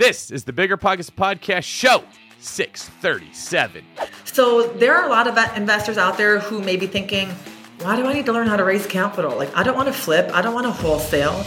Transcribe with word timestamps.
This 0.00 0.30
is 0.30 0.44
the 0.44 0.52
Bigger 0.54 0.78
Pockets 0.78 1.10
Podcast 1.10 1.64
Show 1.64 2.02
637. 2.38 3.84
So 4.24 4.62
there 4.68 4.96
are 4.96 5.04
a 5.04 5.10
lot 5.10 5.26
of 5.26 5.36
investors 5.58 5.98
out 5.98 6.16
there 6.16 6.38
who 6.38 6.62
may 6.62 6.78
be 6.78 6.86
thinking, 6.86 7.28
why 7.82 7.96
do 7.96 8.06
I 8.06 8.14
need 8.14 8.24
to 8.24 8.32
learn 8.32 8.46
how 8.46 8.56
to 8.56 8.64
raise 8.64 8.86
capital? 8.86 9.36
Like, 9.36 9.54
I 9.54 9.62
don't 9.62 9.76
want 9.76 9.88
to 9.88 9.92
flip, 9.92 10.30
I 10.32 10.40
don't 10.40 10.54
want 10.54 10.64
to 10.64 10.72
wholesale. 10.72 11.44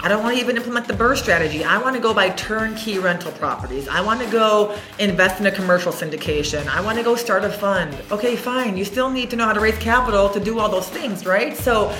I 0.00 0.08
don't 0.08 0.24
want 0.24 0.34
to 0.34 0.40
even 0.42 0.56
implement 0.56 0.88
the 0.88 0.94
BRRRR 0.94 1.16
strategy. 1.16 1.62
I 1.62 1.78
want 1.78 1.94
to 1.94 2.02
go 2.02 2.12
buy 2.12 2.30
turnkey 2.30 2.98
rental 2.98 3.30
properties. 3.30 3.86
I 3.86 4.00
want 4.00 4.20
to 4.22 4.28
go 4.28 4.76
invest 4.98 5.38
in 5.38 5.46
a 5.46 5.52
commercial 5.52 5.92
syndication. 5.92 6.66
I 6.66 6.80
want 6.80 6.98
to 6.98 7.04
go 7.04 7.14
start 7.14 7.44
a 7.44 7.50
fund. 7.50 7.96
Okay, 8.10 8.34
fine. 8.34 8.76
You 8.76 8.84
still 8.84 9.08
need 9.08 9.30
to 9.30 9.36
know 9.36 9.44
how 9.44 9.52
to 9.52 9.60
raise 9.60 9.78
capital 9.78 10.28
to 10.30 10.40
do 10.40 10.58
all 10.58 10.68
those 10.68 10.88
things, 10.88 11.24
right? 11.24 11.56
So 11.56 11.96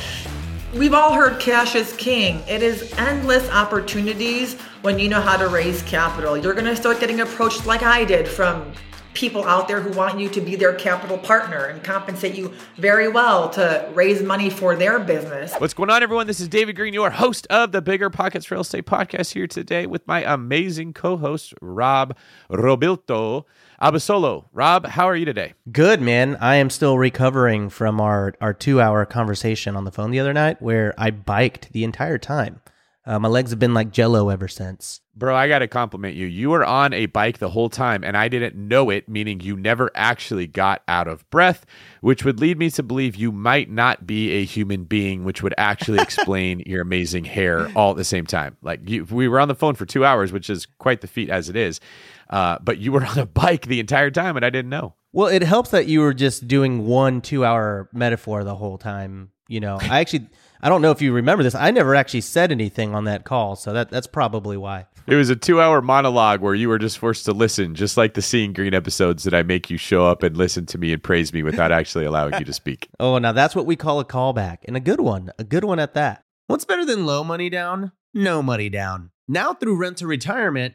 we've 0.75 0.95
all 0.95 1.12
heard 1.12 1.41
cash 1.41 1.75
is 1.75 1.93
king. 1.96 2.43
It 2.49 2.62
is 2.62 2.93
endless 2.99 3.49
opportunities 3.51 4.55
when 4.82 4.99
you 4.99 5.09
know 5.09 5.21
how 5.21 5.37
to 5.37 5.49
raise 5.49 5.82
capital. 5.82 6.37
You're 6.37 6.55
going 6.55 6.67
to 6.67 6.77
start 6.77 7.00
getting 7.00 7.21
approached 7.21 7.67
like 7.67 7.82
I 7.82 8.04
did 8.04 8.29
from 8.29 8.73
people 9.14 9.45
out 9.45 9.67
there 9.67 9.81
who 9.81 9.96
want 9.96 10.21
you 10.21 10.29
to 10.29 10.43
be 10.43 10.57
their 10.57 10.75
capital 10.75 11.17
partner 11.17 11.64
and 11.64 11.82
compensate 11.82 12.35
you 12.35 12.53
very 12.76 13.09
well 13.09 13.49
to 13.49 13.90
raise 13.95 14.23
money 14.23 14.50
for 14.50 14.76
their 14.76 14.99
business. 14.99 15.54
What's 15.57 15.73
going 15.73 15.89
on, 15.89 16.03
everyone? 16.03 16.26
This 16.26 16.39
is 16.39 16.49
David 16.49 16.76
Greene, 16.76 16.93
your 16.93 17.09
host 17.09 17.46
of 17.48 17.73
the 17.73 17.81
Bigger 17.81 18.11
Pockets 18.11 18.51
Real 18.51 18.61
Estate 18.61 18.85
Podcast, 18.85 19.32
here 19.32 19.46
today 19.46 19.87
with 19.87 20.07
my 20.07 20.23
amazing 20.23 20.93
co 20.93 21.17
host, 21.17 21.54
Rob 21.62 22.14
Robilto. 22.51 23.45
Abasolo. 23.80 24.46
Rob, 24.53 24.86
how 24.86 25.07
are 25.07 25.16
you 25.16 25.26
today? 25.26 25.53
Good, 25.71 26.00
man. 26.00 26.36
I 26.40 26.57
am 26.57 26.71
still 26.71 26.96
recovering 26.96 27.68
from 27.68 28.00
our, 28.00 28.34
our 28.40 28.54
two 28.54 28.80
hour 28.80 29.04
conversation 29.04 29.76
on 29.76 29.84
the 29.84 29.90
phone 29.90 30.11
the 30.11 30.21
other 30.21 30.32
night 30.32 30.62
where 30.62 30.94
I 30.96 31.11
biked 31.11 31.72
the 31.72 31.84
entire 31.84 32.19
time. 32.19 32.61
Uh, 33.05 33.20
my 33.20 33.28
legs 33.28 33.50
have 33.50 33.61
been 33.61 33.75
like 33.75 33.92
jello 33.92 34.31
ever 34.31 34.48
since. 34.48 35.00
Bro, 35.14 35.36
I 35.36 35.47
got 35.47 35.61
to 35.61 35.69
compliment 35.69 36.17
you. 36.17 36.27
You 36.27 36.50
were 36.50 36.64
on 36.64 36.92
a 36.92 37.06
bike 37.06 37.39
the 37.39 37.50
whole 37.50 37.70
time, 37.70 38.03
and 38.03 38.17
I 38.17 38.27
didn't 38.27 38.56
know 38.56 38.91
it, 38.91 39.08
meaning 39.08 39.39
you 39.39 39.56
never 39.56 39.92
actually 39.95 40.48
got 40.48 40.83
out 40.89 41.06
of 41.06 41.29
breath, 41.31 41.64
which 42.01 42.25
would 42.25 42.41
lead 42.41 42.58
me 42.58 42.69
to 42.70 42.83
believe 42.83 43.14
you 43.14 43.31
might 43.31 43.70
not 43.70 44.08
be 44.08 44.33
a 44.33 44.45
human 44.45 44.84
being, 44.84 45.23
which 45.23 45.41
would 45.41 45.55
actually 45.56 45.98
explain 46.03 46.64
your 46.67 46.83
amazing 46.83 47.25
hair 47.25 47.70
all 47.77 47.92
at 47.92 47.97
the 47.97 48.05
same 48.05 48.27
time. 48.27 48.56
Like, 48.61 48.89
you, 48.91 49.05
we 49.05 49.29
were 49.29 49.39
on 49.39 49.48
the 49.48 49.55
phone 49.55 49.77
for 49.77 49.86
two 49.86 50.05
hours, 50.05 50.33
which 50.33 50.51
is 50.51 50.67
quite 50.67 51.01
the 51.01 51.06
feat 51.06 51.31
as 51.31 51.48
it 51.48 51.55
is. 51.55 51.81
Uh, 52.29 52.59
but 52.63 52.79
you 52.79 52.93
were 52.93 53.05
on 53.07 53.19
a 53.19 53.27
bike 53.27 53.67
the 53.67 53.81
entire 53.81 54.11
time, 54.11 54.37
and 54.37 54.45
I 54.45 54.51
didn't 54.51 54.71
know. 54.71 54.95
Well, 55.13 55.29
it 55.29 55.43
helps 55.43 55.71
that 55.71 55.87
you 55.87 56.01
were 56.01 56.15
just 56.15 56.47
doing 56.47 56.87
one 56.87 57.21
two 57.21 57.45
hour 57.45 57.89
metaphor 57.93 58.45
the 58.45 58.55
whole 58.55 58.79
time. 58.79 59.31
You 59.49 59.61
know, 59.61 59.79
I 59.81 60.01
actually. 60.01 60.29
I 60.61 60.69
don't 60.69 60.83
know 60.83 60.91
if 60.91 61.03
you 61.03 61.13
remember 61.13 61.45
this. 61.45 61.55
I 61.55 61.71
never 61.71 61.95
actually 61.95 62.23
said 62.23 62.51
anything 62.51 62.95
on 62.95 63.05
that 63.05 63.25
call, 63.25 63.57
so 63.57 63.73
that 63.73 63.91
that's 63.91 64.07
probably 64.07 64.57
why. 64.57 64.87
It 65.07 65.15
was 65.15 65.31
a 65.31 65.37
two-hour 65.37 65.83
monologue 65.83 66.41
where 66.41 66.55
you 66.55 66.69
were 66.69 66.81
just 66.81 66.99
forced 66.99 67.27
to 67.27 67.33
listen, 67.33 67.77
just 67.77 67.97
like 67.97 68.15
the 68.15 68.23
Seeing 68.23 68.53
Greene 68.53 68.75
episodes 68.75 69.23
that 69.23 69.35
I 69.35 69.43
make 69.43 69.71
you 69.71 69.77
show 69.77 70.05
up 70.05 70.25
and 70.25 70.37
listen 70.37 70.67
to 70.67 70.79
me 70.79 70.93
and 70.93 71.01
praise 71.01 71.33
me 71.33 71.45
without 71.45 71.71
actually 71.73 72.07
allowing 72.07 72.35
you 72.39 72.45
to 72.45 72.53
speak. 72.53 72.89
Oh, 72.99 73.19
now 73.19 73.31
that's 73.33 73.55
what 73.55 73.67
we 73.67 73.77
call 73.77 74.01
a 74.01 74.05
callback, 74.05 74.59
and 74.65 74.77
a 74.77 74.81
good 74.81 75.01
one, 75.01 75.31
a 75.39 75.45
good 75.45 75.65
one 75.65 75.79
at 75.79 75.95
that. 75.95 76.25
What's 76.49 76.65
better 76.65 76.85
than 76.85 77.07
low 77.07 77.23
money 77.23 77.49
down? 77.49 77.93
No 78.13 78.43
money 78.43 78.69
down. 78.69 79.11
Now 79.29 79.53
through 79.55 79.77
Rent 79.77 79.99
to 79.99 80.07
Retirement, 80.07 80.75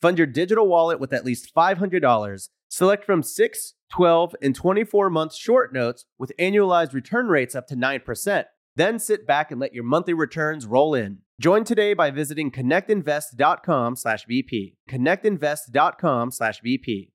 Fund 0.00 0.18
your 0.18 0.26
digital 0.26 0.66
wallet 0.66 0.98
with 0.98 1.12
at 1.12 1.24
least 1.24 1.54
$500. 1.54 2.48
Select 2.68 3.04
from 3.04 3.22
6, 3.22 3.74
12, 3.90 4.34
and 4.40 4.54
24 4.54 5.10
month 5.10 5.34
short 5.34 5.72
notes 5.72 6.04
with 6.18 6.32
annualized 6.38 6.94
return 6.94 7.28
rates 7.28 7.54
up 7.54 7.66
to 7.68 7.76
9%. 7.76 8.44
Then 8.76 8.98
sit 8.98 9.26
back 9.26 9.50
and 9.50 9.60
let 9.60 9.74
your 9.74 9.84
monthly 9.84 10.14
returns 10.14 10.64
roll 10.66 10.94
in. 10.94 11.18
Join 11.40 11.64
today 11.64 11.92
by 11.94 12.10
visiting 12.10 12.50
connectinvest.com/bp. 12.50 14.74
connectinvest.com/vp. 14.88 17.12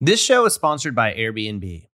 This 0.00 0.20
show 0.20 0.46
is 0.46 0.54
sponsored 0.54 0.96
by 0.96 1.14
Airbnb. 1.14 1.91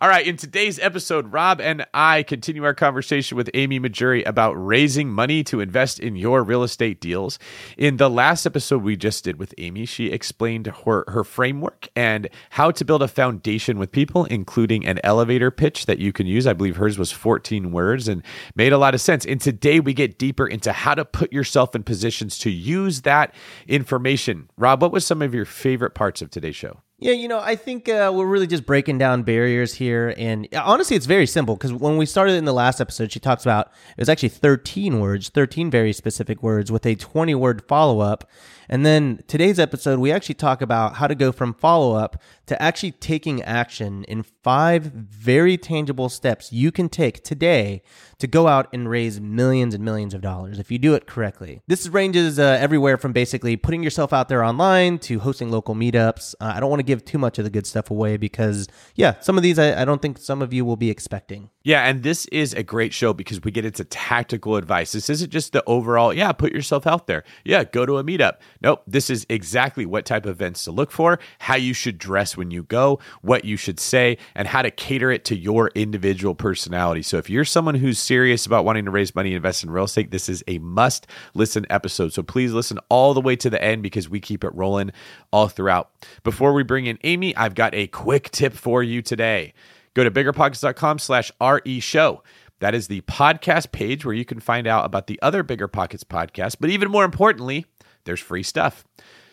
All 0.00 0.08
right, 0.08 0.26
in 0.26 0.36
today's 0.36 0.78
episode, 0.80 1.32
Rob 1.32 1.60
and 1.60 1.86
I 1.94 2.24
continue 2.24 2.64
our 2.64 2.74
conversation 2.74 3.36
with 3.36 3.48
Amy 3.54 3.78
Mahjoory 3.78 4.26
about 4.26 4.52
raising 4.52 5.08
money 5.08 5.44
to 5.44 5.60
invest 5.60 6.00
in 6.00 6.16
your 6.16 6.42
real 6.42 6.62
estate 6.62 7.00
deals. 7.00 7.38
In 7.78 7.96
the 7.96 8.10
last 8.10 8.44
episode 8.44 8.82
we 8.82 8.96
just 8.96 9.24
did 9.24 9.38
with 9.38 9.54
Amy, 9.56 9.86
she 9.86 10.08
explained 10.08 10.66
her, 10.66 11.04
her 11.08 11.22
framework 11.22 11.88
and 11.94 12.28
how 12.50 12.70
to 12.72 12.84
build 12.84 13.02
a 13.02 13.08
foundation 13.08 13.78
with 13.78 13.92
people, 13.92 14.24
including 14.26 14.84
an 14.84 14.98
elevator 15.04 15.50
pitch 15.50 15.86
that 15.86 16.00
you 16.00 16.12
can 16.12 16.26
use. 16.26 16.46
I 16.46 16.52
believe 16.54 16.76
hers 16.76 16.98
was 16.98 17.12
14 17.12 17.70
words 17.70 18.08
and 18.08 18.22
made 18.56 18.72
a 18.72 18.78
lot 18.78 18.94
of 18.94 19.00
sense. 19.00 19.24
And 19.24 19.40
today 19.40 19.78
we 19.78 19.94
get 19.94 20.18
deeper 20.18 20.46
into 20.46 20.72
how 20.72 20.94
to 20.96 21.04
put 21.04 21.32
yourself 21.32 21.74
in 21.74 21.84
positions 21.84 22.36
to 22.40 22.50
use 22.50 23.02
that 23.02 23.32
information. 23.68 24.50
Rob, 24.58 24.82
what 24.82 24.92
was 24.92 25.06
some 25.06 25.22
of 25.22 25.32
your 25.34 25.46
favorite 25.46 25.94
parts 25.94 26.20
of 26.20 26.30
today's 26.30 26.56
show? 26.56 26.80
Yeah, 27.04 27.12
you 27.12 27.28
know, 27.28 27.38
I 27.38 27.54
think 27.54 27.86
uh, 27.90 28.10
we're 28.14 28.24
really 28.24 28.46
just 28.46 28.64
breaking 28.64 28.96
down 28.96 29.24
barriers 29.24 29.74
here. 29.74 30.14
And 30.16 30.48
honestly, 30.56 30.96
it's 30.96 31.04
very 31.04 31.26
simple 31.26 31.54
because 31.54 31.70
when 31.70 31.98
we 31.98 32.06
started 32.06 32.32
in 32.32 32.46
the 32.46 32.54
last 32.54 32.80
episode, 32.80 33.12
she 33.12 33.20
talks 33.20 33.44
about 33.44 33.66
it 33.90 34.00
was 34.00 34.08
actually 34.08 34.30
13 34.30 35.00
words, 35.00 35.28
13 35.28 35.70
very 35.70 35.92
specific 35.92 36.42
words 36.42 36.72
with 36.72 36.86
a 36.86 36.94
20 36.94 37.34
word 37.34 37.60
follow 37.68 38.00
up. 38.00 38.26
And 38.68 38.84
then 38.84 39.22
today's 39.26 39.58
episode, 39.58 39.98
we 39.98 40.12
actually 40.12 40.34
talk 40.36 40.62
about 40.62 40.94
how 40.96 41.06
to 41.06 41.14
go 41.14 41.32
from 41.32 41.54
follow 41.54 41.94
up 41.94 42.20
to 42.46 42.60
actually 42.62 42.92
taking 42.92 43.42
action 43.42 44.04
in 44.04 44.22
five 44.22 44.84
very 44.84 45.56
tangible 45.56 46.08
steps 46.08 46.52
you 46.52 46.70
can 46.70 46.88
take 46.88 47.24
today 47.24 47.82
to 48.18 48.26
go 48.26 48.46
out 48.48 48.68
and 48.72 48.88
raise 48.88 49.20
millions 49.20 49.74
and 49.74 49.84
millions 49.84 50.14
of 50.14 50.20
dollars 50.20 50.58
if 50.58 50.70
you 50.70 50.78
do 50.78 50.94
it 50.94 51.06
correctly. 51.06 51.62
This 51.66 51.88
ranges 51.88 52.38
uh, 52.38 52.58
everywhere 52.60 52.96
from 52.96 53.12
basically 53.12 53.56
putting 53.56 53.82
yourself 53.82 54.12
out 54.12 54.28
there 54.28 54.44
online 54.44 54.98
to 55.00 55.18
hosting 55.18 55.50
local 55.50 55.74
meetups. 55.74 56.34
Uh, 56.40 56.52
I 56.54 56.60
don't 56.60 56.70
want 56.70 56.80
to 56.80 56.84
give 56.84 57.04
too 57.04 57.18
much 57.18 57.38
of 57.38 57.44
the 57.44 57.50
good 57.50 57.66
stuff 57.66 57.90
away 57.90 58.16
because, 58.16 58.68
yeah, 58.94 59.18
some 59.20 59.36
of 59.36 59.42
these 59.42 59.58
I, 59.58 59.82
I 59.82 59.84
don't 59.84 60.00
think 60.00 60.18
some 60.18 60.42
of 60.42 60.52
you 60.52 60.64
will 60.64 60.76
be 60.76 60.90
expecting. 60.90 61.50
Yeah, 61.62 61.84
and 61.84 62.02
this 62.02 62.26
is 62.26 62.52
a 62.52 62.62
great 62.62 62.92
show 62.92 63.14
because 63.14 63.42
we 63.42 63.50
get 63.50 63.64
into 63.64 63.84
tactical 63.84 64.56
advice. 64.56 64.92
This 64.92 65.08
isn't 65.08 65.30
just 65.30 65.52
the 65.52 65.64
overall, 65.66 66.12
yeah, 66.12 66.32
put 66.32 66.52
yourself 66.52 66.86
out 66.86 67.06
there. 67.06 67.24
Yeah, 67.44 67.64
go 67.64 67.86
to 67.86 67.98
a 67.98 68.04
meetup. 68.04 68.34
Nope, 68.64 68.82
this 68.86 69.10
is 69.10 69.26
exactly 69.28 69.84
what 69.84 70.06
type 70.06 70.24
of 70.24 70.30
events 70.30 70.64
to 70.64 70.70
look 70.70 70.90
for, 70.90 71.18
how 71.38 71.54
you 71.54 71.74
should 71.74 71.98
dress 71.98 72.34
when 72.34 72.50
you 72.50 72.62
go, 72.62 72.98
what 73.20 73.44
you 73.44 73.58
should 73.58 73.78
say, 73.78 74.16
and 74.34 74.48
how 74.48 74.62
to 74.62 74.70
cater 74.70 75.10
it 75.10 75.26
to 75.26 75.36
your 75.36 75.70
individual 75.74 76.34
personality. 76.34 77.02
So 77.02 77.18
if 77.18 77.28
you're 77.28 77.44
someone 77.44 77.74
who's 77.74 77.98
serious 77.98 78.46
about 78.46 78.64
wanting 78.64 78.86
to 78.86 78.90
raise 78.90 79.14
money 79.14 79.28
and 79.28 79.36
invest 79.36 79.64
in 79.64 79.70
real 79.70 79.84
estate, 79.84 80.10
this 80.10 80.30
is 80.30 80.42
a 80.48 80.60
must 80.60 81.06
listen 81.34 81.66
episode. 81.68 82.14
So 82.14 82.22
please 82.22 82.54
listen 82.54 82.78
all 82.88 83.12
the 83.12 83.20
way 83.20 83.36
to 83.36 83.50
the 83.50 83.62
end 83.62 83.82
because 83.82 84.08
we 84.08 84.18
keep 84.18 84.42
it 84.44 84.54
rolling 84.54 84.92
all 85.30 85.48
throughout. 85.48 85.90
Before 86.22 86.54
we 86.54 86.62
bring 86.62 86.86
in 86.86 86.98
Amy, 87.04 87.36
I've 87.36 87.54
got 87.54 87.74
a 87.74 87.88
quick 87.88 88.30
tip 88.30 88.54
for 88.54 88.82
you 88.82 89.02
today. 89.02 89.52
Go 89.92 90.04
to 90.04 90.10
biggerpockets.com 90.10 91.00
slash 91.00 91.30
RE 91.38 91.80
show. 91.80 92.22
That 92.60 92.74
is 92.74 92.88
the 92.88 93.02
podcast 93.02 93.72
page 93.72 94.06
where 94.06 94.14
you 94.14 94.24
can 94.24 94.40
find 94.40 94.66
out 94.66 94.86
about 94.86 95.06
the 95.06 95.20
other 95.20 95.42
Bigger 95.42 95.68
Pockets 95.68 96.02
podcast. 96.02 96.56
But 96.60 96.70
even 96.70 96.90
more 96.90 97.04
importantly, 97.04 97.66
there's 98.04 98.20
free 98.20 98.42
stuff. 98.42 98.84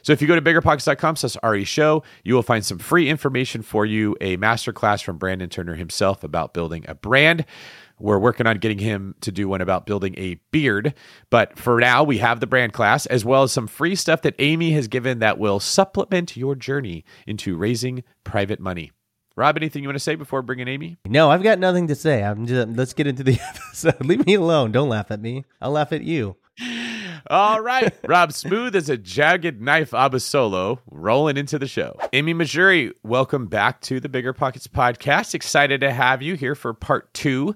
So 0.03 0.13
if 0.13 0.21
you 0.21 0.27
go 0.27 0.35
to 0.35 0.41
biggerpockets.com 0.41 1.15
slash 1.15 1.37
RE 1.43 1.63
show, 1.63 2.03
you 2.23 2.33
will 2.33 2.43
find 2.43 2.65
some 2.65 2.79
free 2.79 3.07
information 3.07 3.61
for 3.61 3.85
you, 3.85 4.15
a 4.19 4.37
masterclass 4.37 5.03
from 5.03 5.17
Brandon 5.17 5.49
Turner 5.49 5.75
himself 5.75 6.23
about 6.23 6.53
building 6.53 6.85
a 6.87 6.95
brand. 6.95 7.45
We're 7.99 8.17
working 8.17 8.47
on 8.47 8.57
getting 8.57 8.79
him 8.79 9.13
to 9.21 9.31
do 9.31 9.47
one 9.47 9.61
about 9.61 9.85
building 9.85 10.15
a 10.17 10.39
beard. 10.51 10.95
But 11.29 11.57
for 11.59 11.79
now, 11.79 12.03
we 12.03 12.17
have 12.17 12.39
the 12.39 12.47
brand 12.47 12.73
class 12.73 13.05
as 13.05 13.23
well 13.23 13.43
as 13.43 13.51
some 13.51 13.67
free 13.67 13.95
stuff 13.95 14.23
that 14.23 14.33
Amy 14.39 14.71
has 14.71 14.87
given 14.87 15.19
that 15.19 15.37
will 15.37 15.59
supplement 15.59 16.35
your 16.35 16.55
journey 16.55 17.05
into 17.27 17.55
raising 17.55 18.03
private 18.23 18.59
money. 18.59 18.91
Rob, 19.35 19.55
anything 19.55 19.83
you 19.83 19.87
want 19.87 19.95
to 19.95 19.99
say 19.99 20.15
before 20.15 20.41
bringing 20.41 20.67
Amy? 20.67 20.97
No, 21.05 21.29
I've 21.29 21.43
got 21.43 21.59
nothing 21.59 21.87
to 21.87 21.95
say. 21.95 22.23
I'm 22.23 22.47
just 22.47 22.69
let's 22.69 22.93
get 22.93 23.07
into 23.07 23.23
the 23.23 23.39
episode. 23.49 24.03
Leave 24.03 24.25
me 24.25 24.33
alone. 24.33 24.71
Don't 24.71 24.89
laugh 24.89 25.11
at 25.11 25.21
me. 25.21 25.45
I'll 25.61 25.71
laugh 25.71 25.93
at 25.93 26.01
you. 26.01 26.35
All 27.29 27.61
right. 27.61 27.93
Rob, 28.07 28.33
smooth 28.33 28.75
as 28.75 28.89
a 28.89 28.97
jagged 28.97 29.61
knife 29.61 29.91
Abasolo, 29.91 30.79
rolling 30.89 31.37
into 31.37 31.59
the 31.59 31.67
show. 31.67 31.97
Amy 32.13 32.33
Mahjoory, 32.33 32.93
welcome 33.03 33.47
back 33.47 33.81
to 33.81 33.99
the 33.99 34.09
Bigger 34.09 34.33
Pockets 34.33 34.67
podcast. 34.67 35.33
Excited 35.33 35.81
to 35.81 35.91
have 35.91 36.21
you 36.21 36.35
here 36.35 36.55
for 36.55 36.73
part 36.73 37.13
two 37.13 37.55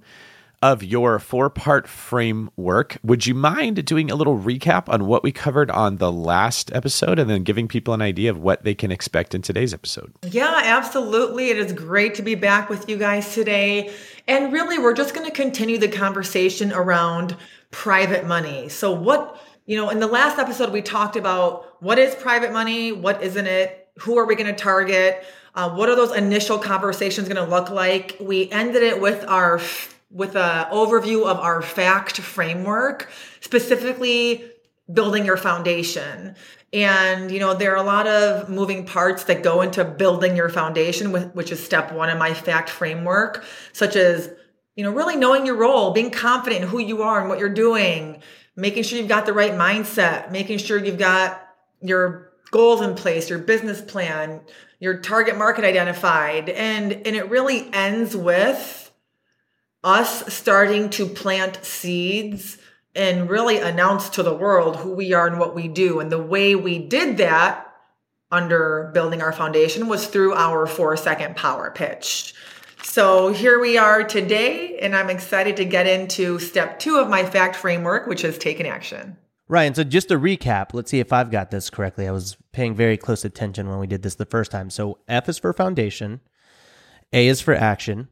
of 0.61 0.83
your 0.83 1.19
four 1.19 1.49
part 1.49 1.87
framework. 1.87 2.97
Would 3.03 3.27
you 3.27 3.35
mind 3.35 3.83
doing 3.85 4.09
a 4.09 4.15
little 4.15 4.37
recap 4.37 4.89
on 4.89 5.05
what 5.05 5.23
we 5.23 5.31
covered 5.31 5.69
on 5.69 5.97
the 5.97 6.11
last 6.11 6.73
episode 6.73 7.19
and 7.19 7.29
then 7.29 7.43
giving 7.43 7.67
people 7.67 7.93
an 7.93 8.01
idea 8.01 8.31
of 8.31 8.39
what 8.39 8.63
they 8.63 8.73
can 8.73 8.91
expect 8.91 9.35
in 9.35 9.41
today's 9.41 9.73
episode? 9.73 10.13
Yeah, 10.23 10.61
absolutely. 10.63 11.49
It 11.49 11.57
is 11.57 11.73
great 11.73 12.15
to 12.15 12.21
be 12.21 12.35
back 12.35 12.69
with 12.69 12.89
you 12.89 12.97
guys 12.97 13.33
today. 13.33 13.93
And 14.27 14.51
really, 14.51 14.79
we're 14.79 14.95
just 14.95 15.13
going 15.13 15.27
to 15.27 15.33
continue 15.33 15.77
the 15.77 15.87
conversation 15.87 16.71
around 16.71 17.35
private 17.69 18.25
money. 18.25 18.69
So, 18.69 18.91
what, 18.91 19.39
you 19.65 19.77
know, 19.77 19.89
in 19.89 19.99
the 19.99 20.07
last 20.07 20.37
episode, 20.37 20.71
we 20.71 20.81
talked 20.81 21.15
about 21.15 21.81
what 21.81 21.97
is 21.97 22.15
private 22.15 22.51
money, 22.51 22.91
what 22.91 23.23
isn't 23.23 23.47
it, 23.47 23.89
who 23.99 24.17
are 24.17 24.25
we 24.25 24.35
going 24.35 24.53
to 24.53 24.61
target, 24.61 25.25
uh, 25.55 25.69
what 25.71 25.89
are 25.89 25.95
those 25.95 26.15
initial 26.15 26.57
conversations 26.57 27.27
going 27.27 27.43
to 27.43 27.49
look 27.49 27.69
like. 27.69 28.17
We 28.19 28.49
ended 28.51 28.83
it 28.83 29.01
with 29.01 29.25
our 29.27 29.59
with 30.11 30.35
an 30.35 30.65
overview 30.71 31.25
of 31.25 31.39
our 31.39 31.61
fact 31.61 32.17
framework, 32.17 33.09
specifically 33.41 34.49
building 34.91 35.25
your 35.25 35.35
foundation. 35.35 36.35
And, 36.71 37.31
you 37.31 37.39
know, 37.39 37.53
there 37.53 37.73
are 37.73 37.83
a 37.83 37.83
lot 37.83 38.07
of 38.07 38.47
moving 38.49 38.85
parts 38.85 39.25
that 39.25 39.43
go 39.43 39.61
into 39.61 39.83
building 39.83 40.35
your 40.35 40.49
foundation, 40.49 41.11
which 41.11 41.51
is 41.51 41.63
step 41.63 41.91
one 41.91 42.09
in 42.09 42.17
my 42.17 42.33
fact 42.33 42.69
framework, 42.69 43.43
such 43.73 43.95
as, 43.95 44.29
you 44.75 44.83
know, 44.83 44.91
really 44.91 45.15
knowing 45.15 45.45
your 45.45 45.55
role, 45.55 45.91
being 45.91 46.11
confident 46.11 46.63
in 46.63 46.69
who 46.69 46.79
you 46.79 47.01
are 47.01 47.19
and 47.19 47.27
what 47.27 47.39
you're 47.39 47.49
doing, 47.49 48.21
making 48.55 48.83
sure 48.83 48.97
you've 48.97 49.07
got 49.07 49.25
the 49.25 49.33
right 49.33 49.53
mindset, 49.53 50.31
making 50.31 50.59
sure 50.59 50.83
you've 50.83 50.97
got 50.97 51.41
your 51.81 52.31
goals 52.51 52.81
in 52.81 52.95
place, 52.95 53.29
your 53.29 53.39
business 53.39 53.81
plan, 53.81 54.41
your 54.79 54.99
target 54.99 55.37
market 55.37 55.65
identified. 55.65 56.49
And, 56.49 56.91
and 56.91 57.15
it 57.15 57.29
really 57.29 57.69
ends 57.73 58.15
with, 58.15 58.85
us 59.85 60.33
starting 60.33 60.89
to 60.89 61.05
plant 61.05 61.63
seeds 61.63 62.57
and 62.95 63.29
really 63.29 63.59
announce 63.59 64.09
to 64.09 64.23
the 64.23 64.33
world 64.33 64.77
who 64.77 64.91
we 64.91 65.13
are 65.13 65.27
and 65.27 65.37
what 65.37 65.53
we 65.53 65.67
do. 65.67 65.99
And 65.99 66.11
the 66.11 66.21
way 66.21 66.55
we 66.55 66.79
did 66.79 67.17
that 67.17 67.71
under 68.31 68.89
building 68.95 69.21
our 69.21 69.31
foundation 69.31 69.87
was 69.87 70.07
through 70.07 70.33
our 70.33 70.65
four 70.65 70.97
second 70.97 71.35
power 71.35 71.69
pitch. 71.69 72.33
So 72.85 73.33
here 73.33 73.59
we 73.59 73.77
are 73.77 74.03
today, 74.03 74.77
and 74.79 74.95
I'm 74.95 75.09
excited 75.09 75.57
to 75.57 75.65
get 75.65 75.85
into 75.85 76.39
step 76.39 76.79
two 76.79 76.97
of 76.97 77.09
my 77.09 77.25
fact 77.25 77.57
framework, 77.57 78.07
which 78.07 78.23
is 78.23 78.37
taking 78.37 78.67
action. 78.67 79.17
Right. 79.49 79.75
so 79.75 79.83
just 79.83 80.07
to 80.09 80.17
recap, 80.17 80.67
let's 80.73 80.91
see 80.91 80.99
if 80.99 81.11
I've 81.11 81.29
got 81.29 81.51
this 81.51 81.69
correctly. 81.69 82.07
I 82.07 82.11
was 82.11 82.37
paying 82.53 82.73
very 82.73 82.95
close 82.95 83.25
attention 83.25 83.69
when 83.69 83.79
we 83.79 83.87
did 83.87 84.01
this 84.01 84.15
the 84.15 84.25
first 84.25 84.49
time. 84.49 84.69
So 84.69 84.99
F 85.09 85.27
is 85.27 85.37
for 85.37 85.51
foundation, 85.51 86.21
A 87.11 87.27
is 87.27 87.41
for 87.41 87.53
action, 87.53 88.07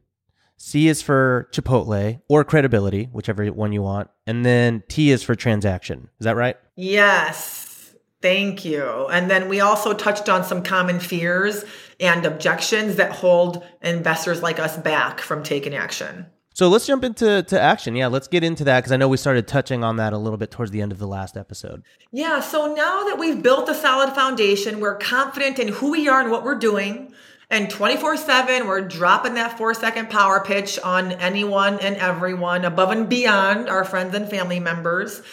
C 0.57 0.89
is 0.89 1.01
for 1.01 1.47
Chipotle 1.53 2.21
or 2.27 2.43
credibility, 2.43 3.05
whichever 3.05 3.45
one 3.47 3.71
you 3.71 3.83
want. 3.83 4.09
And 4.27 4.43
then 4.45 4.83
T 4.89 5.11
is 5.11 5.23
for 5.23 5.35
transaction. 5.35 6.09
Is 6.19 6.25
that 6.25 6.35
right? 6.35 6.57
Yes. 6.75 7.95
Thank 8.21 8.65
you. 8.65 9.07
And 9.11 9.29
then 9.29 9.49
we 9.49 9.59
also 9.59 9.93
touched 9.93 10.29
on 10.29 10.43
some 10.43 10.63
common 10.63 10.99
fears 10.99 11.63
and 11.99 12.25
objections 12.25 12.95
that 12.95 13.11
hold 13.11 13.63
investors 13.81 14.41
like 14.41 14.59
us 14.59 14.77
back 14.77 15.19
from 15.19 15.43
taking 15.43 15.75
action. 15.75 16.27
So 16.55 16.69
let's 16.69 16.85
jump 16.85 17.03
into 17.03 17.41
to 17.41 17.59
action. 17.59 17.95
Yeah, 17.95 18.07
let's 18.07 18.27
get 18.27 18.43
into 18.43 18.63
that 18.65 18.81
because 18.81 18.91
I 18.91 18.97
know 18.97 19.07
we 19.07 19.17
started 19.17 19.47
touching 19.47 19.83
on 19.83 19.95
that 19.97 20.13
a 20.13 20.19
little 20.19 20.37
bit 20.37 20.51
towards 20.51 20.69
the 20.69 20.81
end 20.81 20.91
of 20.91 20.99
the 20.99 21.07
last 21.07 21.35
episode. 21.35 21.83
Yeah, 22.11 22.41
so 22.41 22.73
now 22.75 23.05
that 23.05 23.17
we've 23.17 23.41
built 23.41 23.69
a 23.69 23.73
solid 23.73 24.13
foundation, 24.13 24.79
we're 24.79 24.97
confident 24.97 25.57
in 25.57 25.69
who 25.69 25.91
we 25.91 26.07
are 26.07 26.21
and 26.21 26.29
what 26.29 26.43
we're 26.43 26.59
doing. 26.59 27.11
And 27.49 27.69
24 27.71 28.17
7, 28.17 28.67
we're 28.67 28.81
dropping 28.81 29.33
that 29.33 29.57
four 29.57 29.73
second 29.73 30.11
power 30.11 30.43
pitch 30.45 30.77
on 30.79 31.13
anyone 31.13 31.79
and 31.79 31.95
everyone 31.97 32.65
above 32.65 32.91
and 32.91 33.09
beyond 33.09 33.67
our 33.67 33.83
friends 33.83 34.13
and 34.13 34.29
family 34.29 34.59
members. 34.59 35.23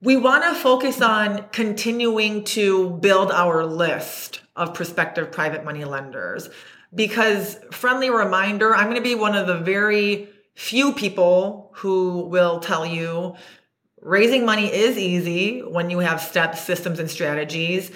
We 0.00 0.16
want 0.16 0.44
to 0.44 0.54
focus 0.54 1.00
on 1.00 1.48
continuing 1.50 2.44
to 2.44 2.90
build 2.90 3.30
our 3.30 3.64
list 3.64 4.40
of 4.56 4.74
prospective 4.74 5.32
private 5.32 5.64
money 5.64 5.84
lenders 5.84 6.48
because, 6.94 7.58
friendly 7.72 8.10
reminder, 8.10 8.74
I'm 8.74 8.84
going 8.84 8.96
to 8.96 9.02
be 9.02 9.14
one 9.14 9.34
of 9.34 9.46
the 9.46 9.58
very 9.58 10.28
few 10.54 10.92
people 10.92 11.72
who 11.74 12.26
will 12.26 12.60
tell 12.60 12.86
you 12.86 13.34
raising 14.00 14.44
money 14.44 14.72
is 14.72 14.96
easy 14.96 15.60
when 15.60 15.90
you 15.90 15.98
have 15.98 16.20
steps, 16.20 16.60
systems, 16.60 16.98
and 16.98 17.10
strategies 17.10 17.90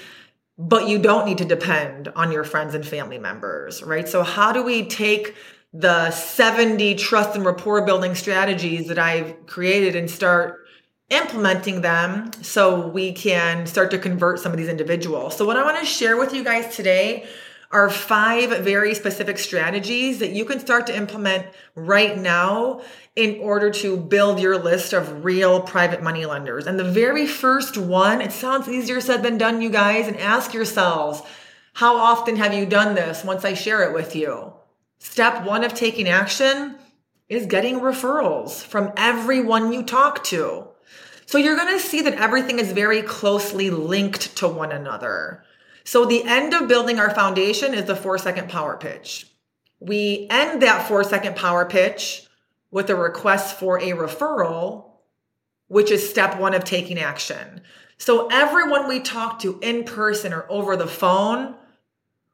but 0.59 0.89
you 0.89 0.99
don't 0.99 1.25
need 1.25 1.39
to 1.39 1.45
depend 1.45 2.09
on 2.09 2.33
your 2.33 2.43
friends 2.43 2.75
and 2.75 2.85
family 2.85 3.19
members, 3.19 3.83
right? 3.83 4.09
So, 4.09 4.25
how 4.25 4.53
do 4.53 4.65
we 4.65 4.87
take 4.87 5.37
the 5.73 6.11
70 6.11 6.97
trust 6.97 7.37
and 7.37 7.45
rapport 7.45 7.83
building 7.87 8.15
strategies 8.15 8.89
that 8.89 8.99
I've 8.99 9.47
created 9.47 9.95
and 9.95 10.11
start 10.11 10.58
implementing 11.11 11.81
them 11.81 12.31
so 12.43 12.89
we 12.89 13.13
can 13.13 13.67
start 13.67 13.91
to 13.91 13.99
convert 13.99 14.39
some 14.41 14.53
of 14.53 14.59
these 14.59 14.69
individuals? 14.69 15.37
So, 15.37 15.45
what 15.45 15.57
I 15.57 15.65
want 15.65 15.79
to 15.79 15.87
share 15.87 16.17
with 16.17 16.33
you 16.33 16.45
guys 16.45 16.75
today 16.75 17.27
are 17.71 17.91
five 17.91 18.65
very 18.65 18.95
specific 18.95 19.39
strategies 19.39 20.21
that 20.21 20.31
you 20.31 20.45
can 20.45 20.59
start 20.59 20.87
to 20.87 20.97
implement 20.97 21.47
right 21.75 22.17
now 22.17 22.81
in 23.15 23.39
order 23.41 23.71
to 23.71 23.97
build 23.97 24.41
your 24.41 24.57
list 24.57 24.95
of 24.95 25.25
real 25.25 25.61
private 25.61 26.03
money 26.03 26.25
lenders. 26.25 26.67
And 26.67 26.79
the 26.79 26.85
very 26.85 27.27
first 27.27 27.77
one, 27.77 28.23
it 28.23 28.33
sounds 28.33 28.69
easier 28.69 29.01
said 29.01 29.23
than 29.23 29.37
done, 29.37 29.61
you 29.61 29.69
guys, 29.69 30.09
and 30.09 30.17
ask 30.17 30.55
yourselves, 30.55 31.21
how 31.75 31.97
often 31.97 32.37
have 32.37 32.55
you 32.55 32.65
done 32.65 32.95
this 32.95 33.23
once 33.23 33.45
I 33.45 33.53
share 33.53 33.83
it 33.83 33.93
with 33.93 34.17
you? 34.17 34.53
Step 34.99 35.45
one 35.45 35.63
of 35.63 35.75
taking 35.75 36.09
action 36.09 36.77
is 37.29 37.47
getting 37.47 37.81
referrals 37.81 38.65
from 38.65 38.93
everyone 38.97 39.73
you 39.73 39.83
talk 39.83 40.25
to. 40.25 40.67
So 41.29 41.37
you're 41.37 41.57
going 41.57 41.77
to 41.77 41.79
see 41.79 42.01
that 42.01 42.15
everything 42.15 42.59
is 42.59 42.73
very 42.73 43.03
closely 43.03 43.69
linked 43.69 44.35
to 44.39 44.49
one 44.49 44.73
another. 44.73 45.45
So 45.85 46.07
the 46.07 46.25
end 46.25 46.55
of 46.55 46.69
building 46.69 46.99
our 46.99 47.11
foundation 47.11 47.75
is 47.75 47.85
the 47.85 47.97
four 47.97 48.17
second 48.17 48.49
power 48.49 48.79
pitch. 48.79 49.27
We 49.79 50.27
end 50.31 50.63
that 50.63 50.89
four 50.89 51.05
second 51.05 51.37
power 51.37 51.67
pitch 51.67 52.27
with 52.71 52.89
a 52.89 52.97
request 52.97 53.59
for 53.59 53.79
a 53.79 53.91
referral, 53.91 54.93
which 55.67 55.91
is 55.91 56.09
step 56.09 56.41
one 56.41 56.55
of 56.55 56.65
taking 56.65 56.99
action. 56.99 57.61
So 57.99 58.29
everyone 58.29 58.89
we 58.89 58.99
talk 58.99 59.41
to 59.41 59.59
in 59.61 59.85
person 59.85 60.33
or 60.33 60.47
over 60.49 60.77
the 60.77 60.87
phone, 60.87 61.57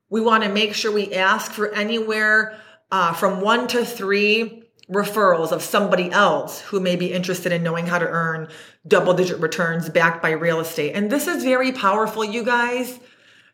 we 0.08 0.20
want 0.20 0.44
to 0.44 0.50
make 0.50 0.72
sure 0.72 0.92
we 0.92 1.12
ask 1.12 1.50
for 1.50 1.74
anywhere 1.74 2.60
uh, 2.92 3.12
from 3.12 3.40
one 3.40 3.66
to 3.68 3.84
three 3.84 4.63
referrals 4.90 5.50
of 5.50 5.62
somebody 5.62 6.10
else 6.10 6.60
who 6.60 6.78
may 6.78 6.96
be 6.96 7.12
interested 7.12 7.52
in 7.52 7.62
knowing 7.62 7.86
how 7.86 7.98
to 7.98 8.06
earn 8.06 8.48
double 8.86 9.14
digit 9.14 9.38
returns 9.40 9.88
backed 9.88 10.22
by 10.22 10.30
real 10.30 10.60
estate. 10.60 10.92
And 10.94 11.10
this 11.10 11.26
is 11.26 11.42
very 11.42 11.72
powerful, 11.72 12.24
you 12.24 12.44
guys, 12.44 12.98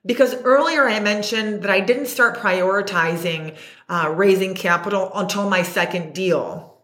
because 0.05 0.35
earlier 0.43 0.89
I 0.89 0.99
mentioned 1.01 1.63
that 1.63 1.71
I 1.71 1.81
didn't 1.81 2.07
start 2.07 2.39
prioritizing 2.39 3.57
uh, 3.89 4.13
raising 4.17 4.55
capital 4.55 5.11
until 5.15 5.49
my 5.49 5.63
second 5.63 6.15
deal. 6.15 6.83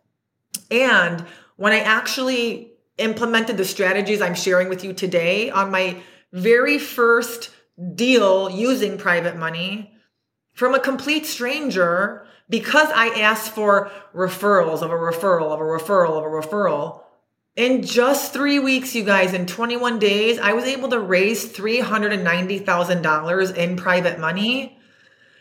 And 0.71 1.25
when 1.57 1.73
I 1.73 1.81
actually 1.81 2.73
implemented 2.99 3.57
the 3.57 3.65
strategies 3.65 4.21
I'm 4.21 4.35
sharing 4.35 4.69
with 4.69 4.85
you 4.85 4.93
today 4.93 5.51
on 5.51 5.71
my 5.71 6.01
very 6.33 6.79
first 6.79 7.51
deal 7.95 8.49
using 8.49 8.97
private 8.99 9.37
money 9.37 9.93
from 10.55 10.75
a 10.75 10.81
complete 10.81 11.27
stranger, 11.27 12.27
because 12.49 12.89
I 12.95 13.09
asked 13.21 13.51
for 13.51 13.91
referrals 14.15 14.81
of 14.83 14.91
a 14.91 14.95
referral 14.95 15.53
of 15.53 15.61
a 15.61 15.65
referral 15.65 16.17
of 16.19 16.25
a 16.25 16.29
referral, 16.29 17.03
in 17.57 17.83
just 17.83 18.33
three 18.33 18.59
weeks, 18.59 18.95
you 18.95 19.03
guys, 19.03 19.33
in 19.33 19.47
21 19.47 19.99
days, 19.99 20.39
I 20.39 20.53
was 20.53 20.65
able 20.65 20.91
to 20.91 21.01
raise 21.01 21.51
$390,000 21.53 23.57
in 23.57 23.77
private 23.77 24.21
money. 24.21 24.79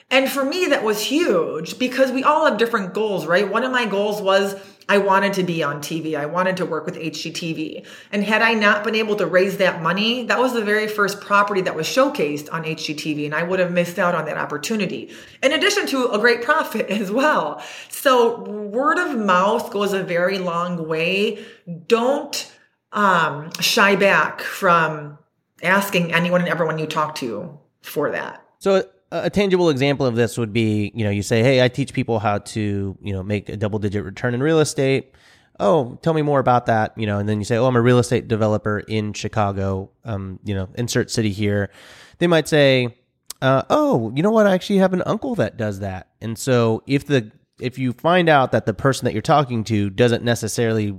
And 0.10 0.32
for 0.32 0.46
me, 0.46 0.68
that 0.68 0.84
was 0.84 1.04
huge 1.04 1.78
because 1.78 2.12
we 2.12 2.24
all 2.24 2.46
have 2.46 2.58
different 2.58 2.94
goals, 2.94 3.26
right? 3.26 3.52
One 3.52 3.64
of 3.64 3.74
my 3.74 3.86
goals 3.86 4.22
was 4.22 4.56
I 4.88 5.00
wanted 5.00 5.34
to 5.34 5.44
be 5.44 5.64
on 5.64 5.82
TV. 5.82 6.16
I 6.16 6.26
wanted 6.26 6.58
to 6.58 6.66
work 6.66 6.86
with 6.86 6.96
HGTV. 6.96 7.86
And 8.12 8.24
had 8.24 8.42
I 8.42 8.54
not 8.54 8.84
been 8.84 8.96
able 8.96 9.16
to 9.16 9.26
raise 9.26 9.58
that 9.58 9.82
money, 9.82 10.24
that 10.26 10.40
was 10.40 10.54
the 10.54 10.64
very 10.64 10.88
first 10.88 11.22
property 11.22 11.62
that 11.62 11.76
was 11.76 11.88
showcased 11.88 12.54
on 12.54 12.64
HGTV, 12.64 13.26
and 13.26 13.34
I 13.34 13.44
would 13.44 13.60
have 13.60 13.72
missed 13.72 13.98
out 13.98 14.14
on 14.14 14.26
that 14.26 14.38
opportunity. 14.38 15.12
In 15.42 15.54
addition 15.54 15.88
to 15.88 16.12
a 16.12 16.20
great 16.20 16.44
profit 16.44 16.90
as 16.90 17.12
well. 17.12 17.64
So, 17.90 18.42
word 18.42 19.00
of 19.00 19.18
mouth 19.18 19.72
goes 19.72 19.94
a 19.94 20.04
very 20.04 20.38
long 20.38 20.88
way. 20.88 21.44
Don't 21.88 22.52
um, 22.92 23.52
shy 23.60 23.96
back 23.96 24.42
from 24.42 25.18
asking 25.64 26.14
anyone 26.14 26.42
and 26.42 26.50
everyone 26.50 26.78
you 26.78 26.86
talk 26.86 27.16
to 27.16 27.60
for 27.82 28.12
that. 28.12 28.44
So, 28.60 28.88
a 29.12 29.30
tangible 29.30 29.70
example 29.70 30.06
of 30.06 30.16
this 30.16 30.38
would 30.38 30.54
be, 30.54 30.92
you 30.96 31.04
know, 31.04 31.10
you 31.10 31.22
say, 31.22 31.44
"Hey, 31.44 31.64
I 31.64 31.68
teach 31.68 31.94
people 31.94 32.20
how 32.20 32.40
to, 32.40 32.98
you 33.02 33.14
know, 33.14 33.24
make 33.24 33.50
a 33.50 33.58
double 33.58 33.80
digit 33.80 34.04
return 34.04 34.34
in 34.34 34.42
real 34.42 34.60
estate." 34.60 35.12
Oh, 35.60 35.98
tell 36.02 36.14
me 36.14 36.22
more 36.22 36.40
about 36.40 36.66
that, 36.66 36.94
you 36.98 37.06
know, 37.06 37.18
and 37.18 37.30
then 37.30 37.40
you 37.40 37.46
say, 37.46 37.56
"Oh, 37.56 37.66
I'm 37.66 37.76
a 37.76 37.82
real 37.82 38.00
estate 38.00 38.28
developer 38.28 38.80
in 38.80 39.14
Chicago." 39.14 39.92
Um, 40.04 40.40
you 40.44 40.54
know, 40.54 40.70
insert 40.76 41.12
city 41.12 41.32
here. 41.32 41.70
They 42.18 42.28
might 42.28 42.48
say, 42.48 42.98
uh, 43.42 43.64
"Oh, 43.70 44.12
you 44.16 44.24
know 44.24 44.32
what? 44.32 44.48
I 44.48 44.54
actually 44.54 44.80
have 44.80 44.94
an 44.94 45.04
uncle 45.06 45.36
that 45.36 45.58
does 45.58 45.80
that." 45.80 46.10
And 46.22 46.38
so, 46.38 46.84
if 46.88 47.06
the 47.06 47.32
if 47.60 47.78
you 47.78 47.94
find 47.94 48.28
out 48.28 48.52
that 48.52 48.66
the 48.66 48.74
person 48.74 49.06
that 49.06 49.14
you're 49.14 49.22
talking 49.22 49.64
to 49.66 49.90
doesn't 49.90 50.24
necessarily 50.24 50.98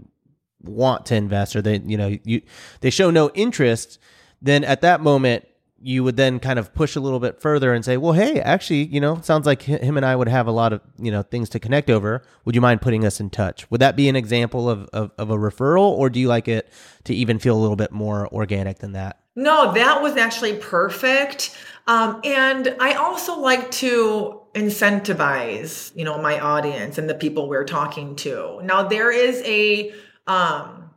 want 0.63 1.07
to 1.07 1.15
invest 1.15 1.55
or 1.55 1.63
they, 1.63 1.79
you 1.85 1.97
know, 1.97 2.17
you 2.25 2.43
they 2.81 2.91
show 2.91 3.11
no 3.11 3.31
interest, 3.35 3.99
then 4.41 4.65
at 4.65 4.81
that 4.81 5.01
moment 5.01 5.45
you 5.81 6.03
would 6.03 6.17
then 6.17 6.41
kind 6.41 6.59
of 6.59 6.73
push 6.75 6.97
a 6.97 7.01
little 7.01 7.21
bit 7.21 7.41
further 7.41 7.75
and 7.75 7.85
say, 7.85 7.97
well, 7.97 8.13
hey, 8.13 8.41
actually, 8.41 8.85
you 8.87 9.01
know, 9.01 9.21
sounds 9.21 9.45
like 9.45 9.63
him 9.63 9.97
and 9.97 10.07
I 10.07 10.17
would 10.17 10.29
have 10.29 10.47
a 10.47 10.53
lot 10.53 10.73
of, 10.73 10.81
you 10.99 11.11
know, 11.11 11.23
things 11.23 11.51
to 11.51 11.61
connect 11.61 11.91
over. 11.91 12.23
Would 12.45 12.55
you 12.55 12.61
mind 12.61 12.81
putting 12.81 13.05
us 13.05 13.21
in 13.21 13.29
touch? 13.29 13.71
Would 13.71 13.81
that 13.81 13.95
be 13.95 14.09
an 14.09 14.17
example 14.17 14.71
of, 14.71 14.89
of, 14.93 15.13
of 15.19 15.31
a 15.31 15.37
referral 15.37 15.91
or 15.91 16.09
do 16.09 16.19
you 16.19 16.29
like 16.29 16.49
it 16.49 16.73
to 17.05 17.15
even 17.15 17.39
feel 17.39 17.57
a 17.57 17.61
little 17.61 17.77
bit 17.77 17.93
more 17.93 18.27
organic 18.33 18.79
than 18.79 18.93
that? 18.93 19.21
No, 19.35 19.73
that 19.75 20.01
was 20.03 20.17
actually 20.17 20.57
perfect. 20.57 21.55
Um, 21.87 22.23
and 22.25 22.75
I 22.81 22.95
also 22.95 23.39
like 23.39 23.71
to 23.73 24.41
incentivize, 24.55 25.95
you 25.95 26.05
know, 26.05 26.17
my 26.21 26.41
audience 26.41 26.97
and 26.97 27.09
the 27.09 27.15
people 27.15 27.51
we're 27.51 27.65
talking 27.65 28.17
to. 28.17 28.61
Now 28.63 28.89
there 28.89 29.13
is 29.13 29.43
a, 29.45 29.93
um, 30.27 30.91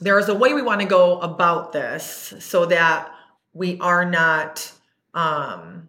there 0.00 0.18
is 0.18 0.28
a 0.28 0.34
way 0.34 0.52
we 0.52 0.60
want 0.60 0.82
to 0.82 0.86
go 0.86 1.18
about 1.20 1.72
this 1.72 2.34
so 2.40 2.66
that 2.66 3.10
we 3.58 3.76
are 3.80 4.04
not 4.04 4.72
um, 5.14 5.88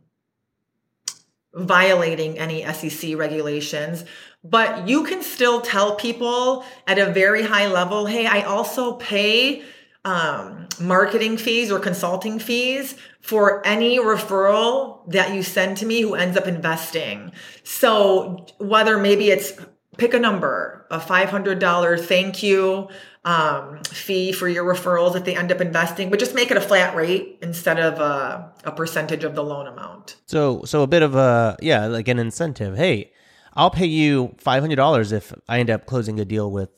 violating 1.53 2.39
any 2.39 2.65
SEC 2.73 3.15
regulations. 3.15 4.03
But 4.43 4.88
you 4.88 5.03
can 5.03 5.21
still 5.21 5.61
tell 5.61 5.95
people 5.95 6.65
at 6.88 6.97
a 6.97 7.11
very 7.11 7.43
high 7.43 7.67
level, 7.67 8.05
hey, 8.05 8.25
I 8.25 8.41
also 8.43 8.93
pay 8.93 9.63
um, 10.03 10.67
marketing 10.79 11.38
fees 11.38 11.71
or 11.71 11.77
consulting 11.77 12.39
fees 12.39 12.95
for 13.21 13.65
any 13.67 13.99
referral 13.99 15.07
that 15.11 15.35
you 15.35 15.43
send 15.43 15.77
to 15.77 15.85
me 15.85 16.01
who 16.01 16.15
ends 16.15 16.38
up 16.38 16.47
investing. 16.47 17.33
So 17.63 18.45
whether 18.57 18.97
maybe 18.97 19.29
it's 19.29 19.53
pick 19.97 20.13
a 20.13 20.19
number, 20.19 20.88
a 20.89 20.99
$500 20.99 22.05
thank 22.05 22.41
you 22.41 22.88
um, 23.25 23.81
fee 23.83 24.31
for 24.31 24.47
your 24.47 24.63
referrals 24.63 25.15
if 25.15 25.25
they 25.25 25.35
end 25.35 25.51
up 25.51 25.61
investing, 25.61 26.09
but 26.09 26.19
just 26.19 26.33
make 26.33 26.51
it 26.51 26.57
a 26.57 26.61
flat 26.61 26.95
rate 26.95 27.38
instead 27.41 27.79
of 27.79 27.99
a, 27.99 28.51
a 28.63 28.71
percentage 28.71 29.23
of 29.23 29.35
the 29.35 29.43
loan 29.43 29.67
amount. 29.67 30.15
So, 30.25 30.63
so 30.63 30.83
a 30.83 30.88
bit 30.88 31.03
of 31.03 31.15
a 31.15 31.57
yeah, 31.61 31.88
like 31.88 32.07
an 32.07 32.19
incentive. 32.19 32.77
Hey, 32.77 33.11
I'll 33.53 33.71
pay 33.71 33.88
you 33.88 34.35
five 34.38 34.63
hundred 34.63 34.77
dollars 34.77 35.11
if 35.11 35.33
I 35.47 35.59
end 35.59 35.69
up 35.69 35.85
closing 35.85 36.19
a 36.19 36.25
deal 36.25 36.49
with 36.49 36.69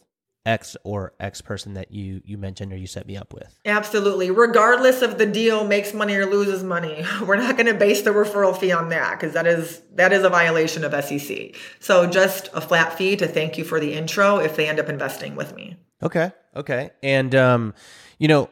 X 0.46 0.76
or 0.84 1.14
X 1.20 1.42
person 1.42 1.76
that 1.76 1.92
you 1.92 2.22
you 2.26 2.38
mentioned 2.38 2.74
or 2.74 2.76
you 2.76 2.88
set 2.88 3.06
me 3.06 3.16
up 3.16 3.34
with. 3.34 3.60
Absolutely. 3.66 4.32
Regardless 4.32 5.04
of 5.04 5.20
the 5.20 5.26
deal 5.28 5.68
makes 5.68 5.94
money 5.94 6.16
or 6.16 6.26
loses 6.26 6.64
money. 6.64 7.06
We're 7.22 7.38
not 7.38 7.56
going 7.56 7.68
to 7.68 7.76
base 7.76 8.02
the 8.02 8.10
referral 8.10 8.58
fee 8.58 8.72
on 8.72 8.90
that 8.90 9.20
because 9.20 9.34
that 9.34 9.46
is 9.46 9.84
that 9.94 10.12
is 10.12 10.24
a 10.24 10.30
violation 10.30 10.84
of 10.84 10.92
SEC. 11.04 11.56
So 11.80 12.08
just 12.08 12.50
a 12.54 12.62
flat 12.62 12.98
fee 12.98 13.16
to 13.18 13.28
thank 13.28 13.58
you 13.58 13.64
for 13.64 13.80
the 13.80 13.94
intro 13.94 14.38
if 14.38 14.56
they 14.56 14.68
end 14.68 14.80
up 14.80 14.90
investing 14.90 15.36
with 15.36 15.56
me. 15.56 15.78
Okay. 16.04 16.32
Okay. 16.56 16.92
And 17.02 17.34
um, 17.36 17.74
you 18.18 18.28
know, 18.28 18.50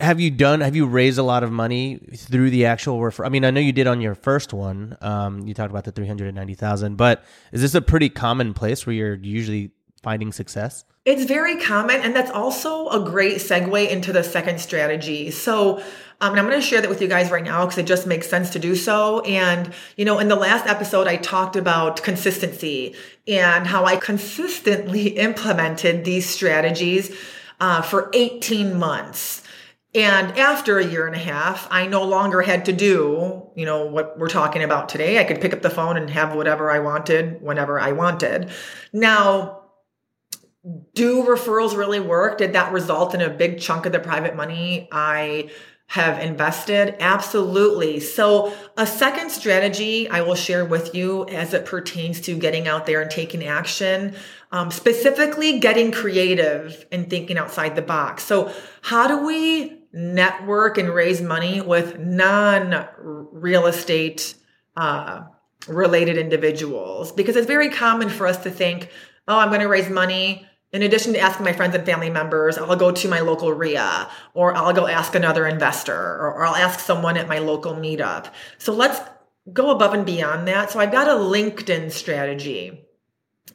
have 0.00 0.18
you 0.18 0.30
done 0.30 0.60
have 0.60 0.74
you 0.74 0.86
raised 0.86 1.18
a 1.18 1.22
lot 1.22 1.44
of 1.44 1.52
money 1.52 2.00
through 2.16 2.50
the 2.50 2.66
actual 2.66 3.00
refer 3.00 3.24
I 3.24 3.28
mean, 3.28 3.44
I 3.44 3.50
know 3.50 3.60
you 3.60 3.72
did 3.72 3.86
on 3.86 4.00
your 4.00 4.14
first 4.14 4.52
one. 4.52 4.96
Um, 5.00 5.46
you 5.46 5.54
talked 5.54 5.70
about 5.70 5.84
the 5.84 5.92
390,000, 5.92 6.96
but 6.96 7.24
is 7.52 7.62
this 7.62 7.74
a 7.74 7.80
pretty 7.80 8.08
common 8.08 8.52
place 8.52 8.86
where 8.86 8.94
you're 8.94 9.14
usually 9.14 9.70
finding 10.02 10.32
success? 10.32 10.84
It's 11.04 11.24
very 11.24 11.56
common, 11.56 12.00
and 12.00 12.16
that's 12.16 12.30
also 12.30 12.88
a 12.88 12.98
great 12.98 13.36
segue 13.36 13.88
into 13.88 14.12
the 14.12 14.24
second 14.24 14.60
strategy. 14.60 15.30
So, 15.30 15.78
um, 16.20 16.32
and 16.32 16.40
I'm 16.40 16.46
going 16.46 16.60
to 16.60 16.66
share 16.66 16.80
that 16.80 16.90
with 16.90 17.00
you 17.00 17.08
guys 17.08 17.30
right 17.30 17.44
now 17.44 17.64
because 17.64 17.78
it 17.78 17.86
just 17.86 18.06
makes 18.06 18.28
sense 18.28 18.50
to 18.50 18.58
do 18.58 18.74
so. 18.74 19.20
And, 19.20 19.72
you 19.96 20.04
know, 20.04 20.18
in 20.18 20.28
the 20.28 20.36
last 20.36 20.66
episode, 20.66 21.06
I 21.06 21.16
talked 21.16 21.54
about 21.54 22.02
consistency 22.02 22.96
and 23.28 23.66
how 23.66 23.84
I 23.84 23.96
consistently 23.96 25.08
implemented 25.18 26.04
these 26.04 26.28
strategies 26.28 27.14
uh, 27.60 27.82
for 27.82 28.10
18 28.12 28.76
months. 28.76 29.42
And 29.94 30.36
after 30.36 30.78
a 30.78 30.84
year 30.84 31.06
and 31.06 31.16
a 31.16 31.20
half, 31.20 31.66
I 31.70 31.86
no 31.86 32.04
longer 32.04 32.42
had 32.42 32.66
to 32.66 32.72
do, 32.72 33.48
you 33.54 33.64
know, 33.64 33.86
what 33.86 34.18
we're 34.18 34.28
talking 34.28 34.62
about 34.62 34.90
today. 34.90 35.18
I 35.18 35.24
could 35.24 35.40
pick 35.40 35.54
up 35.54 35.62
the 35.62 35.70
phone 35.70 35.96
and 35.96 36.10
have 36.10 36.34
whatever 36.34 36.70
I 36.70 36.80
wanted 36.80 37.40
whenever 37.40 37.80
I 37.80 37.92
wanted. 37.92 38.50
Now, 38.92 39.55
do 40.94 41.22
referrals 41.24 41.76
really 41.76 42.00
work? 42.00 42.38
Did 42.38 42.54
that 42.54 42.72
result 42.72 43.14
in 43.14 43.20
a 43.20 43.30
big 43.30 43.60
chunk 43.60 43.86
of 43.86 43.92
the 43.92 44.00
private 44.00 44.34
money 44.34 44.88
I 44.90 45.50
have 45.88 46.18
invested? 46.18 46.96
Absolutely. 46.98 48.00
So, 48.00 48.52
a 48.76 48.86
second 48.86 49.30
strategy 49.30 50.10
I 50.10 50.22
will 50.22 50.34
share 50.34 50.64
with 50.64 50.94
you 50.94 51.26
as 51.28 51.54
it 51.54 51.66
pertains 51.66 52.20
to 52.22 52.36
getting 52.36 52.66
out 52.66 52.86
there 52.86 53.00
and 53.00 53.10
taking 53.10 53.44
action, 53.44 54.16
um, 54.50 54.72
specifically 54.72 55.60
getting 55.60 55.92
creative 55.92 56.84
and 56.90 57.08
thinking 57.08 57.38
outside 57.38 57.76
the 57.76 57.82
box. 57.82 58.24
So, 58.24 58.52
how 58.82 59.06
do 59.06 59.24
we 59.24 59.82
network 59.92 60.78
and 60.78 60.88
raise 60.88 61.22
money 61.22 61.60
with 61.60 61.96
non 62.00 62.88
real 62.98 63.66
estate 63.66 64.34
uh, 64.76 65.22
related 65.68 66.18
individuals? 66.18 67.12
Because 67.12 67.36
it's 67.36 67.46
very 67.46 67.70
common 67.70 68.08
for 68.08 68.26
us 68.26 68.38
to 68.38 68.50
think, 68.50 68.90
oh, 69.28 69.38
I'm 69.38 69.50
going 69.50 69.60
to 69.60 69.68
raise 69.68 69.88
money 69.88 70.48
in 70.72 70.82
addition 70.82 71.12
to 71.12 71.20
asking 71.20 71.44
my 71.44 71.52
friends 71.52 71.74
and 71.74 71.86
family 71.86 72.10
members, 72.10 72.58
I'll 72.58 72.76
go 72.76 72.90
to 72.90 73.08
my 73.08 73.20
local 73.20 73.52
RIA 73.52 74.10
or 74.34 74.54
I'll 74.54 74.72
go 74.72 74.86
ask 74.86 75.14
another 75.14 75.46
investor 75.46 75.94
or, 75.94 76.34
or, 76.34 76.46
I'll 76.46 76.56
ask 76.56 76.80
someone 76.80 77.16
at 77.16 77.28
my 77.28 77.38
local 77.38 77.74
meetup. 77.74 78.32
So 78.58 78.72
let's 78.72 79.00
go 79.52 79.70
above 79.70 79.94
and 79.94 80.04
beyond 80.04 80.48
that. 80.48 80.70
So 80.70 80.80
I've 80.80 80.92
got 80.92 81.08
a 81.08 81.12
LinkedIn 81.12 81.92
strategy. 81.92 82.82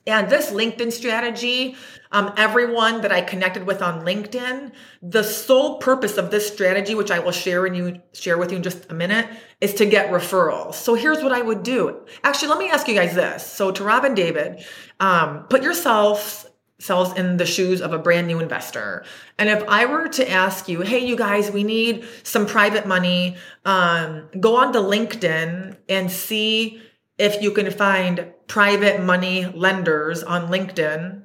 And 0.08 0.30
this 0.30 0.52
LinkedIn 0.52 0.92
strategy, 0.92 1.76
um, 2.12 2.34
everyone 2.36 3.02
that 3.02 3.12
I 3.12 3.22
connected 3.22 3.68
with 3.68 3.84
on 3.84 4.04
LinkedIn, 4.04 4.72
the 5.04 5.22
sole 5.22 5.78
purpose 5.78 6.18
of 6.18 6.32
this 6.32 6.52
strategy, 6.52 6.96
which 6.96 7.12
I 7.12 7.20
will 7.20 7.32
share 7.32 7.68
in 7.68 7.76
you 7.76 8.02
share 8.14 8.38
with 8.38 8.52
you 8.52 8.58
in 8.58 8.64
just 8.64 8.90
a 8.90 8.96
minute, 8.96 9.28
is 9.60 9.76
to 9.76 9.86
get 9.86 10.10
referrals. 10.10 10.76
So 10.76 10.96
here's 10.96 11.22
what 11.22 11.34
I 11.34 11.42
would 11.42 11.62
do. 11.62 12.04
Actually, 12.24 12.48
let 12.48 12.58
me 12.58 12.70
ask 12.72 12.88
you 12.88 12.96
guys 12.96 13.14
this. 13.14 13.46
So 13.46 13.70
to 13.72 13.84
Rob 13.84 14.06
and 14.06 14.16
David, 14.16 14.66
um, 15.00 15.46
put 15.50 15.62
yourselves 15.62 16.48
selves 16.82 17.14
in 17.14 17.38
the 17.38 17.46
shoes 17.46 17.80
of 17.80 17.94
a 17.94 18.00
brand 18.00 18.28
new 18.28 18.40
investor. 18.40 19.06
And 19.38 19.50
if 19.50 19.64
I 19.68 19.86
were 19.86 20.08
to 20.10 20.30
ask 20.30 20.68
you, 20.68 20.82
hey, 20.82 21.06
you 21.06 21.16
guys, 21.16 21.52
we 21.52 21.64
need 21.64 22.06
some 22.24 22.46
private 22.46 22.88
money, 22.88 23.38
um, 23.66 24.28
go 24.40 24.56
on 24.56 24.74
to 24.74 24.80
LinkedIn 24.80 25.78
and 25.88 26.12
see 26.12 26.82
if 27.18 27.42
you 27.42 27.52
can 27.52 27.70
find 27.70 28.26
private 28.48 29.02
money 29.02 29.46
lenders 29.46 30.24
on 30.24 30.48
LinkedIn. 30.48 31.24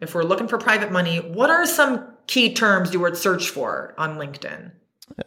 If 0.00 0.14
we're 0.14 0.24
looking 0.24 0.48
for 0.48 0.58
private 0.58 0.90
money, 0.90 1.18
what 1.18 1.50
are 1.50 1.66
some 1.66 2.08
key 2.26 2.54
terms 2.54 2.92
you 2.92 3.00
would 3.00 3.16
search 3.16 3.50
for 3.50 3.94
on 3.98 4.16
LinkedIn? 4.16 4.72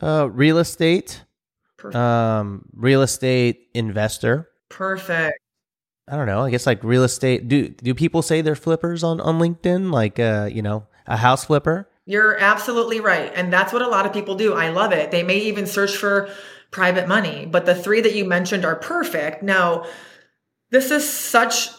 Uh, 0.01 0.29
real 0.31 0.57
estate, 0.57 1.23
Perfect. 1.77 1.95
um, 1.95 2.65
real 2.73 3.01
estate 3.01 3.67
investor. 3.73 4.49
Perfect. 4.69 5.39
I 6.09 6.15
don't 6.15 6.25
know. 6.25 6.41
I 6.41 6.49
guess 6.49 6.65
like 6.65 6.83
real 6.83 7.03
estate. 7.03 7.47
Do 7.47 7.69
do 7.69 7.93
people 7.93 8.21
say 8.21 8.41
they're 8.41 8.55
flippers 8.55 9.03
on 9.03 9.21
on 9.21 9.39
LinkedIn? 9.39 9.91
Like 9.91 10.19
uh, 10.19 10.49
you 10.51 10.61
know, 10.61 10.87
a 11.05 11.17
house 11.17 11.45
flipper. 11.45 11.87
You're 12.05 12.37
absolutely 12.37 12.99
right. 12.99 13.31
And 13.35 13.53
that's 13.53 13.71
what 13.71 13.83
a 13.83 13.87
lot 13.87 14.07
of 14.07 14.13
people 14.13 14.33
do. 14.33 14.53
I 14.53 14.69
love 14.69 14.91
it. 14.93 15.11
They 15.11 15.21
may 15.21 15.37
even 15.37 15.67
search 15.67 15.95
for 15.95 16.29
private 16.71 17.07
money, 17.07 17.45
but 17.45 17.67
the 17.67 17.75
three 17.75 18.01
that 18.01 18.15
you 18.15 18.25
mentioned 18.25 18.65
are 18.65 18.75
perfect. 18.75 19.43
Now, 19.43 19.85
this 20.71 20.89
is 20.89 21.07
such 21.07 21.69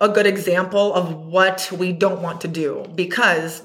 a 0.00 0.08
good 0.08 0.26
example 0.26 0.94
of 0.94 1.14
what 1.14 1.70
we 1.70 1.92
don't 1.92 2.22
want 2.22 2.40
to 2.42 2.48
do 2.48 2.86
because 2.94 3.62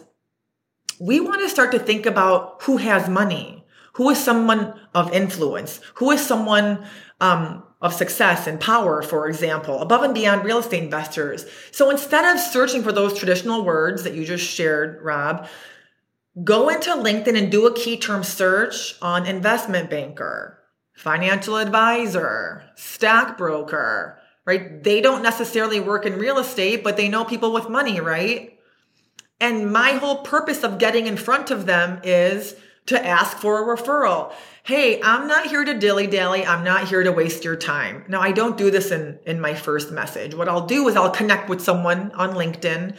we 0.99 1.19
want 1.19 1.41
to 1.41 1.49
start 1.49 1.71
to 1.71 1.79
think 1.79 2.05
about 2.05 2.61
who 2.63 2.77
has 2.77 3.07
money, 3.07 3.65
who 3.93 4.09
is 4.09 4.21
someone 4.21 4.73
of 4.93 5.13
influence, 5.13 5.79
who 5.95 6.11
is 6.11 6.25
someone 6.25 6.85
um, 7.21 7.63
of 7.83 7.93
success 7.93 8.47
and 8.47 8.61
power, 8.61 9.01
for 9.01 9.27
example, 9.27 9.81
above 9.81 10.03
and 10.03 10.15
beyond 10.15 10.45
real 10.45 10.59
estate 10.59 10.81
investors. 10.81 11.45
So 11.71 11.89
instead 11.89 12.23
of 12.23 12.39
searching 12.39 12.81
for 12.81 12.93
those 12.93 13.17
traditional 13.17 13.65
words 13.65 14.03
that 14.03 14.15
you 14.15 14.23
just 14.23 14.45
shared, 14.45 15.01
Rob, 15.03 15.47
go 16.45 16.69
into 16.69 16.91
LinkedIn 16.91 17.37
and 17.37 17.51
do 17.51 17.67
a 17.67 17.75
key 17.75 17.97
term 17.97 18.23
search 18.23 18.95
on 19.01 19.25
investment 19.25 19.89
banker, 19.89 20.59
financial 20.93 21.57
advisor, 21.57 22.63
stockbroker, 22.75 24.17
right? 24.45 24.81
They 24.81 25.01
don't 25.01 25.21
necessarily 25.21 25.81
work 25.81 26.05
in 26.05 26.17
real 26.17 26.39
estate, 26.39 26.85
but 26.85 26.95
they 26.95 27.09
know 27.09 27.25
people 27.25 27.51
with 27.51 27.69
money, 27.69 27.99
right? 27.99 28.57
And 29.41 29.73
my 29.73 29.91
whole 29.91 30.23
purpose 30.23 30.63
of 30.63 30.77
getting 30.77 31.05
in 31.05 31.17
front 31.17 31.51
of 31.51 31.65
them 31.65 31.99
is 32.05 32.55
to 32.87 33.05
ask 33.05 33.37
for 33.37 33.61
a 33.61 33.77
referral. 33.77 34.33
Hey, 34.63 35.01
I'm 35.01 35.27
not 35.27 35.47
here 35.47 35.63
to 35.63 35.73
dilly 35.73 36.07
dally. 36.07 36.45
I'm 36.45 36.63
not 36.63 36.87
here 36.87 37.03
to 37.03 37.11
waste 37.11 37.43
your 37.43 37.55
time. 37.55 38.05
Now, 38.07 38.21
I 38.21 38.31
don't 38.31 38.57
do 38.57 38.71
this 38.71 38.91
in, 38.91 39.19
in 39.25 39.39
my 39.39 39.53
first 39.53 39.91
message. 39.91 40.35
What 40.35 40.47
I'll 40.47 40.65
do 40.65 40.87
is 40.87 40.95
I'll 40.95 41.11
connect 41.11 41.49
with 41.49 41.61
someone 41.61 42.11
on 42.11 42.31
LinkedIn. 42.31 42.97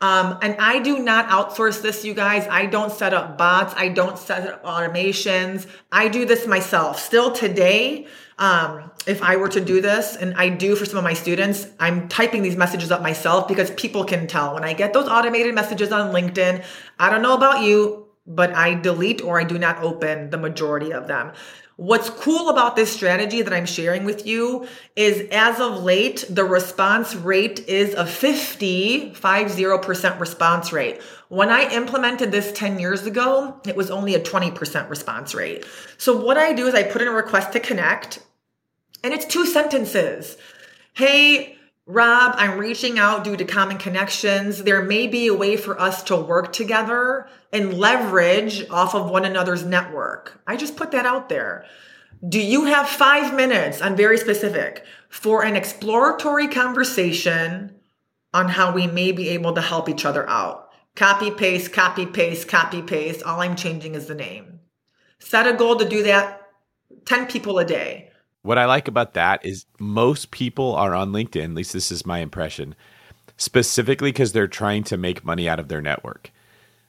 Um, 0.00 0.38
and 0.42 0.56
I 0.58 0.80
do 0.80 0.98
not 0.98 1.28
outsource 1.28 1.80
this, 1.80 2.04
you 2.04 2.14
guys. 2.14 2.46
I 2.50 2.66
don't 2.66 2.92
set 2.92 3.14
up 3.14 3.38
bots. 3.38 3.74
I 3.76 3.88
don't 3.88 4.18
set 4.18 4.46
up 4.46 4.64
automations. 4.64 5.66
I 5.90 6.08
do 6.08 6.26
this 6.26 6.46
myself. 6.46 6.98
Still 6.98 7.32
today, 7.32 8.06
um, 8.38 8.90
if 9.06 9.22
I 9.22 9.36
were 9.36 9.48
to 9.48 9.60
do 9.60 9.80
this, 9.80 10.16
and 10.16 10.34
I 10.34 10.48
do 10.48 10.74
for 10.74 10.84
some 10.84 10.98
of 10.98 11.04
my 11.04 11.14
students, 11.14 11.68
I'm 11.78 12.08
typing 12.08 12.42
these 12.42 12.56
messages 12.56 12.90
up 12.90 13.02
myself 13.02 13.46
because 13.46 13.70
people 13.72 14.04
can 14.04 14.26
tell. 14.26 14.54
When 14.54 14.64
I 14.64 14.72
get 14.72 14.92
those 14.92 15.08
automated 15.08 15.54
messages 15.54 15.92
on 15.92 16.12
LinkedIn, 16.12 16.64
I 16.98 17.10
don't 17.10 17.22
know 17.22 17.34
about 17.34 17.62
you, 17.62 18.03
but 18.26 18.54
I 18.54 18.74
delete 18.74 19.22
or 19.22 19.38
I 19.38 19.44
do 19.44 19.58
not 19.58 19.82
open 19.82 20.30
the 20.30 20.38
majority 20.38 20.92
of 20.92 21.08
them. 21.08 21.32
What's 21.76 22.08
cool 22.08 22.50
about 22.50 22.76
this 22.76 22.92
strategy 22.92 23.42
that 23.42 23.52
I'm 23.52 23.66
sharing 23.66 24.04
with 24.04 24.24
you 24.26 24.68
is 24.94 25.28
as 25.32 25.58
of 25.58 25.82
late, 25.82 26.24
the 26.30 26.44
response 26.44 27.16
rate 27.16 27.68
is 27.68 27.94
a 27.94 28.06
50, 28.06 29.10
50% 29.10 30.20
response 30.20 30.72
rate. 30.72 31.02
When 31.28 31.50
I 31.50 31.68
implemented 31.72 32.30
this 32.30 32.52
10 32.52 32.78
years 32.78 33.06
ago, 33.06 33.60
it 33.66 33.74
was 33.74 33.90
only 33.90 34.14
a 34.14 34.20
20% 34.20 34.88
response 34.88 35.34
rate. 35.34 35.66
So 35.98 36.16
what 36.16 36.38
I 36.38 36.52
do 36.52 36.68
is 36.68 36.74
I 36.74 36.84
put 36.84 37.02
in 37.02 37.08
a 37.08 37.12
request 37.12 37.52
to 37.54 37.60
connect 37.60 38.20
and 39.02 39.12
it's 39.12 39.26
two 39.26 39.44
sentences. 39.44 40.36
Hey, 40.94 41.58
Rob, 41.86 42.34
I'm 42.38 42.58
reaching 42.58 42.98
out 42.98 43.24
due 43.24 43.36
to 43.36 43.44
common 43.44 43.76
connections. 43.76 44.62
There 44.62 44.82
may 44.82 45.06
be 45.06 45.26
a 45.26 45.34
way 45.34 45.58
for 45.58 45.78
us 45.78 46.02
to 46.04 46.16
work 46.16 46.50
together 46.50 47.28
and 47.52 47.74
leverage 47.74 48.66
off 48.70 48.94
of 48.94 49.10
one 49.10 49.26
another's 49.26 49.64
network. 49.64 50.40
I 50.46 50.56
just 50.56 50.76
put 50.76 50.92
that 50.92 51.04
out 51.04 51.28
there. 51.28 51.66
Do 52.26 52.40
you 52.40 52.64
have 52.64 52.88
five 52.88 53.34
minutes? 53.34 53.82
I'm 53.82 53.96
very 53.96 54.16
specific 54.16 54.86
for 55.10 55.44
an 55.44 55.56
exploratory 55.56 56.48
conversation 56.48 57.74
on 58.32 58.48
how 58.48 58.72
we 58.72 58.86
may 58.86 59.12
be 59.12 59.28
able 59.28 59.52
to 59.52 59.60
help 59.60 59.90
each 59.90 60.06
other 60.06 60.26
out. 60.26 60.70
Copy, 60.96 61.30
paste, 61.30 61.70
copy, 61.74 62.06
paste, 62.06 62.48
copy, 62.48 62.80
paste. 62.80 63.22
All 63.22 63.42
I'm 63.42 63.56
changing 63.56 63.94
is 63.94 64.06
the 64.06 64.14
name. 64.14 64.60
Set 65.18 65.46
a 65.46 65.52
goal 65.52 65.76
to 65.76 65.86
do 65.86 66.02
that 66.04 66.40
10 67.04 67.26
people 67.26 67.58
a 67.58 67.64
day. 67.64 68.10
What 68.44 68.58
I 68.58 68.66
like 68.66 68.88
about 68.88 69.14
that 69.14 69.42
is 69.42 69.64
most 69.78 70.30
people 70.30 70.74
are 70.74 70.94
on 70.94 71.12
LinkedIn, 71.12 71.44
at 71.44 71.54
least 71.54 71.72
this 71.72 71.90
is 71.90 72.04
my 72.04 72.18
impression, 72.18 72.74
specifically 73.38 74.12
because 74.12 74.32
they're 74.32 74.46
trying 74.46 74.84
to 74.84 74.98
make 74.98 75.24
money 75.24 75.48
out 75.48 75.58
of 75.58 75.68
their 75.68 75.80
network. 75.80 76.30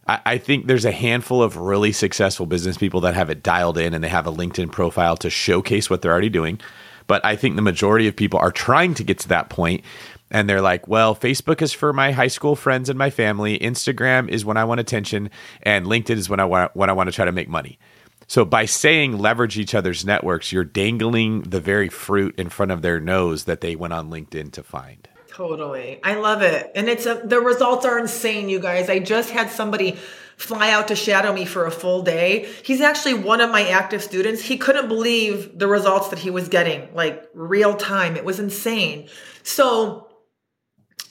I, 0.06 0.38
think 0.38 0.68
there's 0.68 0.86
a 0.86 0.92
handful 0.92 1.42
of 1.42 1.58
really 1.58 1.92
successful 1.92 2.46
business 2.46 2.78
people 2.78 3.02
that 3.02 3.16
have 3.16 3.32
it 3.32 3.42
dialed 3.42 3.80
in 3.80 3.96
and 3.96 4.04
they 4.04 4.10
have 4.10 4.28
a 4.28 4.32
LinkedIn 4.32 4.72
profile 4.72 5.18
to 5.18 5.32
showcase 5.32 5.90
what 5.90 6.04
they're 6.04 6.12
already 6.12 6.30
doing. 6.30 6.60
But 7.08 7.26
I 7.26 7.36
think 7.36 7.56
the 7.56 7.64
majority 7.64 8.08
of 8.08 8.16
people 8.16 8.40
are 8.40 8.52
trying 8.52 8.94
to 8.96 9.04
get 9.04 9.18
to 9.22 9.30
that 9.30 9.50
point 9.50 9.84
and 10.30 10.50
they're 10.50 10.62
like, 10.62 10.88
well, 10.88 11.16
Facebook 11.16 11.62
is 11.62 11.72
for 11.72 11.94
my 11.94 12.12
high 12.12 12.28
school 12.28 12.56
friends 12.56 12.90
and 12.90 13.00
my 13.00 13.10
family. 13.10 13.58
Instagram 13.58 14.28
is 14.30 14.44
when 14.44 14.58
I 14.58 14.66
want 14.66 14.80
attention, 14.80 15.30
and 15.64 15.86
LinkedIn 15.86 16.18
is 16.18 16.30
when 16.30 16.40
I 16.40 16.46
want 16.46 16.76
when 16.76 16.90
I 16.90 16.94
want 16.94 17.08
to 17.08 17.14
try 17.14 17.26
to 17.26 17.32
make 17.32 17.48
money. 17.48 17.80
So 18.28 18.46
by 18.46 18.66
saying 18.66 19.18
leverage 19.18 19.58
each 19.58 19.76
other's 19.76 20.06
networks, 20.06 20.52
you're 20.52 20.64
dangling 20.64 21.44
the 21.44 21.60
very 21.60 21.90
fruit 21.90 22.36
in 22.38 22.50
front 22.50 22.72
of 22.72 22.82
their 22.82 23.00
nose 23.00 23.46
that 23.46 23.62
they 23.62 23.76
went 23.76 23.94
on 23.94 24.10
LinkedIn 24.10 24.52
to 24.54 24.64
find. 24.64 25.08
Totally. 25.28 26.00
I 26.04 26.16
love 26.16 26.42
it. 26.42 26.72
And 26.76 26.88
it's 26.88 27.06
a, 27.06 27.22
the 27.24 27.42
results 27.42 27.86
are 27.86 28.00
insane, 28.00 28.48
you 28.48 28.60
guys. 28.60 28.90
I 28.90 29.00
just 29.00 29.32
had 29.32 29.52
somebody 29.52 29.98
fly 30.38 30.72
out 30.72 30.88
to 30.88 30.96
shadow 30.96 31.34
me 31.34 31.46
for 31.46 31.66
a 31.66 31.72
full 31.72 32.04
day. 32.04 32.50
He's 32.64 32.82
actually 32.82 33.16
one 33.16 33.42
of 33.42 33.52
my 33.52 33.68
active 33.68 34.02
students. 34.02 34.42
He 34.42 34.58
couldn't 34.58 34.88
believe 34.88 35.58
the 35.58 35.68
results 35.68 36.10
that 36.10 36.20
he 36.20 36.30
was 36.30 36.48
getting, 36.48 36.94
like 36.94 37.30
real 37.34 37.76
time. 37.76 38.16
It 38.16 38.26
was 38.26 38.40
insane. 38.40 39.10
So 39.44 40.08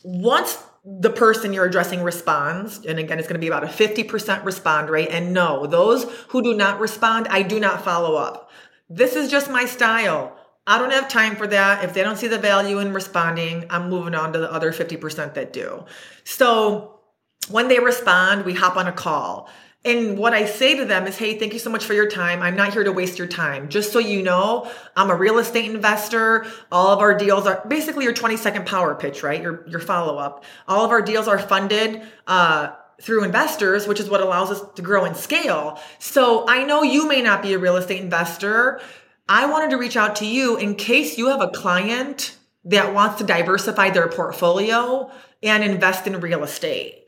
once 0.02 0.58
the 0.84 1.10
person 1.10 1.52
you're 1.52 1.64
addressing 1.64 2.02
responds, 2.02 2.84
and 2.84 2.98
again, 2.98 3.18
it's 3.18 3.26
going 3.26 3.40
to 3.40 3.44
be 3.44 3.46
about 3.46 3.64
a 3.64 3.68
50% 3.68 4.44
respond 4.44 4.90
rate. 4.90 5.08
And 5.10 5.32
no, 5.32 5.66
those 5.66 6.04
who 6.28 6.42
do 6.42 6.54
not 6.54 6.78
respond, 6.78 7.26
I 7.28 7.42
do 7.42 7.58
not 7.58 7.82
follow 7.82 8.16
up. 8.16 8.50
This 8.90 9.16
is 9.16 9.30
just 9.30 9.50
my 9.50 9.64
style. 9.64 10.36
I 10.66 10.78
don't 10.78 10.92
have 10.92 11.08
time 11.08 11.36
for 11.36 11.46
that. 11.46 11.84
If 11.84 11.94
they 11.94 12.02
don't 12.02 12.16
see 12.16 12.28
the 12.28 12.38
value 12.38 12.80
in 12.80 12.92
responding, 12.92 13.66
I'm 13.70 13.88
moving 13.88 14.14
on 14.14 14.34
to 14.34 14.38
the 14.38 14.52
other 14.52 14.72
50% 14.72 15.34
that 15.34 15.52
do. 15.54 15.84
So 16.24 17.00
when 17.48 17.68
they 17.68 17.78
respond, 17.78 18.44
we 18.44 18.52
hop 18.52 18.76
on 18.76 18.86
a 18.86 18.92
call. 18.92 19.48
And 19.84 20.16
what 20.16 20.32
I 20.32 20.46
say 20.46 20.76
to 20.76 20.84
them 20.86 21.06
is, 21.06 21.18
hey, 21.18 21.38
thank 21.38 21.52
you 21.52 21.58
so 21.58 21.68
much 21.68 21.84
for 21.84 21.92
your 21.92 22.08
time. 22.08 22.40
I'm 22.40 22.56
not 22.56 22.72
here 22.72 22.84
to 22.84 22.92
waste 22.92 23.18
your 23.18 23.26
time. 23.26 23.68
Just 23.68 23.92
so 23.92 23.98
you 23.98 24.22
know, 24.22 24.70
I'm 24.96 25.10
a 25.10 25.14
real 25.14 25.38
estate 25.38 25.70
investor. 25.70 26.46
All 26.72 26.88
of 26.88 27.00
our 27.00 27.14
deals 27.16 27.46
are 27.46 27.62
basically 27.68 28.04
your 28.04 28.14
20 28.14 28.38
second 28.38 28.64
power 28.64 28.94
pitch, 28.94 29.22
right? 29.22 29.42
Your, 29.42 29.66
your 29.68 29.80
follow 29.80 30.16
up. 30.16 30.44
All 30.66 30.84
of 30.86 30.90
our 30.90 31.02
deals 31.02 31.28
are 31.28 31.38
funded, 31.38 32.02
uh, 32.26 32.72
through 33.02 33.24
investors, 33.24 33.86
which 33.86 34.00
is 34.00 34.08
what 34.08 34.20
allows 34.20 34.50
us 34.50 34.62
to 34.76 34.80
grow 34.82 35.04
and 35.04 35.16
scale. 35.16 35.80
So 35.98 36.46
I 36.48 36.64
know 36.64 36.82
you 36.82 37.08
may 37.08 37.22
not 37.22 37.42
be 37.42 37.52
a 37.52 37.58
real 37.58 37.76
estate 37.76 38.00
investor. 38.00 38.80
I 39.28 39.46
wanted 39.46 39.70
to 39.70 39.76
reach 39.76 39.96
out 39.96 40.16
to 40.16 40.26
you 40.26 40.56
in 40.56 40.74
case 40.74 41.18
you 41.18 41.28
have 41.28 41.40
a 41.40 41.48
client 41.48 42.36
that 42.64 42.94
wants 42.94 43.18
to 43.18 43.24
diversify 43.24 43.90
their 43.90 44.08
portfolio 44.08 45.10
and 45.42 45.64
invest 45.64 46.06
in 46.06 46.18
real 46.20 46.44
estate. 46.44 47.03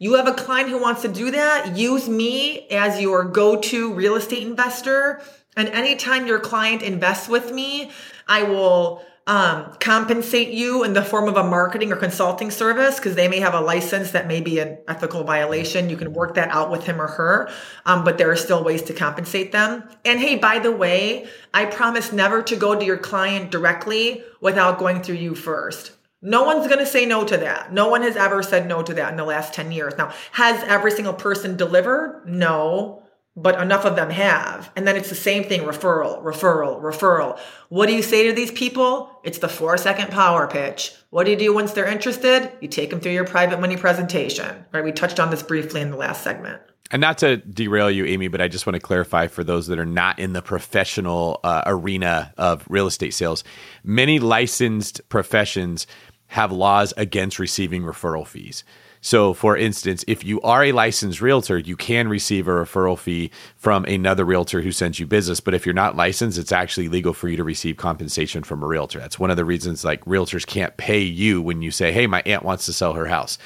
You 0.00 0.14
have 0.14 0.28
a 0.28 0.34
client 0.34 0.70
who 0.70 0.80
wants 0.80 1.02
to 1.02 1.08
do 1.08 1.32
that, 1.32 1.76
use 1.76 2.08
me 2.08 2.68
as 2.68 3.00
your 3.00 3.24
go 3.24 3.60
to 3.60 3.92
real 3.92 4.14
estate 4.14 4.44
investor. 4.44 5.20
And 5.56 5.68
anytime 5.70 6.28
your 6.28 6.38
client 6.38 6.82
invests 6.82 7.28
with 7.28 7.52
me, 7.52 7.90
I 8.28 8.44
will 8.44 9.02
um, 9.26 9.74
compensate 9.80 10.50
you 10.50 10.84
in 10.84 10.92
the 10.92 11.02
form 11.02 11.28
of 11.28 11.36
a 11.36 11.42
marketing 11.42 11.92
or 11.92 11.96
consulting 11.96 12.52
service 12.52 12.96
because 12.96 13.16
they 13.16 13.26
may 13.26 13.40
have 13.40 13.54
a 13.54 13.60
license 13.60 14.12
that 14.12 14.28
may 14.28 14.40
be 14.40 14.60
an 14.60 14.78
ethical 14.86 15.24
violation. 15.24 15.90
You 15.90 15.96
can 15.96 16.12
work 16.12 16.34
that 16.36 16.48
out 16.50 16.70
with 16.70 16.86
him 16.86 17.00
or 17.00 17.08
her, 17.08 17.50
um, 17.84 18.04
but 18.04 18.18
there 18.18 18.30
are 18.30 18.36
still 18.36 18.62
ways 18.62 18.82
to 18.82 18.94
compensate 18.94 19.50
them. 19.50 19.82
And 20.04 20.20
hey, 20.20 20.36
by 20.36 20.60
the 20.60 20.72
way, 20.72 21.26
I 21.52 21.66
promise 21.66 22.12
never 22.12 22.40
to 22.44 22.54
go 22.54 22.78
to 22.78 22.84
your 22.84 22.98
client 22.98 23.50
directly 23.50 24.22
without 24.40 24.78
going 24.78 25.02
through 25.02 25.16
you 25.16 25.34
first. 25.34 25.97
No 26.20 26.42
one's 26.42 26.66
going 26.66 26.80
to 26.80 26.86
say 26.86 27.06
no 27.06 27.24
to 27.24 27.36
that. 27.36 27.72
No 27.72 27.88
one 27.88 28.02
has 28.02 28.16
ever 28.16 28.42
said 28.42 28.66
no 28.66 28.82
to 28.82 28.94
that 28.94 29.10
in 29.10 29.16
the 29.16 29.24
last 29.24 29.54
10 29.54 29.70
years. 29.70 29.94
Now, 29.96 30.12
has 30.32 30.62
every 30.64 30.90
single 30.90 31.14
person 31.14 31.56
delivered? 31.56 32.24
No, 32.26 33.02
but 33.36 33.60
enough 33.60 33.84
of 33.84 33.94
them 33.94 34.10
have. 34.10 34.72
And 34.74 34.86
then 34.86 34.96
it's 34.96 35.10
the 35.10 35.14
same 35.14 35.44
thing 35.44 35.60
referral, 35.60 36.20
referral, 36.24 36.82
referral. 36.82 37.38
What 37.68 37.86
do 37.86 37.94
you 37.94 38.02
say 38.02 38.26
to 38.26 38.32
these 38.32 38.50
people? 38.50 39.20
It's 39.22 39.38
the 39.38 39.48
four 39.48 39.76
second 39.78 40.10
power 40.10 40.48
pitch. 40.48 40.92
What 41.10 41.24
do 41.24 41.30
you 41.30 41.36
do 41.36 41.54
once 41.54 41.72
they're 41.72 41.86
interested? 41.86 42.50
You 42.60 42.66
take 42.66 42.90
them 42.90 42.98
through 42.98 43.12
your 43.12 43.24
private 43.24 43.60
money 43.60 43.76
presentation, 43.76 44.64
right? 44.72 44.82
We 44.82 44.90
touched 44.90 45.20
on 45.20 45.30
this 45.30 45.44
briefly 45.44 45.80
in 45.80 45.92
the 45.92 45.96
last 45.96 46.24
segment. 46.24 46.60
And 46.90 47.00
not 47.00 47.18
to 47.18 47.36
derail 47.36 47.90
you, 47.90 48.06
Amy, 48.06 48.28
but 48.28 48.40
I 48.40 48.48
just 48.48 48.66
want 48.66 48.74
to 48.74 48.80
clarify 48.80 49.26
for 49.26 49.44
those 49.44 49.66
that 49.66 49.78
are 49.78 49.86
not 49.86 50.18
in 50.18 50.32
the 50.32 50.40
professional 50.40 51.38
uh, 51.44 51.62
arena 51.66 52.32
of 52.38 52.64
real 52.68 52.86
estate 52.86 53.12
sales, 53.12 53.44
many 53.84 54.18
licensed 54.18 55.06
professions 55.10 55.86
have 56.28 56.52
laws 56.52 56.94
against 56.96 57.38
receiving 57.38 57.82
referral 57.82 58.26
fees. 58.26 58.64
So, 59.00 59.32
for 59.32 59.56
instance, 59.56 60.04
if 60.08 60.24
you 60.24 60.40
are 60.42 60.64
a 60.64 60.72
licensed 60.72 61.20
realtor, 61.20 61.58
you 61.58 61.76
can 61.76 62.08
receive 62.08 62.48
a 62.48 62.52
referral 62.52 62.98
fee 62.98 63.30
from 63.56 63.84
another 63.84 64.24
realtor 64.24 64.60
who 64.60 64.72
sends 64.72 64.98
you 64.98 65.06
business. 65.06 65.40
But 65.40 65.54
if 65.54 65.64
you're 65.64 65.74
not 65.74 65.96
licensed, 65.96 66.38
it's 66.38 66.52
actually 66.52 66.88
legal 66.88 67.12
for 67.12 67.28
you 67.28 67.36
to 67.36 67.44
receive 67.44 67.76
compensation 67.76 68.42
from 68.42 68.62
a 68.62 68.66
realtor. 68.66 68.98
That's 68.98 69.18
one 69.18 69.30
of 69.30 69.36
the 69.36 69.44
reasons 69.44 69.84
like 69.84 70.04
realtors 70.04 70.46
can't 70.46 70.76
pay 70.76 71.00
you 71.00 71.40
when 71.40 71.62
you 71.62 71.70
say, 71.70 71.92
Hey, 71.92 72.06
my 72.06 72.22
aunt 72.26 72.42
wants 72.42 72.66
to 72.66 72.72
sell 72.72 72.94
her 72.94 73.06
house. 73.06 73.38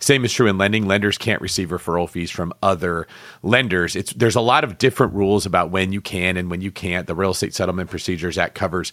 Same 0.00 0.24
is 0.24 0.32
true 0.32 0.46
in 0.46 0.56
lending. 0.56 0.86
Lenders 0.86 1.18
can't 1.18 1.42
receive 1.42 1.68
referral 1.68 2.08
fees 2.08 2.30
from 2.30 2.54
other 2.62 3.06
lenders. 3.42 3.94
It's 3.94 4.14
there's 4.14 4.34
a 4.34 4.40
lot 4.40 4.64
of 4.64 4.78
different 4.78 5.12
rules 5.12 5.44
about 5.44 5.70
when 5.70 5.92
you 5.92 6.00
can 6.00 6.38
and 6.38 6.50
when 6.50 6.62
you 6.62 6.70
can't. 6.70 7.06
The 7.06 7.14
Real 7.14 7.32
Estate 7.32 7.54
Settlement 7.54 7.90
Procedures 7.90 8.38
Act 8.38 8.54
covers 8.54 8.92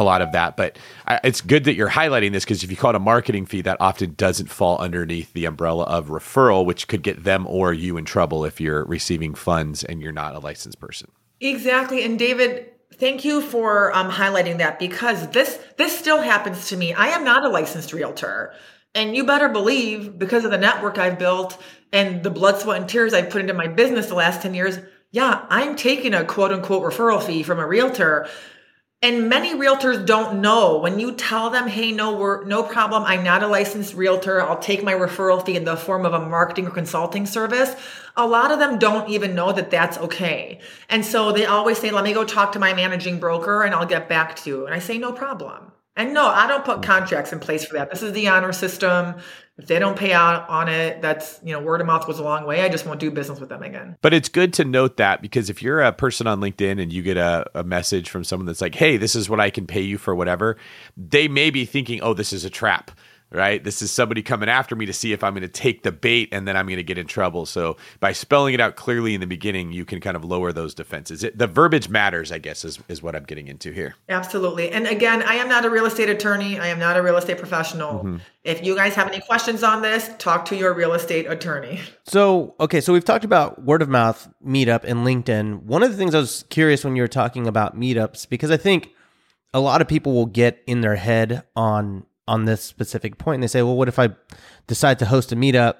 a 0.00 0.04
lot 0.04 0.22
of 0.22 0.32
that. 0.32 0.56
But 0.56 0.78
I, 1.06 1.20
it's 1.22 1.40
good 1.40 1.64
that 1.64 1.74
you're 1.74 1.90
highlighting 1.90 2.32
this 2.32 2.44
because 2.44 2.64
if 2.64 2.70
you 2.70 2.76
call 2.76 2.90
it 2.90 2.96
a 2.96 3.00
marketing 3.00 3.46
fee, 3.46 3.62
that 3.62 3.76
often 3.80 4.14
doesn't 4.14 4.48
fall 4.48 4.78
underneath 4.78 5.32
the 5.32 5.44
umbrella 5.44 5.84
of 5.84 6.08
referral, 6.08 6.64
which 6.64 6.88
could 6.88 7.02
get 7.02 7.24
them 7.24 7.46
or 7.46 7.72
you 7.72 7.96
in 7.96 8.04
trouble 8.04 8.44
if 8.44 8.60
you're 8.60 8.84
receiving 8.84 9.34
funds 9.34 9.84
and 9.84 10.00
you're 10.00 10.12
not 10.12 10.34
a 10.34 10.38
licensed 10.38 10.80
person. 10.80 11.10
Exactly. 11.40 12.04
And 12.04 12.18
David, 12.18 12.70
thank 12.94 13.24
you 13.24 13.40
for 13.40 13.94
um, 13.96 14.10
highlighting 14.10 14.58
that 14.58 14.78
because 14.78 15.28
this 15.28 15.58
this 15.76 15.96
still 15.96 16.20
happens 16.20 16.68
to 16.68 16.76
me. 16.76 16.92
I 16.92 17.08
am 17.08 17.24
not 17.24 17.44
a 17.44 17.48
licensed 17.48 17.92
realtor. 17.92 18.52
And 18.94 19.14
you 19.14 19.24
better 19.24 19.48
believe, 19.48 20.18
because 20.18 20.44
of 20.44 20.50
the 20.50 20.58
network 20.58 20.98
I've 20.98 21.18
built 21.18 21.56
and 21.92 22.24
the 22.24 22.30
blood, 22.30 22.58
sweat, 22.58 22.80
and 22.80 22.88
tears 22.88 23.14
I've 23.14 23.30
put 23.30 23.40
into 23.40 23.54
my 23.54 23.68
business 23.68 24.06
the 24.06 24.16
last 24.16 24.42
10 24.42 24.52
years, 24.52 24.78
yeah, 25.12 25.44
I'm 25.48 25.76
taking 25.76 26.12
a 26.12 26.24
quote 26.24 26.52
unquote 26.52 26.82
referral 26.82 27.22
fee 27.22 27.42
from 27.42 27.58
a 27.58 27.66
realtor. 27.66 28.28
And 29.02 29.30
many 29.30 29.54
realtors 29.54 30.04
don't 30.04 30.42
know 30.42 30.76
when 30.76 31.00
you 31.00 31.12
tell 31.12 31.48
them, 31.48 31.66
hey, 31.66 31.90
no, 31.90 32.14
we're 32.16 32.44
no 32.44 32.62
problem. 32.62 33.02
I'm 33.04 33.24
not 33.24 33.42
a 33.42 33.46
licensed 33.46 33.94
realtor. 33.94 34.42
I'll 34.42 34.58
take 34.58 34.84
my 34.84 34.92
referral 34.92 35.44
fee 35.44 35.56
in 35.56 35.64
the 35.64 35.76
form 35.76 36.04
of 36.04 36.12
a 36.12 36.20
marketing 36.20 36.66
or 36.66 36.70
consulting 36.70 37.24
service. 37.24 37.74
A 38.18 38.26
lot 38.26 38.50
of 38.50 38.58
them 38.58 38.78
don't 38.78 39.08
even 39.08 39.34
know 39.34 39.52
that 39.52 39.70
that's 39.70 39.96
okay. 39.96 40.60
And 40.90 41.02
so 41.02 41.32
they 41.32 41.46
always 41.46 41.78
say, 41.78 41.90
let 41.90 42.04
me 42.04 42.12
go 42.12 42.24
talk 42.24 42.52
to 42.52 42.58
my 42.58 42.74
managing 42.74 43.18
broker 43.20 43.62
and 43.62 43.74
I'll 43.74 43.86
get 43.86 44.06
back 44.06 44.36
to 44.36 44.50
you. 44.50 44.66
And 44.66 44.74
I 44.74 44.80
say, 44.80 44.98
no 44.98 45.12
problem. 45.12 45.72
And 45.96 46.14
no, 46.14 46.26
I 46.26 46.46
don't 46.46 46.64
put 46.64 46.78
mm. 46.78 46.82
contracts 46.82 47.32
in 47.32 47.40
place 47.40 47.64
for 47.64 47.74
that. 47.74 47.90
This 47.90 48.02
is 48.02 48.12
the 48.12 48.28
honor 48.28 48.52
system. 48.52 49.14
If 49.60 49.66
they 49.66 49.78
don't 49.78 49.96
pay 49.96 50.12
out 50.12 50.48
on 50.48 50.68
it, 50.68 51.02
that's, 51.02 51.38
you 51.44 51.52
know, 51.52 51.60
word 51.60 51.80
of 51.80 51.86
mouth 51.86 52.06
goes 52.06 52.18
a 52.18 52.22
long 52.22 52.46
way. 52.46 52.62
I 52.62 52.68
just 52.70 52.86
won't 52.86 52.98
do 52.98 53.10
business 53.10 53.38
with 53.38 53.50
them 53.50 53.62
again. 53.62 53.96
But 54.00 54.14
it's 54.14 54.28
good 54.28 54.54
to 54.54 54.64
note 54.64 54.96
that 54.96 55.20
because 55.20 55.50
if 55.50 55.62
you're 55.62 55.82
a 55.82 55.92
person 55.92 56.26
on 56.26 56.40
LinkedIn 56.40 56.80
and 56.80 56.90
you 56.90 57.02
get 57.02 57.18
a, 57.18 57.44
a 57.54 57.62
message 57.62 58.08
from 58.08 58.24
someone 58.24 58.46
that's 58.46 58.62
like, 58.62 58.74
hey, 58.74 58.96
this 58.96 59.14
is 59.14 59.28
what 59.28 59.38
I 59.38 59.50
can 59.50 59.66
pay 59.66 59.82
you 59.82 59.98
for 59.98 60.14
whatever, 60.14 60.56
they 60.96 61.28
may 61.28 61.50
be 61.50 61.66
thinking, 61.66 62.00
oh, 62.00 62.14
this 62.14 62.32
is 62.32 62.44
a 62.44 62.50
trap 62.50 62.90
right? 63.32 63.62
This 63.62 63.80
is 63.82 63.92
somebody 63.92 64.22
coming 64.22 64.48
after 64.48 64.74
me 64.74 64.86
to 64.86 64.92
see 64.92 65.12
if 65.12 65.22
I'm 65.22 65.34
going 65.34 65.42
to 65.42 65.48
take 65.48 65.82
the 65.82 65.92
bait 65.92 66.28
and 66.32 66.48
then 66.48 66.56
I'm 66.56 66.66
going 66.66 66.78
to 66.78 66.82
get 66.82 66.98
in 66.98 67.06
trouble. 67.06 67.46
So 67.46 67.76
by 68.00 68.12
spelling 68.12 68.54
it 68.54 68.60
out 68.60 68.76
clearly 68.76 69.14
in 69.14 69.20
the 69.20 69.26
beginning, 69.26 69.72
you 69.72 69.84
can 69.84 70.00
kind 70.00 70.16
of 70.16 70.24
lower 70.24 70.52
those 70.52 70.74
defenses. 70.74 71.22
It, 71.22 71.38
the 71.38 71.46
verbiage 71.46 71.88
matters, 71.88 72.32
I 72.32 72.38
guess, 72.38 72.64
is, 72.64 72.80
is 72.88 73.02
what 73.02 73.14
I'm 73.14 73.24
getting 73.24 73.48
into 73.48 73.70
here. 73.70 73.94
Absolutely. 74.08 74.70
And 74.70 74.86
again, 74.86 75.22
I 75.22 75.34
am 75.34 75.48
not 75.48 75.64
a 75.64 75.70
real 75.70 75.86
estate 75.86 76.08
attorney. 76.08 76.58
I 76.58 76.66
am 76.68 76.78
not 76.78 76.96
a 76.96 77.02
real 77.02 77.16
estate 77.16 77.38
professional. 77.38 78.00
Mm-hmm. 78.00 78.16
If 78.42 78.64
you 78.64 78.74
guys 78.74 78.94
have 78.94 79.06
any 79.06 79.20
questions 79.20 79.62
on 79.62 79.82
this, 79.82 80.10
talk 80.18 80.46
to 80.46 80.56
your 80.56 80.72
real 80.74 80.94
estate 80.94 81.30
attorney. 81.30 81.80
So, 82.04 82.54
okay, 82.58 82.80
so 82.80 82.92
we've 82.92 83.04
talked 83.04 83.24
about 83.24 83.62
word 83.62 83.82
of 83.82 83.88
mouth, 83.88 84.28
meetup, 84.44 84.84
and 84.84 85.00
LinkedIn. 85.00 85.62
One 85.64 85.82
of 85.82 85.90
the 85.90 85.96
things 85.96 86.14
I 86.14 86.20
was 86.20 86.44
curious 86.48 86.84
when 86.84 86.96
you 86.96 87.02
were 87.02 87.08
talking 87.08 87.46
about 87.46 87.78
meetups, 87.78 88.28
because 88.28 88.50
I 88.50 88.56
think 88.56 88.90
a 89.52 89.60
lot 89.60 89.82
of 89.82 89.88
people 89.88 90.14
will 90.14 90.26
get 90.26 90.62
in 90.66 90.80
their 90.80 90.96
head 90.96 91.44
on 91.54 92.06
on 92.26 92.44
this 92.44 92.62
specific 92.62 93.18
point. 93.18 93.36
And 93.36 93.42
they 93.42 93.48
say, 93.48 93.62
well, 93.62 93.76
what 93.76 93.88
if 93.88 93.98
I 93.98 94.10
decide 94.66 94.98
to 95.00 95.06
host 95.06 95.32
a 95.32 95.36
meetup 95.36 95.74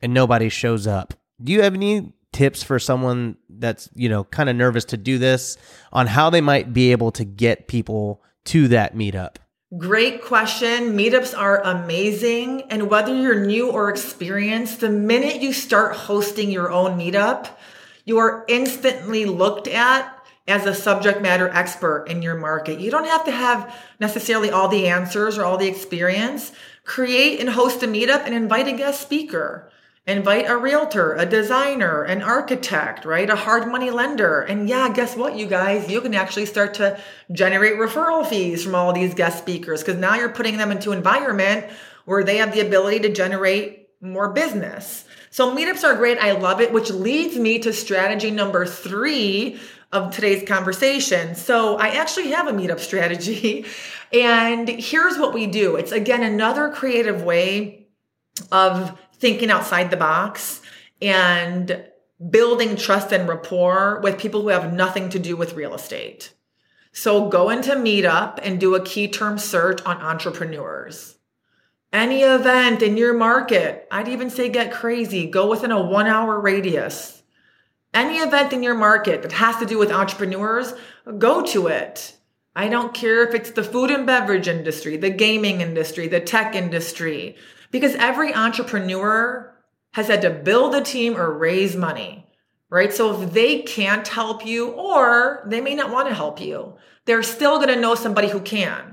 and 0.00 0.12
nobody 0.12 0.48
shows 0.48 0.86
up? 0.86 1.14
Do 1.42 1.52
you 1.52 1.62
have 1.62 1.74
any 1.74 2.12
tips 2.32 2.62
for 2.62 2.78
someone 2.78 3.36
that's, 3.48 3.88
you 3.94 4.08
know, 4.08 4.24
kind 4.24 4.48
of 4.48 4.56
nervous 4.56 4.84
to 4.86 4.96
do 4.96 5.18
this 5.18 5.56
on 5.92 6.06
how 6.06 6.30
they 6.30 6.40
might 6.40 6.72
be 6.72 6.92
able 6.92 7.12
to 7.12 7.24
get 7.24 7.68
people 7.68 8.22
to 8.46 8.68
that 8.68 8.94
meetup? 8.94 9.36
Great 9.78 10.22
question. 10.22 10.96
Meetups 10.96 11.36
are 11.36 11.62
amazing. 11.62 12.62
And 12.62 12.90
whether 12.90 13.14
you're 13.14 13.46
new 13.46 13.70
or 13.70 13.88
experienced, 13.88 14.80
the 14.80 14.90
minute 14.90 15.40
you 15.40 15.52
start 15.52 15.96
hosting 15.96 16.50
your 16.50 16.70
own 16.70 16.98
meetup, 16.98 17.48
you 18.04 18.18
are 18.18 18.44
instantly 18.48 19.24
looked 19.24 19.68
at 19.68 20.21
as 20.46 20.66
a 20.66 20.74
subject 20.74 21.22
matter 21.22 21.48
expert 21.50 22.06
in 22.08 22.22
your 22.22 22.36
market. 22.36 22.80
You 22.80 22.90
don't 22.90 23.06
have 23.06 23.24
to 23.26 23.30
have 23.30 23.74
necessarily 24.00 24.50
all 24.50 24.68
the 24.68 24.88
answers 24.88 25.38
or 25.38 25.44
all 25.44 25.56
the 25.56 25.68
experience. 25.68 26.52
Create 26.84 27.38
and 27.38 27.50
host 27.50 27.82
a 27.82 27.86
meetup 27.86 28.24
and 28.24 28.34
invite 28.34 28.66
a 28.66 28.72
guest 28.72 29.00
speaker. 29.00 29.70
Invite 30.04 30.50
a 30.50 30.56
realtor, 30.56 31.14
a 31.14 31.24
designer, 31.24 32.02
an 32.02 32.22
architect, 32.22 33.04
right? 33.04 33.30
A 33.30 33.36
hard 33.36 33.68
money 33.68 33.92
lender. 33.92 34.40
And 34.40 34.68
yeah, 34.68 34.92
guess 34.92 35.16
what, 35.16 35.36
you 35.36 35.46
guys? 35.46 35.88
You 35.88 36.00
can 36.00 36.12
actually 36.14 36.46
start 36.46 36.74
to 36.74 36.98
generate 37.30 37.74
referral 37.74 38.26
fees 38.26 38.64
from 38.64 38.74
all 38.74 38.92
these 38.92 39.14
guest 39.14 39.38
speakers 39.38 39.80
because 39.80 40.00
now 40.00 40.16
you're 40.16 40.28
putting 40.28 40.56
them 40.56 40.72
into 40.72 40.90
environment 40.90 41.66
where 42.04 42.24
they 42.24 42.38
have 42.38 42.52
the 42.52 42.66
ability 42.66 42.98
to 43.00 43.10
generate 43.10 43.90
more 44.00 44.32
business. 44.32 45.04
So 45.30 45.54
meetups 45.54 45.84
are 45.84 45.94
great. 45.94 46.18
I 46.18 46.32
love 46.32 46.60
it, 46.60 46.72
which 46.72 46.90
leads 46.90 47.36
me 47.36 47.60
to 47.60 47.72
strategy 47.72 48.32
number 48.32 48.66
three, 48.66 49.60
of 49.92 50.14
today's 50.14 50.46
conversation. 50.48 51.34
So 51.34 51.76
I 51.76 51.88
actually 51.88 52.30
have 52.30 52.48
a 52.48 52.52
meetup 52.52 52.80
strategy. 52.80 53.66
And 54.14 54.68
here's 54.68 55.16
what 55.16 55.32
we 55.32 55.46
do 55.46 55.76
it's 55.76 55.90
again 55.90 56.22
another 56.22 56.68
creative 56.68 57.22
way 57.22 57.86
of 58.50 59.00
thinking 59.14 59.50
outside 59.50 59.90
the 59.90 59.96
box 59.96 60.60
and 61.00 61.82
building 62.28 62.76
trust 62.76 63.10
and 63.10 63.26
rapport 63.26 64.00
with 64.02 64.18
people 64.18 64.42
who 64.42 64.48
have 64.48 64.72
nothing 64.72 65.08
to 65.08 65.18
do 65.18 65.34
with 65.34 65.54
real 65.54 65.74
estate. 65.74 66.34
So 66.92 67.28
go 67.28 67.48
into 67.48 67.74
Meetup 67.74 68.38
and 68.42 68.60
do 68.60 68.74
a 68.74 68.84
key 68.84 69.08
term 69.08 69.38
search 69.38 69.80
on 69.86 69.96
entrepreneurs. 69.96 71.16
Any 71.90 72.22
event 72.22 72.82
in 72.82 72.96
your 72.96 73.14
market, 73.14 73.88
I'd 73.90 74.08
even 74.08 74.28
say 74.28 74.50
get 74.50 74.72
crazy, 74.72 75.26
go 75.26 75.48
within 75.48 75.70
a 75.70 75.82
one 75.82 76.06
hour 76.06 76.38
radius 76.38 77.21
any 77.94 78.18
event 78.18 78.52
in 78.52 78.62
your 78.62 78.74
market 78.74 79.22
that 79.22 79.32
has 79.32 79.56
to 79.56 79.66
do 79.66 79.78
with 79.78 79.92
entrepreneurs, 79.92 80.74
go 81.18 81.42
to 81.46 81.66
it. 81.66 82.16
I 82.54 82.68
don't 82.68 82.92
care 82.94 83.26
if 83.26 83.34
it's 83.34 83.52
the 83.52 83.64
food 83.64 83.90
and 83.90 84.06
beverage 84.06 84.48
industry, 84.48 84.96
the 84.96 85.10
gaming 85.10 85.60
industry, 85.60 86.08
the 86.08 86.20
tech 86.20 86.54
industry, 86.54 87.36
because 87.70 87.94
every 87.94 88.34
entrepreneur 88.34 89.54
has 89.92 90.08
had 90.08 90.22
to 90.22 90.30
build 90.30 90.74
a 90.74 90.82
team 90.82 91.16
or 91.16 91.32
raise 91.32 91.76
money, 91.76 92.26
right? 92.70 92.92
So 92.92 93.22
if 93.22 93.32
they 93.32 93.62
can't 93.62 94.06
help 94.06 94.44
you 94.44 94.68
or 94.68 95.42
they 95.46 95.60
may 95.60 95.74
not 95.74 95.90
want 95.90 96.08
to 96.08 96.14
help 96.14 96.40
you, 96.40 96.74
they're 97.04 97.22
still 97.22 97.56
going 97.56 97.68
to 97.68 97.80
know 97.80 97.94
somebody 97.94 98.28
who 98.28 98.40
can. 98.40 98.91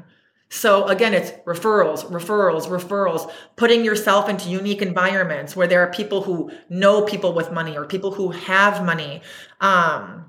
So 0.49 0.87
again, 0.87 1.13
it's 1.13 1.31
referrals, 1.45 2.03
referrals, 2.09 2.67
referrals, 2.67 3.31
putting 3.55 3.85
yourself 3.85 4.27
into 4.27 4.49
unique 4.49 4.81
environments 4.81 5.55
where 5.55 5.67
there 5.67 5.81
are 5.81 5.91
people 5.91 6.23
who 6.23 6.51
know 6.69 7.03
people 7.03 7.33
with 7.33 7.51
money 7.51 7.77
or 7.77 7.85
people 7.85 8.11
who 8.11 8.31
have 8.31 8.83
money. 8.83 9.21
Um, 9.61 10.25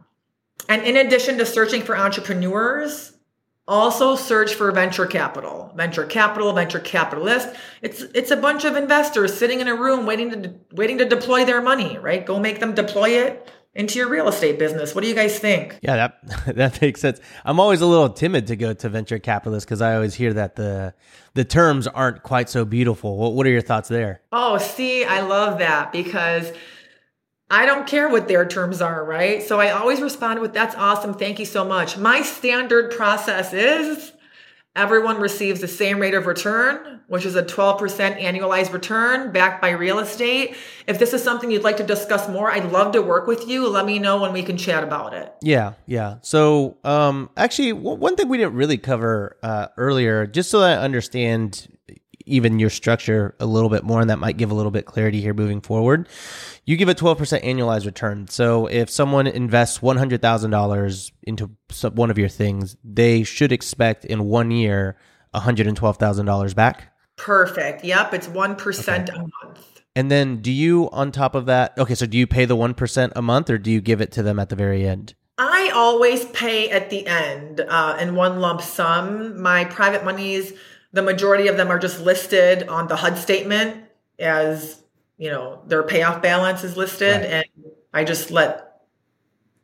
and 0.69 0.83
in 0.83 0.97
addition 0.97 1.39
to 1.39 1.47
searching 1.47 1.83
for 1.83 1.97
entrepreneurs, 1.97 3.15
also 3.67 4.15
search 4.15 4.55
for 4.55 4.71
venture 4.73 5.07
capital, 5.07 5.73
venture 5.75 6.05
capital, 6.05 6.53
venture 6.53 6.81
capitalist. 6.81 7.49
It's 7.83 8.03
it's 8.03 8.31
a 8.31 8.37
bunch 8.37 8.65
of 8.65 8.77
investors 8.77 9.33
sitting 9.33 9.61
in 9.61 9.69
a 9.69 9.75
room 9.75 10.07
waiting 10.07 10.31
to 10.31 10.55
waiting 10.73 10.99
to 10.99 11.05
deploy 11.05 11.45
their 11.45 11.63
money, 11.63 11.97
right? 11.97 12.27
Go 12.27 12.41
make 12.41 12.61
them 12.61 12.75
deploy 12.75 13.11
it 13.11 13.49
into 13.75 13.99
your 13.99 14.09
real 14.09 14.29
estate 14.29 14.59
business. 14.59 14.95
What 14.95 15.03
do 15.03 15.09
you 15.09 15.15
guys 15.15 15.39
think? 15.39 15.79
Yeah, 15.83 15.97
that 15.97 16.57
that 16.57 16.81
makes 16.83 17.01
sense. 17.01 17.21
I'm 17.45 17.61
always 17.61 17.81
a 17.81 17.87
little 17.87 18.11
timid 18.11 18.47
to 18.49 18.57
go 18.57 18.73
to 18.73 18.89
venture 18.89 19.19
capitalists 19.19 19.65
because 19.65 19.81
I 19.81 19.95
always 19.95 20.15
hear 20.15 20.33
that 20.35 20.57
the 20.57 20.95
the 21.35 21.45
terms 21.45 21.87
aren't 21.87 22.23
quite 22.23 22.49
so 22.49 22.65
beautiful. 22.65 23.17
What, 23.17 23.35
what 23.35 23.47
are 23.47 23.51
your 23.51 23.61
thoughts 23.61 23.89
there? 23.89 24.23
Oh, 24.33 24.59
see, 24.59 25.05
I 25.05 25.21
love 25.21 25.59
that 25.59 25.93
because 25.93 26.53
I 27.49 27.67
don't 27.67 27.87
care 27.87 28.09
what 28.09 28.29
their 28.29 28.47
terms 28.47 28.81
are, 28.81 29.05
right? 29.05 29.43
So 29.43 29.61
I 29.61 29.71
always 29.71 30.01
respond 30.01 30.41
with 30.41 30.53
that's 30.53 30.75
awesome. 30.75 31.15
Thank 31.15 31.39
you 31.39 31.47
so 31.47 31.65
much. 31.65 31.97
My 31.97 32.23
standard 32.23 32.93
process 32.93 33.53
is 33.53 34.13
everyone 34.77 35.21
receives 35.21 35.61
the 35.61 35.69
same 35.69 35.99
rate 35.99 36.15
of 36.15 36.27
return, 36.27 37.01
which 37.09 37.27
is 37.27 37.35
a 37.35 37.43
12% 37.43 37.79
annualized 38.21 38.73
return 38.73 39.33
backed 39.33 39.61
by 39.61 39.71
real 39.71 39.99
estate. 39.99 40.57
If 40.87 40.99
this 40.99 41.13
is 41.13 41.23
something 41.23 41.51
you'd 41.51 41.65
like 41.65 41.77
to 41.79 41.83
discuss 41.83 42.29
more, 42.29 42.51
I'd 42.51 42.71
love 42.71 42.93
to 42.93 43.03
work 43.03 43.27
with 43.27 43.49
you. 43.49 43.69
Let 43.69 43.85
me 43.85 43.99
know 43.99 44.21
when 44.21 44.33
we 44.33 44.43
can 44.43 44.57
chat 44.57 44.85
about 44.85 45.13
it. 45.13 45.35
Yeah, 45.43 45.73
yeah. 45.87 46.17
So, 46.23 46.79
um, 46.85 47.31
actually, 47.37 47.73
w- 47.73 47.97
one 47.97 48.15
thing 48.15 48.29
we 48.29 48.39
didn't 48.39 48.55
really 48.55 48.79
cover 48.79 49.37
uh, 49.43 49.69
earlier, 49.77 50.27
just 50.27 50.51
so 50.51 50.61
that 50.61 50.79
I 50.79 50.83
understand 50.83 51.67
even 52.31 52.59
your 52.59 52.71
structure 52.71 53.35
a 53.41 53.47
little 53.47 53.69
bit 53.69 53.85
more, 53.85 54.01
and 54.01 54.11
that 54.11 54.19
might 54.19 54.37
give 54.37 54.51
a 54.51 54.55
little 54.55 54.71
bit 54.71 54.87
clarity 54.87 55.21
here 55.21 55.35
moving 55.35 55.61
forward. 55.61 56.09
You 56.65 56.77
give 56.77 56.89
a 56.89 56.95
12% 56.95 57.43
annualized 57.45 57.87
return. 57.87 58.29
So 58.29 58.67
if 58.67 58.89
someone 58.91 59.27
invests 59.27 59.79
$100,000 59.81 61.13
into 61.25 61.51
one 61.91 62.11
of 62.11 62.19
your 62.19 62.29
things, 62.29 62.77
they 62.85 63.23
should 63.23 63.53
expect 63.53 64.05
in 64.05 64.25
one 64.25 64.51
year 64.51 64.97
$112,000 65.35 66.55
back. 66.55 66.93
Perfect. 67.17 67.85
Yep. 67.85 68.15
It's 68.15 68.27
1% 68.29 69.09
a 69.09 69.19
month. 69.19 69.83
And 69.97 70.11
then 70.11 70.41
do 70.41 70.53
you, 70.53 70.89
on 70.91 71.13
top 71.13 71.35
of 71.35 71.47
that, 71.47 71.77
okay, 71.77 71.95
so 71.95 72.07
do 72.07 72.17
you 72.17 72.27
pay 72.27 72.45
the 72.45 72.57
1% 72.57 73.13
a 73.17 73.23
month 73.23 73.51
or 73.51 73.59
do 73.59 73.71
you 73.71 73.81
give 73.81 74.01
it 74.01 74.13
to 74.13 74.23
them 74.23 74.39
at 74.39 74.49
the 74.49 74.57
very 74.57 74.87
end? 74.87 75.15
I 75.37 75.71
always 75.75 76.27
pay 76.27 76.71
at 76.71 76.91
the 76.91 77.07
end 77.07 77.61
uh, 77.61 77.97
in 78.01 78.15
one 78.15 78.41
lump 78.41 78.61
sum. 78.61 79.41
My 79.41 79.65
private 79.65 80.05
monies, 80.05 80.53
the 80.93 81.03
majority 81.03 81.49
of 81.49 81.57
them 81.57 81.69
are 81.69 81.79
just 81.79 82.01
listed 82.01 82.69
on 82.69 82.89
the 82.89 82.97
HUD 82.97 83.19
statement 83.19 83.85
as, 84.19 84.83
you 85.17 85.31
know, 85.31 85.63
their 85.67 85.83
payoff 85.83 86.23
balance 86.23 86.65
is 86.65 86.77
listed. 86.77 87.21
Right. 87.21 87.31
And 87.31 87.45
I 87.93 88.05
just 88.05 88.31
let 88.31 88.83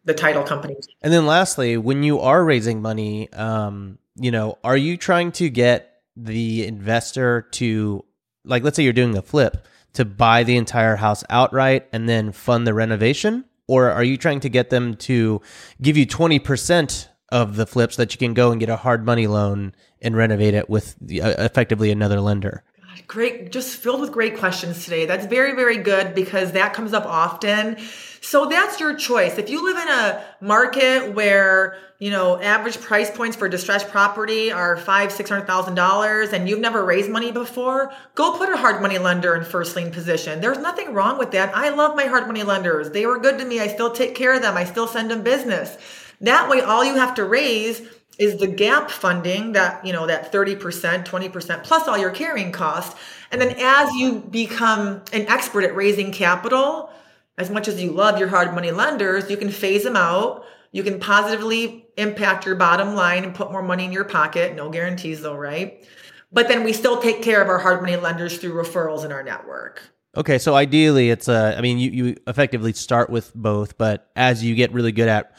the 0.05 0.15
title 0.15 0.45
companies. 0.45 0.87
And 1.03 1.13
then 1.13 1.27
lastly, 1.27 1.77
when 1.77 2.03
you 2.03 2.21
are 2.21 2.45
raising 2.45 2.81
money, 2.81 3.33
um, 3.33 3.99
you 4.15 4.31
know, 4.31 4.59
are 4.65 4.77
you 4.77 4.97
trying 4.97 5.33
to 5.33 5.51
get 5.51 5.97
the 6.17 6.67
investor 6.67 7.43
to 7.53 8.05
like 8.45 8.63
let's 8.63 8.77
say 8.77 8.83
you're 8.83 8.93
doing 8.93 9.17
a 9.17 9.23
flip 9.23 9.67
to 9.93 10.05
buy 10.05 10.45
the 10.45 10.57
entire 10.57 10.97
house 10.97 11.23
outright 11.29 11.87
and 11.93 12.09
then 12.09 12.33
fund 12.33 12.67
the 12.67 12.73
renovation 12.73 13.45
or 13.69 13.91
are 13.91 14.05
you 14.05 14.17
trying 14.17 14.41
to 14.41 14.49
get 14.49 14.71
them 14.71 14.95
to 14.95 15.41
give 15.83 15.97
you 15.97 16.07
20% 16.07 17.09
of 17.31 17.57
the 17.57 17.67
flips 17.67 17.97
that 17.97 18.13
you 18.13 18.19
can 18.19 18.35
go 18.35 18.51
and 18.51 18.61
get 18.61 18.69
a 18.69 18.77
hard 18.77 19.05
money 19.05 19.27
loan 19.27 19.75
and 20.01 20.17
renovate 20.17 20.55
it 20.55 20.71
with 20.71 20.97
the, 21.01 21.23
uh, 21.23 21.45
effectively 21.45 21.91
another 21.91 22.21
lender? 22.21 22.63
Great, 23.07 23.53
just 23.53 23.77
filled 23.77 24.01
with 24.01 24.11
great 24.11 24.39
questions 24.39 24.85
today. 24.85 25.07
That's 25.07 25.27
very, 25.27 25.55
very 25.55 25.77
good 25.77 26.15
because 26.15 26.53
that 26.53 26.73
comes 26.73 26.93
up 26.93 27.05
often. 27.05 27.77
So 28.21 28.47
that's 28.47 28.81
your 28.81 28.97
choice. 28.97 29.39
If 29.39 29.51
you 29.51 29.65
live 29.65 29.77
in 29.77 29.89
a 29.89 30.25
market 30.41 31.15
where, 31.15 31.77
you 31.99 32.11
know, 32.11 32.41
average 32.41 32.81
price 32.81 33.11
points 33.11 33.37
for 33.37 33.49
distressed 33.49 33.89
property 33.89 34.51
are 34.51 34.77
five, 34.77 35.13
six 35.13 35.31
hundred 35.31 35.47
thousand 35.47 35.75
dollars 35.75 36.33
and 36.33 36.49
you've 36.49 36.59
never 36.59 36.85
raised 36.85 37.11
money 37.11 37.31
before, 37.31 37.93
go 38.15 38.37
put 38.37 38.49
a 38.49 38.57
hard 38.57 38.83
money 38.83 38.99
lender 38.99 39.35
in 39.37 39.45
first 39.45 39.77
lien 39.77 39.93
position. 39.93 40.41
There's 40.41 40.59
nothing 40.59 40.93
wrong 40.95 41.19
with 41.19 41.31
that. 41.33 41.55
I 41.55 41.69
love 41.69 41.97
my 41.97 42.07
hard 42.07 42.27
money 42.27 42.43
lenders. 42.43 42.91
They 42.91 43.07
were 43.07 43.19
good 43.19 43.39
to 43.39 43.45
me. 43.45 43.61
I 43.61 43.69
still 43.69 43.93
take 43.93 44.15
care 44.15 44.35
of 44.35 44.43
them. 44.43 44.57
I 44.57 44.65
still 44.65 44.89
send 44.89 45.11
them 45.11 45.23
business. 45.23 45.77
That 46.21 46.49
way, 46.49 46.61
all 46.61 46.85
you 46.85 46.95
have 46.95 47.15
to 47.17 47.25
raise 47.25 47.83
is 48.19 48.39
the 48.39 48.47
gap 48.47 48.91
funding 48.91 49.53
that 49.53 49.85
you 49.85 49.93
know 49.93 50.07
that 50.07 50.33
30% 50.33 50.59
20% 51.05 51.65
plus 51.65 51.89
all 51.89 51.99
your 51.99 52.11
carrying 52.11 52.53
costs. 52.53 52.99
And 53.31 53.41
then 53.41 53.55
as 53.59 53.95
you 53.95 54.21
become 54.21 55.03
an 55.13 55.27
expert 55.29 55.65
at 55.65 55.75
raising 55.75 56.13
capital 56.13 56.91
as 57.39 57.51
much 57.51 57.69
as 57.69 57.83
you 57.83 57.91
love 57.91 58.19
your 58.19 58.29
hard 58.29 58.55
money 58.55 58.71
lenders 58.71 59.31
you 59.31 59.37
can 59.37 59.51
phase 59.51 59.85
them 59.85 59.97
out. 59.97 60.45
You 60.73 60.83
can 60.83 60.99
positively 60.99 61.87
impact 61.97 62.45
your 62.45 62.55
bottom 62.55 62.95
line 62.95 63.25
and 63.25 63.35
put 63.35 63.51
more 63.51 63.63
money 63.63 63.85
in 63.85 63.93
your 63.93 64.05
pocket. 64.05 64.55
No 64.57 64.71
guarantees 64.71 65.21
though 65.21 65.37
right? 65.37 65.87
But 66.33 66.49
then 66.49 66.65
we 66.65 66.73
still 66.73 67.01
take 67.01 67.23
care 67.23 67.43
of 67.43 67.49
our 67.49 67.59
hard 67.59 67.83
money 67.83 67.97
lenders 67.97 68.39
through 68.39 68.55
referrals 68.55 69.05
in 69.05 69.13
our 69.13 69.23
network. 69.23 69.83
Okay, 70.17 70.39
so 70.39 70.55
ideally 70.55 71.11
it's 71.11 71.29
a 71.29 71.55
I 71.59 71.61
mean 71.61 71.79
you 71.79 71.91
you 71.91 72.17
effectively 72.27 72.73
start 72.73 73.11
with 73.11 73.35
both, 73.35 73.77
but 73.77 74.11
as 74.17 74.43
you 74.43 74.55
get 74.55 74.73
really 74.73 74.93
good 74.93 75.09
at 75.09 75.37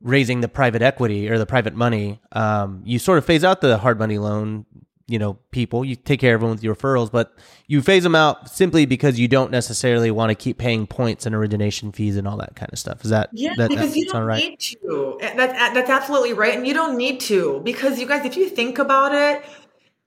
raising 0.00 0.40
the 0.40 0.48
private 0.48 0.82
equity 0.82 1.28
or 1.28 1.38
the 1.38 1.46
private 1.46 1.74
money, 1.74 2.20
um, 2.32 2.82
you 2.84 2.98
sort 2.98 3.18
of 3.18 3.24
phase 3.24 3.44
out 3.44 3.60
the 3.60 3.78
hard 3.78 3.98
money 3.98 4.18
loan, 4.18 4.66
you 5.06 5.18
know, 5.18 5.34
people. 5.50 5.84
You 5.84 5.96
take 5.96 6.20
care 6.20 6.34
of 6.34 6.40
them 6.40 6.50
with 6.50 6.62
your 6.62 6.74
referrals, 6.74 7.10
but 7.10 7.34
you 7.66 7.80
phase 7.80 8.02
them 8.02 8.14
out 8.14 8.50
simply 8.50 8.86
because 8.86 9.18
you 9.18 9.28
don't 9.28 9.50
necessarily 9.50 10.10
want 10.10 10.30
to 10.30 10.34
keep 10.34 10.58
paying 10.58 10.86
points 10.86 11.26
and 11.26 11.34
origination 11.34 11.92
fees 11.92 12.16
and 12.16 12.26
all 12.26 12.36
that 12.38 12.56
kind 12.56 12.72
of 12.72 12.78
stuff. 12.78 13.04
Is 13.04 13.10
that 13.10 13.30
yeah? 13.32 13.52
that, 13.56 13.70
because 13.70 13.92
that 13.92 13.98
you 13.98 14.06
don't 14.06 14.24
right? 14.24 14.42
need 14.42 14.58
to. 14.60 15.18
That's 15.20 15.74
that's 15.74 15.90
absolutely 15.90 16.32
right, 16.32 16.56
and 16.56 16.66
you 16.66 16.74
don't 16.74 16.96
need 16.96 17.20
to 17.20 17.60
because 17.64 17.98
you 17.98 18.06
guys, 18.06 18.24
if 18.24 18.36
you 18.36 18.48
think 18.48 18.78
about 18.78 19.14
it, 19.14 19.44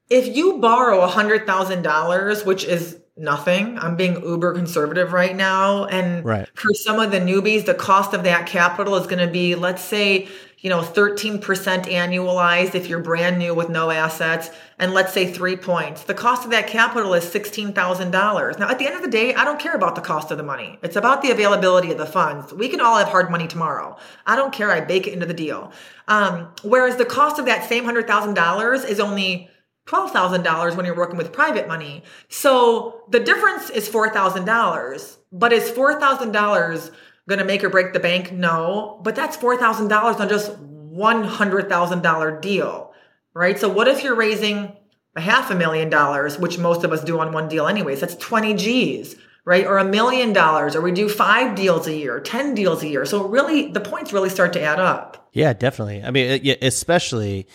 if 0.10 0.36
you 0.36 0.58
borrow 0.60 1.02
a 1.02 1.08
hundred 1.08 1.46
thousand 1.46 1.82
dollars, 1.84 2.46
which 2.46 2.64
is 2.64 3.00
nothing. 3.20 3.78
I'm 3.78 3.96
being 3.96 4.22
uber 4.24 4.54
conservative 4.54 5.14
right 5.14 5.36
now. 5.36 5.86
And 5.86 6.24
Right. 6.26 6.48
for 6.56 6.74
some 6.74 7.00
of 7.00 7.12
the 7.12 7.20
newbies, 7.20 7.66
the 7.66 7.74
cost 7.74 8.14
of 8.14 8.24
that 8.24 8.46
capital 8.48 8.96
is 8.96 9.06
going 9.08 9.26
to 9.26 9.32
be, 9.32 9.56
let's 9.56 9.84
say, 9.84 10.28
you 10.62 10.70
know, 10.70 10.82
13% 10.82 11.86
annualized 11.86 12.76
if 12.76 12.88
you're 12.90 13.00
brand 13.00 13.40
new 13.40 13.54
with 13.54 13.70
no 13.70 13.92
assets, 13.92 14.50
and 14.78 14.94
let's 14.94 15.14
say 15.14 15.32
three 15.32 15.56
points. 15.56 16.04
The 16.04 16.14
cost 16.14 16.44
of 16.44 16.52
that 16.52 16.68
capital 16.68 17.14
is 17.14 17.24
$16,000. 17.24 18.60
Now, 18.60 18.68
at 18.70 18.78
the 18.78 18.86
end 18.86 18.96
of 18.96 19.02
the 19.02 19.08
day, 19.08 19.34
I 19.34 19.46
don't 19.46 19.60
care 19.60 19.74
about 19.74 19.96
the 19.96 20.02
cost 20.02 20.32
of 20.32 20.38
the 20.38 20.44
money. 20.44 20.78
It's 20.84 20.98
about 20.98 21.22
the 21.22 21.32
availability 21.32 21.92
of 21.92 21.98
the 21.98 22.06
funds. 22.06 22.54
We 22.54 22.68
can 22.68 22.82
all 22.82 22.98
have 22.98 23.08
hard 23.08 23.32
money 23.32 23.48
tomorrow. 23.48 23.96
I 24.28 24.36
don't 24.36 24.52
care. 24.52 24.70
I 24.70 24.82
bake 24.82 25.08
it 25.08 25.14
into 25.14 25.26
the 25.26 25.34
deal. 25.34 25.72
Um, 26.10 26.50
whereas 26.64 26.98
the 26.98 27.06
cost 27.06 27.40
of 27.40 27.46
that 27.46 27.70
same 27.70 27.86
$100,000 27.86 28.84
is 28.84 29.00
only 29.00 29.50
$12,000 29.90 30.78
when 30.78 30.86
you're 30.86 30.96
working 30.96 31.18
with 31.18 31.34
private 31.34 31.68
money. 31.68 32.04
So 32.28 33.02
the 33.10 33.20
difference 33.20 33.70
is 33.70 33.90
$4,000. 33.90 35.18
But 35.32 35.54
is 35.54 35.70
$4,000 35.72 36.92
going 37.28 37.40
to 37.40 37.46
make 37.46 37.64
or 37.64 37.70
break 37.70 37.94
the 37.94 38.00
bank? 38.00 38.32
No. 38.32 39.00
But 39.04 39.16
that's 39.16 39.38
$4,000 39.38 40.20
on 40.20 40.30
just 40.30 40.52
$100,000 40.52 42.42
deal, 42.42 42.94
right? 43.34 43.60
So 43.60 43.70
what 43.70 43.88
if 43.88 44.04
you're 44.04 44.16
raising 44.16 44.76
a 45.16 45.22
half 45.22 45.50
a 45.50 45.56
million 45.56 45.90
dollars, 45.90 46.38
which 46.38 46.58
most 46.58 46.84
of 46.84 46.92
us 46.92 47.04
do 47.04 47.20
on 47.20 47.32
one 47.32 47.48
deal 47.48 47.68
anyways? 47.68 48.00
That's 48.00 48.16
20 48.16 48.56
G's. 48.56 49.16
Right? 49.46 49.66
Or 49.66 49.80
a 49.80 49.86
million 49.86 50.32
dollars, 50.32 50.76
or 50.76 50.82
we 50.82 50.92
do 50.92 51.10
five 51.10 51.56
deals 51.56 51.88
a 51.88 51.96
year, 51.96 52.20
10 52.20 52.54
deals 52.54 52.84
a 52.84 52.88
year. 52.88 53.04
So, 53.04 53.26
really, 53.26 53.72
the 53.72 53.80
points 53.80 54.14
really 54.14 54.30
start 54.30 54.54
to 54.54 54.62
add 54.62 54.80
up. 54.80 55.28
Yeah, 55.34 55.54
definitely. 55.54 56.04
I 56.04 56.12
mean, 56.12 56.58
especially. 56.62 57.48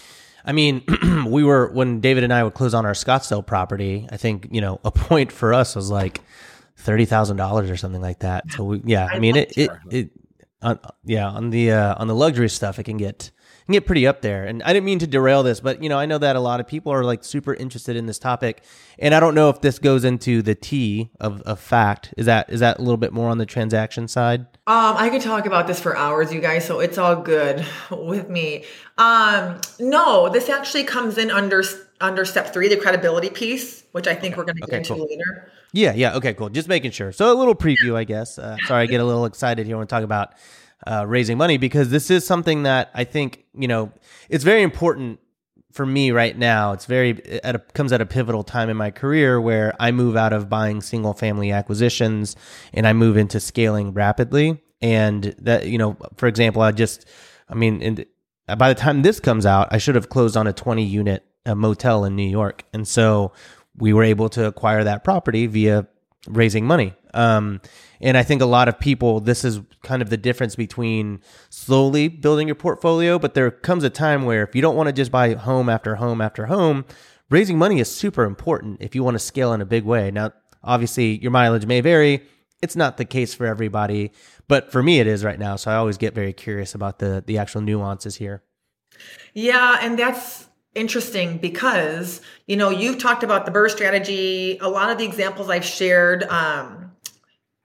I 0.44 0.52
mean, 0.52 0.82
we 1.26 1.42
were 1.42 1.70
when 1.72 2.00
David 2.00 2.24
and 2.24 2.32
I 2.32 2.42
would 2.44 2.54
close 2.54 2.74
on 2.74 2.84
our 2.84 2.92
Scottsdale 2.92 3.46
property. 3.46 4.06
I 4.10 4.16
think 4.16 4.48
you 4.50 4.60
know 4.60 4.80
a 4.84 4.90
point 4.90 5.32
for 5.32 5.54
us 5.54 5.74
was 5.74 5.90
like 5.90 6.20
thirty 6.76 7.04
thousand 7.04 7.36
dollars 7.36 7.70
or 7.70 7.76
something 7.76 8.02
like 8.02 8.20
that. 8.20 8.50
So 8.52 8.64
we, 8.64 8.82
yeah, 8.84 9.08
I 9.10 9.18
mean 9.18 9.36
it 9.36 9.56
it, 9.56 9.70
it 9.90 10.10
on, 10.62 10.78
yeah 11.04 11.28
on 11.28 11.50
the 11.50 11.72
uh, 11.72 11.94
on 11.98 12.08
the 12.08 12.14
luxury 12.14 12.48
stuff 12.48 12.78
it 12.78 12.84
can 12.84 12.96
get 12.96 13.30
it 13.30 13.66
can 13.66 13.72
get 13.72 13.86
pretty 13.86 14.06
up 14.06 14.20
there. 14.20 14.44
And 14.44 14.62
I 14.62 14.72
didn't 14.72 14.84
mean 14.84 14.98
to 14.98 15.06
derail 15.06 15.42
this, 15.42 15.60
but 15.60 15.82
you 15.82 15.88
know 15.88 15.98
I 15.98 16.06
know 16.06 16.18
that 16.18 16.36
a 16.36 16.40
lot 16.40 16.60
of 16.60 16.66
people 16.66 16.92
are 16.92 17.04
like 17.04 17.24
super 17.24 17.54
interested 17.54 17.96
in 17.96 18.06
this 18.06 18.18
topic, 18.18 18.62
and 18.98 19.14
I 19.14 19.20
don't 19.20 19.34
know 19.34 19.48
if 19.48 19.60
this 19.62 19.78
goes 19.78 20.04
into 20.04 20.42
the 20.42 20.54
T 20.54 21.10
of, 21.20 21.40
of 21.42 21.58
fact. 21.58 22.12
Is 22.16 22.26
that 22.26 22.50
is 22.50 22.60
that 22.60 22.78
a 22.78 22.82
little 22.82 22.98
bit 22.98 23.12
more 23.12 23.30
on 23.30 23.38
the 23.38 23.46
transaction 23.46 24.08
side? 24.08 24.46
Um, 24.66 24.96
I 24.96 25.10
could 25.10 25.20
talk 25.20 25.44
about 25.44 25.66
this 25.66 25.78
for 25.78 25.94
hours, 25.94 26.32
you 26.32 26.40
guys, 26.40 26.66
so 26.66 26.80
it's 26.80 26.96
all 26.96 27.16
good 27.16 27.66
with 27.90 28.30
me. 28.30 28.64
Um, 28.96 29.60
no, 29.78 30.30
this 30.30 30.48
actually 30.48 30.84
comes 30.84 31.18
in 31.18 31.30
under 31.30 31.62
under 32.00 32.24
step 32.24 32.52
three, 32.52 32.68
the 32.68 32.76
credibility 32.78 33.28
piece, 33.28 33.84
which 33.92 34.06
I 34.06 34.14
think 34.14 34.36
we're 34.38 34.44
going 34.44 34.56
to 34.56 34.60
get 34.62 34.68
Okay, 34.70 34.76
into 34.78 34.94
cool. 34.94 35.06
later. 35.06 35.52
Yeah, 35.72 35.92
yeah. 35.92 36.14
Okay, 36.16 36.32
cool. 36.32 36.48
Just 36.48 36.68
making 36.68 36.92
sure. 36.92 37.12
So 37.12 37.30
a 37.30 37.36
little 37.36 37.54
preview, 37.54 37.94
I 37.94 38.04
guess. 38.04 38.38
Uh, 38.38 38.56
sorry, 38.66 38.84
I 38.84 38.86
get 38.86 39.00
a 39.00 39.04
little 39.04 39.26
excited 39.26 39.66
here 39.66 39.76
when 39.76 39.82
we 39.84 39.86
talk 39.88 40.02
about 40.02 40.32
uh, 40.86 41.04
raising 41.06 41.36
money 41.36 41.58
because 41.58 41.90
this 41.90 42.10
is 42.10 42.26
something 42.26 42.62
that 42.62 42.90
I 42.94 43.04
think 43.04 43.44
you 43.54 43.68
know 43.68 43.92
it's 44.30 44.44
very 44.44 44.62
important 44.62 45.20
for 45.74 45.84
me 45.84 46.12
right 46.12 46.38
now. 46.38 46.72
It's 46.72 46.86
very 46.86 47.20
a, 47.42 47.58
comes 47.58 47.92
at 47.92 48.00
a 48.00 48.06
pivotal 48.06 48.44
time 48.44 48.70
in 48.70 48.76
my 48.76 48.90
career 48.90 49.40
where 49.40 49.74
I 49.78 49.90
move 49.90 50.16
out 50.16 50.32
of 50.32 50.48
buying 50.48 50.80
single 50.80 51.12
family 51.12 51.50
acquisitions 51.50 52.36
and 52.72 52.86
I 52.86 52.92
move 52.92 53.16
into 53.16 53.40
scaling 53.40 53.92
rapidly. 53.92 54.62
And 54.80 55.34
that 55.38 55.66
you 55.66 55.78
know, 55.78 55.96
for 56.16 56.26
example, 56.26 56.62
I 56.62 56.70
just, 56.72 57.06
I 57.48 57.54
mean, 57.54 57.82
in, 57.82 58.04
by 58.56 58.68
the 58.72 58.80
time 58.80 59.02
this 59.02 59.18
comes 59.20 59.46
out, 59.46 59.68
I 59.70 59.78
should 59.78 59.94
have 59.94 60.08
closed 60.08 60.36
on 60.36 60.46
a 60.46 60.52
twenty 60.52 60.84
unit 60.84 61.24
uh, 61.44 61.54
motel 61.54 62.04
in 62.04 62.14
New 62.14 62.28
York, 62.28 62.64
and 62.72 62.86
so 62.86 63.32
we 63.76 63.92
were 63.92 64.04
able 64.04 64.28
to 64.30 64.46
acquire 64.46 64.84
that 64.84 65.02
property 65.02 65.46
via 65.46 65.86
raising 66.28 66.66
money. 66.66 66.94
Um, 67.14 67.60
and 68.04 68.18
I 68.18 68.22
think 68.22 68.42
a 68.42 68.46
lot 68.46 68.68
of 68.68 68.78
people, 68.78 69.18
this 69.18 69.44
is 69.44 69.60
kind 69.82 70.02
of 70.02 70.10
the 70.10 70.18
difference 70.18 70.54
between 70.54 71.20
slowly 71.48 72.08
building 72.08 72.46
your 72.46 72.54
portfolio, 72.54 73.18
but 73.18 73.32
there 73.32 73.50
comes 73.50 73.82
a 73.82 73.88
time 73.88 74.26
where 74.26 74.42
if 74.42 74.54
you 74.54 74.60
don't 74.60 74.76
want 74.76 74.88
to 74.88 74.92
just 74.92 75.10
buy 75.10 75.32
home 75.32 75.70
after 75.70 75.94
home 75.94 76.20
after 76.20 76.44
home, 76.44 76.84
raising 77.30 77.56
money 77.56 77.80
is 77.80 77.90
super 77.90 78.24
important 78.24 78.82
if 78.82 78.94
you 78.94 79.02
want 79.02 79.14
to 79.14 79.18
scale 79.18 79.54
in 79.54 79.62
a 79.62 79.64
big 79.64 79.84
way. 79.84 80.10
Now, 80.10 80.32
obviously, 80.62 81.18
your 81.22 81.30
mileage 81.30 81.64
may 81.64 81.80
vary. 81.80 82.22
It's 82.60 82.76
not 82.76 82.98
the 82.98 83.06
case 83.06 83.32
for 83.32 83.46
everybody, 83.46 84.12
but 84.48 84.70
for 84.70 84.82
me, 84.82 85.00
it 85.00 85.06
is 85.06 85.24
right 85.24 85.38
now. 85.38 85.56
So 85.56 85.70
I 85.70 85.76
always 85.76 85.96
get 85.96 86.14
very 86.14 86.34
curious 86.34 86.74
about 86.74 86.98
the 86.98 87.24
the 87.26 87.38
actual 87.38 87.62
nuances 87.62 88.16
here. 88.16 88.42
Yeah, 89.32 89.78
and 89.80 89.98
that's 89.98 90.46
interesting 90.74 91.38
because 91.38 92.20
you 92.46 92.56
know 92.56 92.68
you've 92.68 92.98
talked 92.98 93.22
about 93.22 93.46
the 93.46 93.52
BRRRR 93.52 93.70
strategy. 93.70 94.58
A 94.60 94.68
lot 94.68 94.90
of 94.90 94.98
the 94.98 95.04
examples 95.04 95.48
I've 95.48 95.64
shared 95.64 96.24
um, 96.24 96.83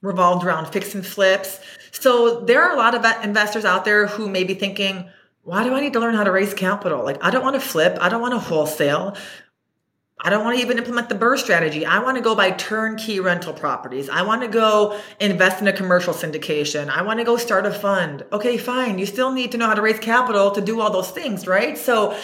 revolved 0.02 0.46
around 0.46 0.68
fix 0.68 0.96
and 0.96 1.06
flips. 1.06 1.60
So 1.92 2.42
there 2.42 2.64
are 2.64 2.74
a 2.74 2.78
lot 2.78 2.96
of 2.96 3.24
investors 3.24 3.66
out 3.66 3.86
there 3.86 4.08
who 4.08 4.30
may 4.30 4.44
be 4.44 4.54
thinking, 4.54 5.10
why 5.44 5.64
do 5.64 5.74
I 5.74 5.82
need 5.82 5.94
to 5.94 6.00
learn 6.00 6.16
how 6.16 6.24
to 6.24 6.32
raise 6.32 6.54
capital? 6.54 7.04
Like 7.04 7.24
I 7.24 7.32
don't 7.32 7.44
want 7.44 7.56
to 7.56 7.62
flip, 7.62 7.98
I 8.00 8.10
don't 8.10 8.22
want 8.22 8.34
to 8.34 8.40
wholesale. 8.40 9.16
I 10.22 10.30
don't 10.30 10.44
want 10.44 10.58
to 10.58 10.62
even 10.62 10.78
implement 10.78 11.08
the 11.08 11.16
BRRRR 11.16 11.38
strategy. 11.38 11.86
I 11.86 12.00
want 12.00 12.18
to 12.18 12.22
go 12.22 12.36
buy 12.36 12.52
turnkey 12.52 13.22
rental 13.22 13.54
properties. 13.54 14.10
I 14.10 14.24
want 14.24 14.42
to 14.42 14.50
go 14.50 15.00
invest 15.22 15.62
in 15.62 15.68
a 15.70 15.72
commercial 15.72 16.14
syndication. 16.14 16.90
I 16.90 17.04
want 17.04 17.20
to 17.20 17.24
go 17.24 17.38
start 17.38 17.66
a 17.66 17.72
fund. 17.72 18.26
Okay, 18.34 18.58
fine. 18.58 19.00
You 19.00 19.06
still 19.06 19.32
need 19.32 19.54
to 19.54 19.58
know 19.58 19.68
how 19.68 19.76
to 19.76 19.82
raise 19.82 19.98
capital 20.00 20.52
to 20.52 20.60
do 20.60 20.82
all 20.82 20.92
those 20.92 21.10
things, 21.10 21.48
right? 21.48 21.78
So 21.78 22.20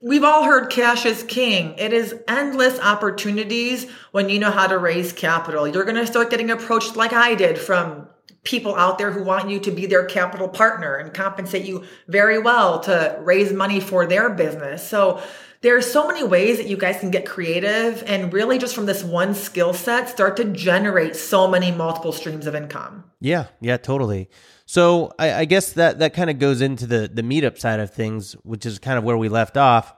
we've 0.00 0.24
all 0.24 0.44
heard 0.44 0.70
cash 0.70 1.04
is 1.04 1.22
king. 1.24 1.74
It 1.78 1.92
is 1.92 2.14
endless 2.28 2.78
opportunities 2.80 3.90
when 4.12 4.28
you 4.28 4.38
know 4.38 4.50
how 4.50 4.66
to 4.66 4.78
raise 4.78 5.12
capital. 5.12 5.66
You're 5.66 5.84
going 5.84 5.96
to 5.96 6.06
start 6.06 6.30
getting 6.30 6.50
approached 6.50 6.96
like 6.96 7.12
I 7.12 7.34
did 7.34 7.58
from 7.58 8.08
people 8.44 8.74
out 8.76 8.98
there 8.98 9.10
who 9.10 9.22
want 9.22 9.50
you 9.50 9.58
to 9.60 9.70
be 9.70 9.86
their 9.86 10.04
capital 10.04 10.48
partner 10.48 10.94
and 10.94 11.12
compensate 11.12 11.66
you 11.66 11.84
very 12.06 12.38
well 12.38 12.80
to 12.80 13.18
raise 13.20 13.52
money 13.52 13.80
for 13.80 14.06
their 14.06 14.30
business. 14.30 14.86
So 14.88 15.20
there 15.60 15.76
are 15.76 15.82
so 15.82 16.06
many 16.06 16.22
ways 16.22 16.58
that 16.58 16.68
you 16.68 16.76
guys 16.76 17.00
can 17.00 17.10
get 17.10 17.26
creative 17.26 18.02
and 18.06 18.32
really 18.32 18.58
just 18.58 18.74
from 18.74 18.86
this 18.86 19.02
one 19.02 19.34
skill 19.34 19.74
set 19.74 20.08
start 20.08 20.36
to 20.36 20.44
generate 20.44 21.16
so 21.16 21.48
many 21.48 21.72
multiple 21.72 22.12
streams 22.12 22.46
of 22.46 22.54
income. 22.54 23.04
Yeah, 23.20 23.46
yeah, 23.60 23.76
totally. 23.76 24.28
So 24.66 25.12
I, 25.18 25.32
I 25.32 25.44
guess 25.46 25.72
that 25.72 25.98
that 25.98 26.14
kind 26.14 26.30
of 26.30 26.38
goes 26.38 26.60
into 26.60 26.86
the 26.86 27.10
the 27.12 27.22
meetup 27.22 27.58
side 27.58 27.80
of 27.80 27.92
things, 27.92 28.34
which 28.44 28.66
is 28.66 28.78
kind 28.78 28.98
of 28.98 29.04
where 29.04 29.16
we 29.16 29.28
left 29.28 29.56
off. 29.56 29.94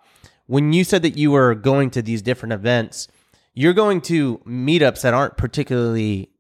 When 0.47 0.73
you 0.73 0.85
said 0.85 1.03
that 1.03 1.17
you 1.17 1.31
were 1.31 1.55
going 1.55 1.91
to 1.91 2.03
these 2.03 2.23
different 2.23 2.53
events, 2.53 3.09
you're 3.55 3.75
going 3.75 4.01
to 4.03 4.39
meetups 4.39 5.03
that 5.03 5.13
aren't 5.13 5.37
particularly 5.37 6.31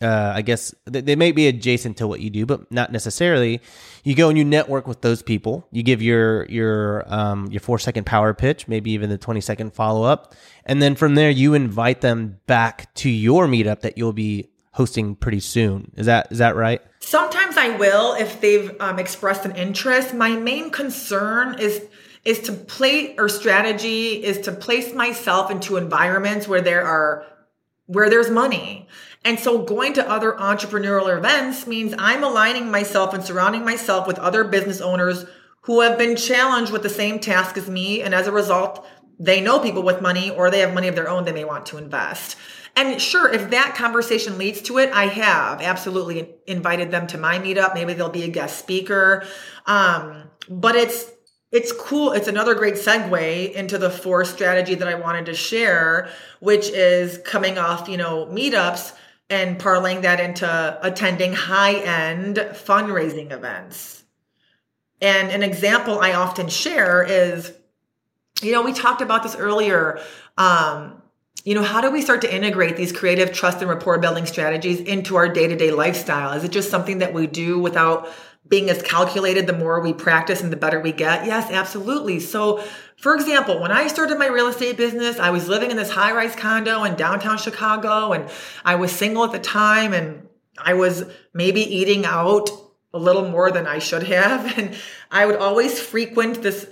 uh, 0.00 0.32
I 0.34 0.42
guess 0.42 0.74
they 0.84 1.16
may 1.16 1.32
be 1.32 1.48
adjacent 1.48 1.96
to 1.96 2.06
what 2.06 2.20
you 2.20 2.30
do, 2.30 2.46
but 2.46 2.70
not 2.70 2.92
necessarily. 2.92 3.60
You 4.04 4.14
go 4.14 4.28
and 4.28 4.38
you 4.38 4.44
network 4.44 4.86
with 4.86 5.00
those 5.00 5.22
people. 5.22 5.66
You 5.72 5.82
give 5.82 6.00
your 6.00 6.44
your 6.46 7.04
um, 7.12 7.48
your 7.50 7.60
four 7.60 7.78
second 7.78 8.06
power 8.06 8.32
pitch, 8.32 8.68
maybe 8.68 8.92
even 8.92 9.10
the 9.10 9.18
twenty 9.18 9.40
second 9.40 9.74
follow 9.74 10.04
up, 10.04 10.34
and 10.64 10.80
then 10.80 10.94
from 10.94 11.16
there 11.16 11.30
you 11.30 11.54
invite 11.54 12.00
them 12.00 12.38
back 12.46 12.94
to 12.96 13.10
your 13.10 13.46
meetup 13.48 13.80
that 13.80 13.98
you'll 13.98 14.12
be 14.12 14.48
hosting 14.72 15.16
pretty 15.16 15.40
soon. 15.40 15.90
Is 15.96 16.06
that 16.06 16.28
is 16.30 16.38
that 16.38 16.54
right? 16.54 16.80
Sometimes 17.00 17.56
I 17.56 17.76
will 17.76 18.14
if 18.14 18.40
they've 18.40 18.80
um, 18.80 19.00
expressed 19.00 19.44
an 19.44 19.56
interest. 19.56 20.14
My 20.14 20.36
main 20.36 20.70
concern 20.70 21.58
is 21.58 21.82
is 22.24 22.38
to 22.40 22.52
play 22.52 23.16
or 23.16 23.28
strategy 23.28 24.22
is 24.22 24.38
to 24.42 24.52
place 24.52 24.94
myself 24.94 25.50
into 25.50 25.76
environments 25.76 26.46
where 26.46 26.60
there 26.60 26.84
are 26.84 27.26
where 27.86 28.10
there's 28.10 28.30
money. 28.30 28.86
And 29.28 29.38
so 29.38 29.58
going 29.58 29.92
to 29.92 30.10
other 30.10 30.32
entrepreneurial 30.32 31.14
events 31.14 31.66
means 31.66 31.92
I'm 31.98 32.24
aligning 32.24 32.70
myself 32.70 33.12
and 33.12 33.22
surrounding 33.22 33.62
myself 33.62 34.06
with 34.06 34.18
other 34.18 34.42
business 34.42 34.80
owners 34.80 35.26
who 35.64 35.82
have 35.82 35.98
been 35.98 36.16
challenged 36.16 36.72
with 36.72 36.82
the 36.82 36.88
same 36.88 37.20
task 37.20 37.58
as 37.58 37.68
me. 37.68 38.00
And 38.00 38.14
as 38.14 38.26
a 38.26 38.32
result, 38.32 38.86
they 39.20 39.42
know 39.42 39.60
people 39.60 39.82
with 39.82 40.00
money 40.00 40.30
or 40.30 40.50
they 40.50 40.60
have 40.60 40.72
money 40.72 40.88
of 40.88 40.94
their 40.94 41.10
own 41.10 41.26
they 41.26 41.32
may 41.32 41.44
want 41.44 41.66
to 41.66 41.76
invest. 41.76 42.38
And 42.74 43.02
sure, 43.02 43.30
if 43.30 43.50
that 43.50 43.74
conversation 43.76 44.38
leads 44.38 44.62
to 44.62 44.78
it, 44.78 44.90
I 44.94 45.08
have 45.08 45.60
absolutely 45.60 46.34
invited 46.46 46.90
them 46.90 47.06
to 47.08 47.18
my 47.18 47.38
meetup. 47.38 47.74
Maybe 47.74 47.92
they'll 47.92 48.08
be 48.08 48.22
a 48.22 48.28
guest 48.28 48.58
speaker. 48.58 49.26
Um, 49.66 50.30
but 50.48 50.74
it's 50.74 51.04
it's 51.52 51.70
cool. 51.72 52.12
It's 52.12 52.28
another 52.28 52.54
great 52.54 52.76
segue 52.76 53.52
into 53.52 53.76
the 53.76 53.90
fourth 53.90 54.28
strategy 54.28 54.74
that 54.74 54.88
I 54.88 54.94
wanted 54.94 55.26
to 55.26 55.34
share, 55.34 56.08
which 56.40 56.70
is 56.70 57.18
coming 57.26 57.58
off, 57.58 57.90
you 57.90 57.98
know, 57.98 58.24
meetups 58.26 58.94
and 59.30 59.58
parlaying 59.58 60.02
that 60.02 60.20
into 60.20 60.78
attending 60.82 61.32
high 61.32 61.74
end 61.74 62.36
fundraising 62.36 63.30
events. 63.30 64.04
And 65.00 65.30
an 65.30 65.42
example 65.42 66.00
I 66.00 66.12
often 66.14 66.48
share 66.48 67.02
is, 67.02 67.52
you 68.42 68.52
know, 68.52 68.62
we 68.62 68.72
talked 68.72 69.00
about 69.00 69.22
this 69.22 69.36
earlier. 69.36 70.00
Um, 70.36 71.02
you 71.44 71.54
know, 71.54 71.62
how 71.62 71.80
do 71.80 71.90
we 71.90 72.02
start 72.02 72.22
to 72.22 72.34
integrate 72.34 72.76
these 72.76 72.92
creative 72.92 73.32
trust 73.32 73.60
and 73.60 73.70
rapport 73.70 73.98
building 73.98 74.26
strategies 74.26 74.80
into 74.80 75.16
our 75.16 75.28
day 75.28 75.46
to 75.46 75.56
day 75.56 75.70
lifestyle? 75.70 76.32
Is 76.32 76.44
it 76.44 76.50
just 76.50 76.70
something 76.70 76.98
that 76.98 77.14
we 77.14 77.26
do 77.26 77.58
without 77.58 78.08
being 78.48 78.70
as 78.70 78.82
calculated 78.82 79.46
the 79.46 79.52
more 79.52 79.80
we 79.80 79.92
practice 79.92 80.40
and 80.42 80.52
the 80.52 80.56
better 80.56 80.80
we 80.80 80.92
get? 80.92 81.26
Yes, 81.26 81.50
absolutely. 81.50 82.20
So, 82.20 82.64
for 82.96 83.14
example, 83.14 83.60
when 83.60 83.70
I 83.70 83.86
started 83.88 84.18
my 84.18 84.26
real 84.26 84.48
estate 84.48 84.76
business, 84.76 85.18
I 85.18 85.30
was 85.30 85.48
living 85.48 85.70
in 85.70 85.76
this 85.76 85.90
high 85.90 86.12
rise 86.12 86.34
condo 86.34 86.84
in 86.84 86.94
downtown 86.94 87.38
Chicago 87.38 88.12
and 88.12 88.28
I 88.64 88.76
was 88.76 88.90
single 88.92 89.24
at 89.24 89.32
the 89.32 89.38
time 89.38 89.92
and 89.92 90.28
I 90.56 90.74
was 90.74 91.04
maybe 91.32 91.60
eating 91.60 92.04
out 92.04 92.50
a 92.92 92.98
little 92.98 93.28
more 93.28 93.50
than 93.50 93.66
I 93.66 93.78
should 93.78 94.04
have. 94.04 94.58
And 94.58 94.74
I 95.10 95.26
would 95.26 95.36
always 95.36 95.80
frequent 95.80 96.42
this 96.42 96.66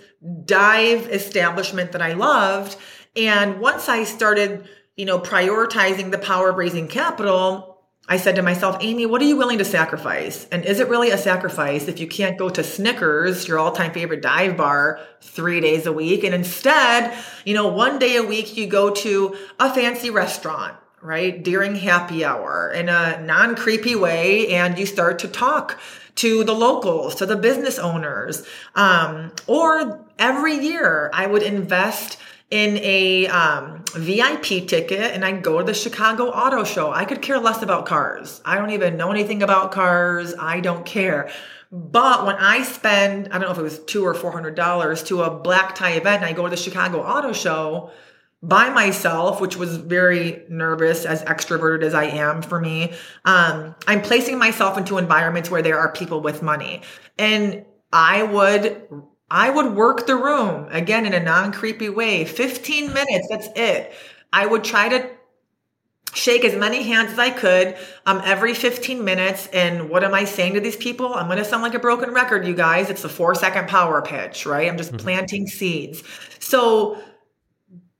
dive 0.44 1.08
establishment 1.08 1.92
that 1.92 2.02
I 2.02 2.14
loved. 2.14 2.76
And 3.14 3.60
once 3.60 3.88
I 3.88 4.04
started, 4.04 4.68
you 4.96 5.04
know, 5.04 5.18
prioritizing 5.18 6.10
the 6.10 6.18
power 6.18 6.50
of 6.50 6.56
raising 6.56 6.88
capital, 6.88 7.75
I 8.08 8.18
said 8.18 8.36
to 8.36 8.42
myself, 8.42 8.76
Amy, 8.80 9.04
what 9.04 9.20
are 9.20 9.24
you 9.24 9.36
willing 9.36 9.58
to 9.58 9.64
sacrifice? 9.64 10.46
And 10.52 10.64
is 10.64 10.78
it 10.78 10.88
really 10.88 11.10
a 11.10 11.18
sacrifice 11.18 11.88
if 11.88 11.98
you 11.98 12.06
can't 12.06 12.38
go 12.38 12.48
to 12.48 12.62
Snickers, 12.62 13.48
your 13.48 13.58
all 13.58 13.72
time 13.72 13.92
favorite 13.92 14.22
dive 14.22 14.56
bar, 14.56 15.00
three 15.20 15.60
days 15.60 15.86
a 15.86 15.92
week? 15.92 16.22
And 16.22 16.32
instead, 16.32 17.16
you 17.44 17.54
know, 17.54 17.66
one 17.66 17.98
day 17.98 18.16
a 18.16 18.22
week 18.22 18.56
you 18.56 18.68
go 18.68 18.90
to 18.90 19.36
a 19.58 19.74
fancy 19.74 20.10
restaurant, 20.10 20.76
right? 21.02 21.42
During 21.42 21.74
happy 21.74 22.24
hour 22.24 22.70
in 22.70 22.88
a 22.88 23.20
non 23.22 23.56
creepy 23.56 23.96
way 23.96 24.54
and 24.54 24.78
you 24.78 24.86
start 24.86 25.18
to 25.20 25.28
talk 25.28 25.80
to 26.16 26.44
the 26.44 26.54
locals, 26.54 27.16
to 27.16 27.26
the 27.26 27.36
business 27.36 27.76
owners. 27.76 28.46
Um, 28.76 29.32
or 29.48 30.06
every 30.16 30.54
year 30.54 31.10
I 31.12 31.26
would 31.26 31.42
invest 31.42 32.18
in 32.50 32.78
a 32.78 33.26
um, 33.26 33.75
VIP 33.96 34.68
ticket 34.68 35.12
and 35.14 35.24
I'd 35.24 35.42
go 35.42 35.58
to 35.58 35.64
the 35.64 35.74
Chicago 35.74 36.28
Auto 36.28 36.64
Show. 36.64 36.92
I 36.92 37.04
could 37.04 37.22
care 37.22 37.38
less 37.38 37.62
about 37.62 37.86
cars. 37.86 38.40
I 38.44 38.56
don't 38.56 38.70
even 38.70 38.96
know 38.96 39.10
anything 39.10 39.42
about 39.42 39.72
cars. 39.72 40.34
I 40.38 40.60
don't 40.60 40.84
care. 40.84 41.30
But 41.72 42.26
when 42.26 42.36
I 42.36 42.62
spend, 42.62 43.28
I 43.28 43.38
don't 43.38 43.42
know 43.42 43.52
if 43.52 43.58
it 43.58 43.62
was 43.62 43.80
two 43.80 44.06
or 44.06 44.14
four 44.14 44.32
hundred 44.32 44.54
dollars 44.54 45.02
to 45.04 45.22
a 45.22 45.30
black 45.30 45.74
tie 45.74 45.92
event 45.92 46.22
I 46.22 46.32
go 46.32 46.44
to 46.44 46.50
the 46.50 46.56
Chicago 46.56 47.02
Auto 47.02 47.32
Show 47.32 47.90
by 48.42 48.70
myself, 48.70 49.40
which 49.40 49.56
was 49.56 49.76
very 49.76 50.44
nervous, 50.48 51.04
as 51.04 51.22
extroverted 51.24 51.82
as 51.82 51.94
I 51.94 52.04
am 52.04 52.42
for 52.42 52.60
me, 52.60 52.92
um, 53.24 53.74
I'm 53.86 54.02
placing 54.02 54.38
myself 54.38 54.78
into 54.78 54.98
environments 54.98 55.50
where 55.50 55.62
there 55.62 55.78
are 55.78 55.90
people 55.90 56.20
with 56.20 56.42
money. 56.42 56.82
And 57.18 57.64
I 57.92 58.22
would 58.22 58.86
I 59.30 59.50
would 59.50 59.74
work 59.74 60.06
the 60.06 60.16
room 60.16 60.68
again 60.70 61.06
in 61.06 61.12
a 61.12 61.20
non 61.20 61.52
creepy 61.52 61.88
way. 61.88 62.24
15 62.24 62.92
minutes, 62.92 63.28
that's 63.28 63.48
it. 63.56 63.92
I 64.32 64.46
would 64.46 64.64
try 64.64 64.88
to 64.88 65.10
shake 66.16 66.44
as 66.44 66.56
many 66.56 66.82
hands 66.82 67.12
as 67.12 67.18
I 67.18 67.30
could 67.30 67.76
um, 68.06 68.22
every 68.24 68.54
15 68.54 69.04
minutes. 69.04 69.48
And 69.48 69.90
what 69.90 70.02
am 70.02 70.14
I 70.14 70.24
saying 70.24 70.54
to 70.54 70.60
these 70.60 70.76
people? 70.76 71.14
I'm 71.14 71.26
going 71.26 71.38
to 71.38 71.44
sound 71.44 71.62
like 71.62 71.74
a 71.74 71.78
broken 71.78 72.12
record, 72.12 72.46
you 72.46 72.54
guys. 72.54 72.88
It's 72.90 73.04
a 73.04 73.08
four 73.08 73.34
second 73.34 73.68
power 73.68 74.02
pitch, 74.02 74.46
right? 74.46 74.68
I'm 74.68 74.78
just 74.78 74.90
mm-hmm. 74.90 75.04
planting 75.04 75.46
seeds. 75.46 76.02
So, 76.38 77.02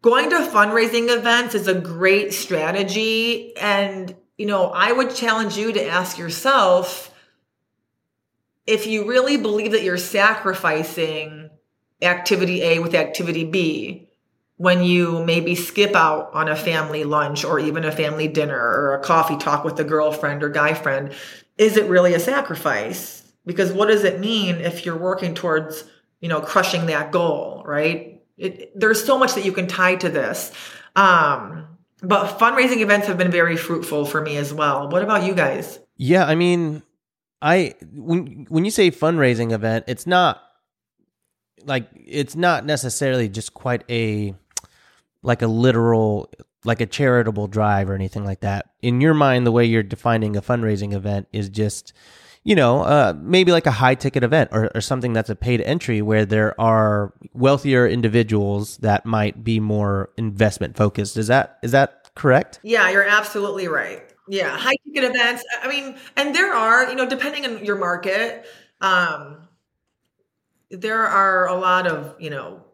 going 0.03 0.31
to 0.31 0.37
fundraising 0.37 1.15
events 1.15 1.55
is 1.55 1.67
a 1.67 1.75
great 1.75 2.33
strategy. 2.33 3.57
And, 3.57 4.15
you 4.39 4.47
know, 4.47 4.67
I 4.67 4.93
would 4.93 5.15
challenge 5.15 5.57
you 5.57 5.73
to 5.73 5.87
ask 5.87 6.17
yourself, 6.17 7.13
if 8.67 8.87
you 8.87 9.09
really 9.09 9.37
believe 9.37 9.73
that 9.73 9.83
you're 9.83 9.97
sacrificing 9.97 11.51
activity 12.03 12.63
A 12.63 12.79
with 12.79 12.95
activity 12.95 13.45
B, 13.45 14.09
when 14.57 14.83
you 14.83 15.23
maybe 15.25 15.55
skip 15.55 15.95
out 15.95 16.31
on 16.33 16.49
a 16.49 16.57
family 16.57 17.05
lunch 17.05 17.45
or 17.45 17.59
even 17.61 17.85
a 17.85 17.93
family 17.93 18.27
dinner 18.27 18.59
or 18.59 18.95
a 18.95 19.03
coffee 19.03 19.37
talk 19.37 19.65
with 19.65 19.79
a 19.79 19.85
girlfriend 19.85 20.43
or 20.43 20.49
guy 20.49 20.73
friend, 20.75 21.13
is 21.59 21.77
it 21.77 21.89
really 21.89 22.15
a 22.15 22.21
sacrifice? 22.21 23.23
Because 23.45 23.73
what 23.73 23.89
does 23.89 24.05
it 24.05 24.19
mean 24.19 24.57
if 24.57 24.85
you're 24.85 24.97
working 24.97 25.35
towards, 25.35 25.85
you 26.21 26.29
know, 26.29 26.41
crushing 26.41 26.87
that 26.87 27.13
goal, 27.13 27.63
right? 27.67 28.23
It, 28.39 28.73
there's 28.79 29.05
so 29.05 29.19
much 29.19 29.35
that 29.35 29.45
you 29.45 29.53
can 29.53 29.67
tie 29.67 29.97
to 29.97 30.09
this. 30.09 30.53
Um, 30.97 31.69
but 32.03 32.39
fundraising 32.39 32.81
events 32.81 33.07
have 33.07 33.19
been 33.19 33.31
very 33.31 33.57
fruitful 33.57 34.07
for 34.07 34.21
me 34.21 34.37
as 34.37 34.53
well. 34.53 34.89
What 34.89 35.03
about 35.03 35.25
you 35.25 35.35
guys? 35.35 35.79
Yeah, 35.97 36.25
I 36.25 36.35
mean, 36.35 36.83
I 37.43 37.75
when 37.93 38.47
when 38.49 38.65
you 38.65 38.71
say 38.71 38.91
fundraising 38.91 39.53
event, 39.53 39.85
it's 39.89 40.07
not 40.07 40.43
like 41.65 41.89
it's 41.95 42.37
not 42.37 42.65
necessarily 42.65 43.29
just 43.29 43.55
quite 43.55 43.85
a 43.91 44.35
like 45.23 45.43
a 45.43 45.47
literal 45.47 46.31
like 46.65 46.81
a 46.81 46.87
charitable 46.87 47.47
drive 47.47 47.91
or 47.91 47.95
anything 47.95 48.25
like 48.25 48.41
that. 48.41 48.71
In 48.83 49.01
your 49.01 49.15
mind, 49.15 49.47
the 49.47 49.53
way 49.53 49.65
you're 49.65 49.83
defining 49.83 50.37
a 50.37 50.43
fundraising 50.43 50.93
event 50.93 51.29
is 51.33 51.49
just 51.49 51.93
you 52.47 52.55
know, 52.55 52.83
uh, 52.83 53.13
maybe 53.21 53.51
like 53.51 53.67
a 53.67 53.73
high 53.73 53.97
ticket 53.97 54.23
event 54.23 54.51
or, 54.53 54.71
or 54.73 54.81
something 54.81 55.13
that's 55.13 55.29
a 55.29 55.35
paid 55.35 55.61
entry 55.63 56.01
where 56.01 56.25
there 56.25 56.59
are 56.61 57.13
wealthier 57.33 57.89
individuals 57.89 58.77
that 58.79 59.05
might 59.05 59.43
be 59.43 59.59
more 59.59 60.11
investment 60.17 60.77
focused. 60.77 61.17
Is 61.17 61.27
that 61.27 61.59
is 61.65 61.73
that 61.73 62.15
correct? 62.15 62.61
Yeah, 62.63 62.89
you're 62.89 63.03
absolutely 63.03 63.67
right. 63.67 64.01
Yeah, 64.29 64.57
high 64.57 64.75
ticket 64.85 65.05
events. 65.05 65.45
I 65.63 65.69
mean, 65.69 65.97
and 66.17 66.35
there 66.35 66.53
are, 66.53 66.89
you 66.89 66.97
know, 66.97 67.09
depending 67.09 67.45
on 67.45 67.65
your 67.65 67.77
market, 67.77 68.45
um, 68.81 69.49
there 70.71 71.07
are 71.07 71.47
a 71.49 71.55
lot 71.55 71.87
of, 71.87 72.15
you 72.19 72.31
know, 72.31 72.65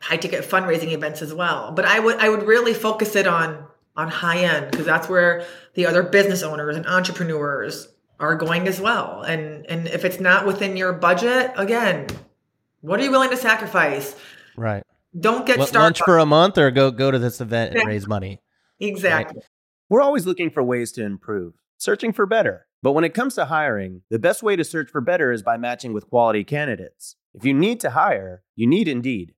high 0.00 0.16
ticket 0.16 0.44
fundraising 0.44 0.92
events 0.92 1.22
as 1.22 1.32
well. 1.32 1.72
But 1.72 1.84
I 1.84 1.98
would 1.98 2.16
I 2.18 2.28
would 2.28 2.44
really 2.44 2.74
focus 2.74 3.16
it 3.16 3.26
on 3.26 3.64
on 3.96 4.08
high 4.08 4.44
end 4.44 4.70
because 4.70 4.86
that's 4.86 5.08
where 5.08 5.44
the 5.74 5.86
other 5.86 6.02
business 6.02 6.42
owners 6.42 6.76
and 6.76 6.86
entrepreneurs 6.86 7.88
are 8.20 8.34
going 8.36 8.68
as 8.68 8.80
well. 8.80 9.22
And 9.22 9.66
and 9.66 9.88
if 9.88 10.04
it's 10.04 10.20
not 10.20 10.46
within 10.46 10.76
your 10.76 10.92
budget, 10.92 11.52
again, 11.56 12.06
what 12.80 13.00
are 13.00 13.02
you 13.02 13.10
willing 13.10 13.30
to 13.30 13.36
sacrifice? 13.36 14.14
Right. 14.56 14.82
Don't 15.18 15.46
get 15.46 15.58
L- 15.58 15.66
started. 15.66 15.84
lunch 15.84 16.02
for 16.04 16.18
a 16.18 16.26
month 16.26 16.58
or 16.58 16.70
go 16.70 16.90
go 16.90 17.10
to 17.10 17.18
this 17.18 17.40
event 17.40 17.74
and 17.74 17.86
raise 17.86 18.06
money. 18.06 18.40
Exactly. 18.80 19.42
We're 19.90 20.02
always 20.02 20.26
looking 20.26 20.50
for 20.50 20.62
ways 20.62 20.92
to 20.92 21.02
improve, 21.02 21.54
searching 21.78 22.12
for 22.12 22.26
better. 22.26 22.66
But 22.82 22.92
when 22.92 23.04
it 23.04 23.14
comes 23.14 23.34
to 23.36 23.46
hiring, 23.46 24.02
the 24.10 24.18
best 24.18 24.42
way 24.42 24.54
to 24.54 24.62
search 24.62 24.90
for 24.90 25.00
better 25.00 25.32
is 25.32 25.42
by 25.42 25.56
matching 25.56 25.94
with 25.94 26.10
quality 26.10 26.44
candidates. 26.44 27.16
If 27.32 27.46
you 27.46 27.54
need 27.54 27.80
to 27.80 27.90
hire, 27.90 28.42
you 28.54 28.66
need 28.66 28.86
Indeed. 28.86 29.32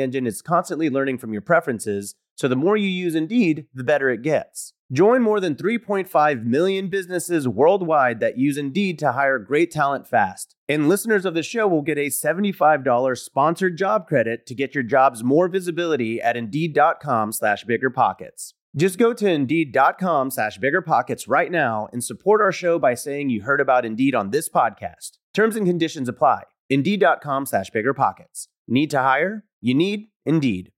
engine 0.00 0.26
is 0.26 0.42
constantly 0.42 0.90
learning 0.90 1.18
from 1.18 1.32
your 1.32 1.42
preferences, 1.42 2.14
so 2.36 2.48
the 2.48 2.56
more 2.56 2.76
you 2.76 2.88
use 2.88 3.14
Indeed, 3.14 3.66
the 3.74 3.84
better 3.84 4.08
it 4.10 4.22
gets. 4.22 4.72
Join 4.92 5.22
more 5.22 5.38
than 5.38 5.54
3.5 5.54 6.44
million 6.44 6.88
businesses 6.88 7.46
worldwide 7.46 8.18
that 8.20 8.38
use 8.38 8.56
Indeed 8.56 8.98
to 9.00 9.12
hire 9.12 9.38
great 9.38 9.70
talent 9.70 10.08
fast. 10.08 10.56
And 10.68 10.88
listeners 10.88 11.24
of 11.24 11.34
the 11.34 11.44
show 11.44 11.68
will 11.68 11.82
get 11.82 11.98
a 11.98 12.06
$75 12.06 13.18
sponsored 13.18 13.78
job 13.78 14.08
credit 14.08 14.46
to 14.46 14.54
get 14.54 14.74
your 14.74 14.82
jobs 14.82 15.22
more 15.22 15.46
visibility 15.48 16.20
at 16.20 16.36
Indeed.com 16.36 17.32
slash 17.32 17.64
BiggerPockets. 17.66 18.54
Just 18.76 18.98
go 18.98 19.12
to 19.12 19.28
Indeed.com 19.28 20.30
slash 20.30 20.58
BiggerPockets 20.58 21.24
right 21.28 21.52
now 21.52 21.88
and 21.92 22.02
support 22.02 22.40
our 22.40 22.52
show 22.52 22.78
by 22.78 22.94
saying 22.94 23.30
you 23.30 23.42
heard 23.42 23.60
about 23.60 23.84
Indeed 23.84 24.14
on 24.14 24.30
this 24.30 24.48
podcast. 24.48 25.18
Terms 25.34 25.56
and 25.56 25.66
conditions 25.66 26.08
apply. 26.08 26.44
Indeed.com 26.68 27.46
slash 27.46 27.70
BiggerPockets. 27.70 28.46
Need 28.66 28.90
to 28.90 28.98
hire? 28.98 29.44
You 29.60 29.74
need 29.74 30.08
Indeed. 30.26 30.72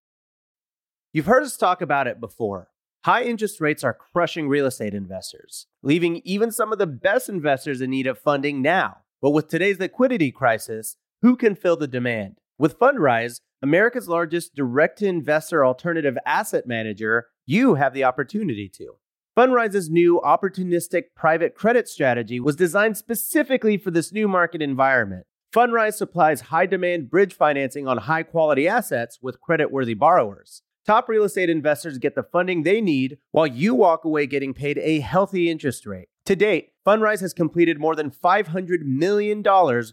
You've 1.12 1.26
heard 1.26 1.42
us 1.42 1.56
talk 1.56 1.82
about 1.82 2.06
it 2.06 2.20
before. 2.20 2.68
High 3.04 3.24
interest 3.24 3.60
rates 3.60 3.82
are 3.82 3.92
crushing 3.92 4.48
real 4.48 4.66
estate 4.66 4.94
investors, 4.94 5.66
leaving 5.82 6.22
even 6.24 6.52
some 6.52 6.72
of 6.72 6.78
the 6.78 6.86
best 6.86 7.28
investors 7.28 7.80
in 7.80 7.90
need 7.90 8.06
of 8.06 8.18
funding 8.18 8.62
now. 8.62 8.98
But 9.20 9.30
with 9.30 9.48
today's 9.48 9.80
liquidity 9.80 10.30
crisis, 10.30 10.96
who 11.20 11.36
can 11.36 11.54
fill 11.54 11.76
the 11.76 11.88
demand? 11.88 12.38
With 12.58 12.78
Fundrise, 12.78 13.40
America's 13.60 14.08
largest 14.08 14.54
direct 14.54 14.98
to 15.00 15.06
investor 15.06 15.64
alternative 15.64 16.16
asset 16.24 16.66
manager, 16.66 17.26
you 17.44 17.74
have 17.74 17.92
the 17.92 18.04
opportunity 18.04 18.68
to. 18.76 18.94
Fundrise's 19.36 19.90
new 19.90 20.20
opportunistic 20.24 21.04
private 21.16 21.54
credit 21.54 21.88
strategy 21.88 22.38
was 22.38 22.54
designed 22.54 22.96
specifically 22.96 23.76
for 23.76 23.90
this 23.90 24.12
new 24.12 24.28
market 24.28 24.62
environment. 24.62 25.26
Fundrise 25.52 25.94
supplies 25.94 26.40
high 26.40 26.64
demand 26.64 27.10
bridge 27.10 27.34
financing 27.34 27.86
on 27.86 27.98
high 27.98 28.22
quality 28.22 28.66
assets 28.66 29.18
with 29.20 29.40
credit 29.42 29.70
worthy 29.70 29.92
borrowers. 29.92 30.62
Top 30.86 31.10
real 31.10 31.24
estate 31.24 31.50
investors 31.50 31.98
get 31.98 32.14
the 32.14 32.22
funding 32.22 32.62
they 32.62 32.80
need 32.80 33.18
while 33.32 33.46
you 33.46 33.74
walk 33.74 34.02
away 34.06 34.26
getting 34.26 34.54
paid 34.54 34.78
a 34.78 35.00
healthy 35.00 35.50
interest 35.50 35.84
rate. 35.84 36.08
To 36.24 36.34
date, 36.34 36.70
Fundrise 36.86 37.20
has 37.20 37.34
completed 37.34 37.78
more 37.78 37.94
than 37.94 38.10
$500 38.10 38.80
million 38.80 39.42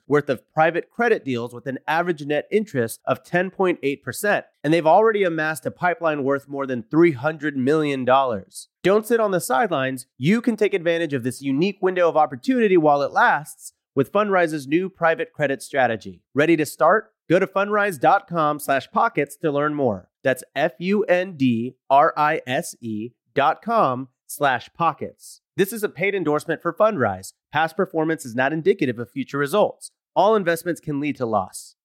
worth 0.07 0.30
of 0.30 0.53
private 0.53 0.89
credit 0.89 1.26
deals 1.26 1.53
with 1.53 1.68
an 1.68 1.80
average 1.88 2.26
net 2.26 2.47
interest 2.49 3.01
of 3.05 3.24
10.8%, 3.24 4.43
and 4.64 4.74
they've 4.74 4.88
already 4.88 5.24
amassed 5.24 5.66
a 5.66 5.72
pipeline 5.72 6.24
worth 6.24 6.47
more 6.47 6.66
than 6.66 6.84
$300 6.84 7.55
million. 7.55 8.05
Don't 8.05 9.05
sit 9.05 9.20
on 9.20 9.32
the 9.32 9.41
sidelines. 9.41 10.07
You 10.18 10.39
can 10.39 10.55
take 10.55 10.74
advantage 10.74 11.14
of 11.14 11.24
this 11.24 11.41
unique 11.41 11.80
window 11.82 12.07
of 12.07 12.16
opportunity 12.16 12.78
while 12.78 13.01
it 13.01 13.12
lasts 13.12 13.74
with 13.96 14.12
Fundrise's 14.12 14.68
new 14.68 14.90
private 14.90 15.34
credit 15.34 15.62
strategy. 15.62 16.24
Ready 16.34 16.56
to 16.58 16.66
start? 16.66 17.12
Go 17.30 17.40
to 17.40 17.48
fundrise.com 17.48 18.60
slash 18.60 18.90
pockets 18.92 19.38
to 19.38 19.52
learn 19.52 19.76
more. 19.76 20.10
That's 20.24 20.44
F-U-N-D-R-I-S-E 20.56 21.00
dot 23.36 23.62
com 23.62 24.08
slash 24.26 24.70
pockets. 24.74 25.42
This 25.56 25.74
is 25.74 25.84
a 25.84 25.90
paid 25.90 26.16
endorsement 26.16 26.62
for 26.62 26.74
Fundrise. 26.74 27.34
Past 27.52 27.76
performance 27.76 28.26
is 28.26 28.36
not 28.36 28.54
indicative 28.54 28.98
of 29.00 29.12
future 29.12 29.38
results. 29.38 29.92
All 30.16 30.36
investments 30.36 30.82
can 30.82 31.00
lead 31.00 31.18
to 31.18 31.26
loss. 31.26 31.76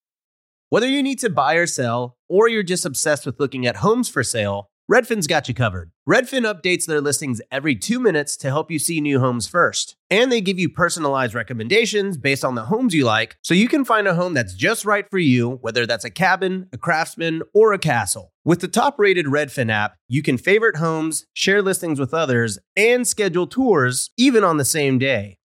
Whether 0.68 0.88
you 0.88 1.02
need 1.02 1.18
to 1.20 1.30
buy 1.30 1.54
or 1.54 1.66
sell, 1.66 2.16
or 2.28 2.48
you're 2.48 2.62
just 2.62 2.86
obsessed 2.86 3.26
with 3.26 3.38
looking 3.38 3.66
at 3.66 3.76
homes 3.76 4.08
for 4.08 4.24
sale, 4.24 4.70
Redfin's 4.90 5.26
got 5.26 5.48
you 5.48 5.54
covered. 5.54 5.92
Redfin 6.06 6.44
updates 6.44 6.84
their 6.84 7.00
listings 7.00 7.40
every 7.50 7.74
two 7.74 7.98
minutes 7.98 8.36
to 8.36 8.48
help 8.48 8.70
you 8.70 8.78
see 8.78 9.00
new 9.00 9.18
homes 9.18 9.46
first. 9.46 9.96
And 10.10 10.30
they 10.30 10.42
give 10.42 10.58
you 10.58 10.68
personalized 10.68 11.34
recommendations 11.34 12.18
based 12.18 12.44
on 12.44 12.54
the 12.54 12.66
homes 12.66 12.92
you 12.92 13.06
like, 13.06 13.38
so 13.40 13.54
you 13.54 13.66
can 13.66 13.86
find 13.86 14.06
a 14.06 14.14
home 14.14 14.34
that's 14.34 14.52
just 14.52 14.84
right 14.84 15.06
for 15.10 15.18
you, 15.18 15.52
whether 15.62 15.86
that's 15.86 16.04
a 16.04 16.10
cabin, 16.10 16.68
a 16.70 16.76
craftsman, 16.76 17.40
or 17.54 17.72
a 17.72 17.78
castle. 17.78 18.34
With 18.44 18.60
the 18.60 18.68
top 18.68 18.98
rated 18.98 19.24
Redfin 19.24 19.70
app, 19.72 19.96
you 20.06 20.22
can 20.22 20.36
favorite 20.36 20.76
homes, 20.76 21.24
share 21.32 21.62
listings 21.62 21.98
with 21.98 22.12
others, 22.12 22.58
and 22.76 23.08
schedule 23.08 23.46
tours 23.46 24.10
even 24.18 24.44
on 24.44 24.58
the 24.58 24.66
same 24.66 24.98
day 24.98 25.38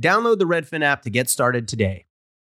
Download 0.00 0.38
the 0.38 0.44
Redfin 0.44 0.82
app 0.82 1.02
to 1.02 1.10
get 1.10 1.30
started 1.30 1.68
today. 1.68 2.06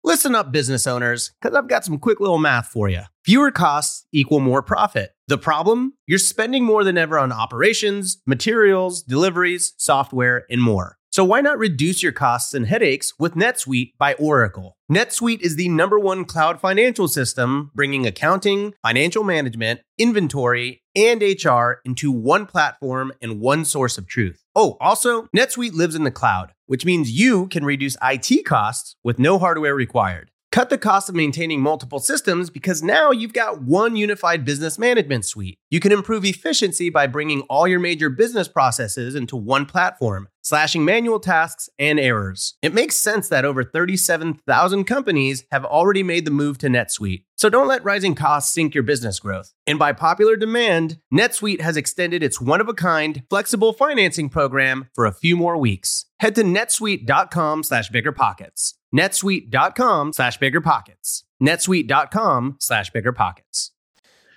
Listen 0.05 0.35
up, 0.35 0.51
business 0.51 0.87
owners, 0.87 1.33
because 1.41 1.57
I've 1.57 1.69
got 1.69 1.85
some 1.85 1.99
quick 1.99 2.19
little 2.19 2.39
math 2.39 2.67
for 2.67 2.89
you. 2.89 3.03
Fewer 3.25 3.53
costs 3.53 4.07
equal 4.13 4.41
more 4.41 4.63
profit. 4.63 5.13
The 5.29 5.39
problem? 5.39 5.95
You're 6.07 6.19
spending 6.19 6.65
more 6.65 6.83
than 6.83 6.99
ever 6.99 7.19
on 7.19 7.31
operations, 7.31 8.21
materials, 8.27 9.03
deliveries, 9.03 9.75
software, 9.77 10.45
and 10.51 10.61
more. 10.61 10.99
So 11.11 11.25
why 11.25 11.41
not 11.41 11.59
reduce 11.59 12.03
your 12.03 12.13
costs 12.13 12.55
and 12.55 12.67
headaches 12.67 13.13
with 13.19 13.35
NetSuite 13.35 13.93
by 13.99 14.15
Oracle? 14.15 14.79
NetSuite 14.91 15.43
is 15.43 15.57
the 15.57 15.69
number 15.69 15.99
one 15.99 16.25
cloud 16.25 16.59
financial 16.59 17.07
system, 17.07 17.71
bringing 17.75 18.07
accounting, 18.07 18.75
financial 18.83 19.23
management, 19.23 19.81
inventory, 19.99 20.83
and 20.97 21.23
HR 21.23 21.81
into 21.85 22.11
one 22.11 22.47
platform 22.47 23.13
and 23.21 23.41
one 23.41 23.65
source 23.65 23.99
of 23.99 24.07
truth. 24.07 24.42
Oh, 24.55 24.77
also, 24.81 25.29
NetSuite 25.35 25.73
lives 25.73 25.95
in 25.95 26.05
the 26.05 26.11
cloud, 26.11 26.53
which 26.67 26.85
means 26.85 27.11
you 27.11 27.47
can 27.47 27.65
reduce 27.65 27.97
IT 28.03 28.45
costs 28.45 28.97
with 29.03 29.19
no 29.19 29.39
hardware 29.39 29.75
required. 29.75 30.31
Cut 30.51 30.69
the 30.69 30.77
cost 30.77 31.09
of 31.09 31.15
maintaining 31.15 31.63
multiple 31.63 31.99
systems 31.99 32.51
because 32.51 32.83
now 32.83 33.11
you've 33.11 33.33
got 33.33 33.63
one 33.63 33.97
unified 33.97 34.45
business 34.45 34.79
management 34.79 35.25
suite. 35.25 35.59
You 35.71 35.81
can 35.81 35.93
improve 35.93 36.27
efficiency 36.27 36.91
by 36.91 37.07
bringing 37.07 37.41
all 37.49 37.67
your 37.67 37.81
major 37.81 38.11
business 38.11 38.49
processes 38.49 39.15
into 39.15 39.35
one 39.35 39.65
platform, 39.65 40.29
slashing 40.43 40.85
manual 40.85 41.21
tasks 41.21 41.69
and 41.79 41.99
errors. 41.99 42.55
It 42.61 42.75
makes 42.75 42.97
sense 42.97 43.29
that 43.29 43.45
over 43.45 43.65
37,000 43.65 44.85
companies 44.85 45.45
have 45.51 45.65
already 45.65 46.03
made 46.03 46.25
the 46.25 46.31
move 46.31 46.59
to 46.59 46.67
NetSuite. 46.67 47.25
So 47.37 47.49
don't 47.49 47.69
let 47.69 47.85
rising 47.85 48.15
costs 48.15 48.53
sink 48.53 48.75
your 48.75 48.85
business 48.85 49.19
growth. 49.19 49.53
And 49.67 49.79
by 49.79 49.93
popular 49.93 50.37
demand, 50.37 50.99
NetSuite 51.13 51.61
has 51.61 51.77
extended 51.77 52.23
its 52.23 52.41
one 52.41 52.61
of 52.61 52.69
a 52.69 52.75
kind, 52.75 53.23
flexible 53.31 53.73
financing 53.73 54.29
program 54.29 54.89
for 54.95 55.07
a 55.07 55.13
few 55.13 55.37
more 55.37 55.57
weeks. 55.57 56.07
Head 56.21 56.35
to 56.35 56.43
netsuite.com 56.43 57.63
slash 57.63 57.91
biggerpockets. 57.91 58.75
netsuite.com 58.95 60.13
slash 60.13 60.37
bigger 60.37 60.61
pockets. 60.61 61.25
netsuite.com 61.43 62.57
slash 62.61 62.91
bigger 62.91 63.13
pockets. 63.13 63.71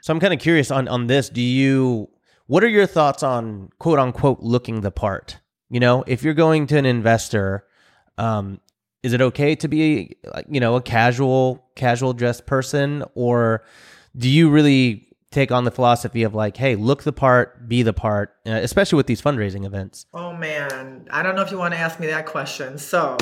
So 0.01 0.13
I'm 0.13 0.19
kind 0.19 0.33
of 0.33 0.39
curious 0.39 0.69
on 0.69 0.87
on 0.87 1.07
this. 1.07 1.29
Do 1.29 1.41
you 1.41 2.09
what 2.45 2.63
are 2.63 2.69
your 2.69 2.85
thoughts 2.85 3.23
on 3.23 3.69
quote 3.79 3.97
unquote 3.97 4.39
looking 4.39 4.81
the 4.81 4.91
part? 4.91 5.39
You 5.75 5.81
know, 5.81 6.05
if 6.07 6.23
you're 6.23 6.33
going 6.33 6.67
to 6.67 6.77
an 6.77 6.85
investor, 6.85 7.67
um, 8.17 8.61
is 9.03 9.11
it 9.11 9.19
okay 9.19 9.55
to 9.55 9.67
be 9.67 10.15
you 10.47 10.61
know, 10.61 10.77
a 10.77 10.81
casual 10.81 11.65
casual 11.75 12.13
dressed 12.13 12.45
person 12.45 13.03
or 13.13 13.61
do 14.15 14.29
you 14.29 14.49
really 14.49 15.05
take 15.31 15.51
on 15.51 15.65
the 15.65 15.71
philosophy 15.71 16.23
of 16.23 16.33
like, 16.33 16.55
hey, 16.55 16.75
look 16.77 17.03
the 17.03 17.11
part, 17.11 17.67
be 17.67 17.83
the 17.83 17.91
part, 17.91 18.37
uh, 18.47 18.51
especially 18.51 18.95
with 18.95 19.07
these 19.07 19.21
fundraising 19.21 19.65
events? 19.65 20.05
Oh 20.13 20.31
man, 20.31 21.09
I 21.11 21.21
don't 21.21 21.35
know 21.35 21.41
if 21.41 21.51
you 21.51 21.57
want 21.57 21.73
to 21.73 21.77
ask 21.77 21.99
me 21.99 22.07
that 22.07 22.25
question. 22.25 22.77
So, 22.77 23.17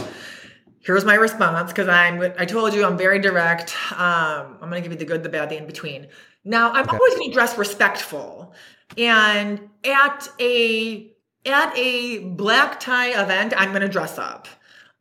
here's 0.81 1.05
my 1.05 1.15
response 1.15 1.71
because 1.71 1.87
I'm 1.87 2.21
I 2.37 2.45
told 2.45 2.75
you 2.75 2.85
I'm 2.85 2.99
very 2.99 3.17
direct. 3.17 3.75
Um, 3.93 4.59
I'm 4.61 4.69
gonna 4.69 4.81
give 4.81 4.91
you 4.91 4.99
the 4.99 5.05
good, 5.05 5.23
the 5.23 5.29
bad, 5.29 5.49
the 5.49 5.57
in 5.57 5.65
between. 5.65 6.05
Now 6.45 6.71
I'm 6.71 6.87
Okay. 6.87 6.97
always 6.97 7.15
gonna 7.15 7.33
dress 7.33 7.57
respectful, 7.57 8.53
and 8.95 9.59
at 9.83 10.29
a 10.39 11.12
at 11.45 11.77
a 11.77 12.19
black 12.19 12.79
tie 12.79 13.21
event, 13.21 13.53
I'm 13.55 13.71
gonna 13.73 13.89
dress 13.89 14.17
up. 14.17 14.47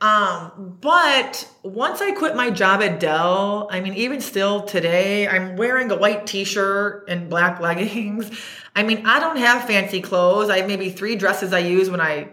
Um, 0.00 0.78
but 0.80 1.48
once 1.62 2.00
I 2.00 2.10
quit 2.10 2.34
my 2.34 2.50
job 2.50 2.82
at 2.82 2.98
Dell, 2.98 3.68
I 3.70 3.80
mean, 3.80 3.94
even 3.94 4.20
still 4.20 4.62
today, 4.62 5.28
I'm 5.28 5.54
wearing 5.54 5.92
a 5.92 5.96
white 5.96 6.26
t-shirt 6.26 7.04
and 7.08 7.30
black 7.30 7.60
leggings. 7.60 8.28
I 8.74 8.82
mean, 8.82 9.06
I 9.06 9.20
don't 9.20 9.36
have 9.36 9.64
fancy 9.64 10.00
clothes. 10.00 10.50
I 10.50 10.58
have 10.58 10.66
maybe 10.66 10.90
three 10.90 11.14
dresses 11.14 11.52
I 11.52 11.60
use 11.60 11.88
when 11.88 12.00
I 12.00 12.30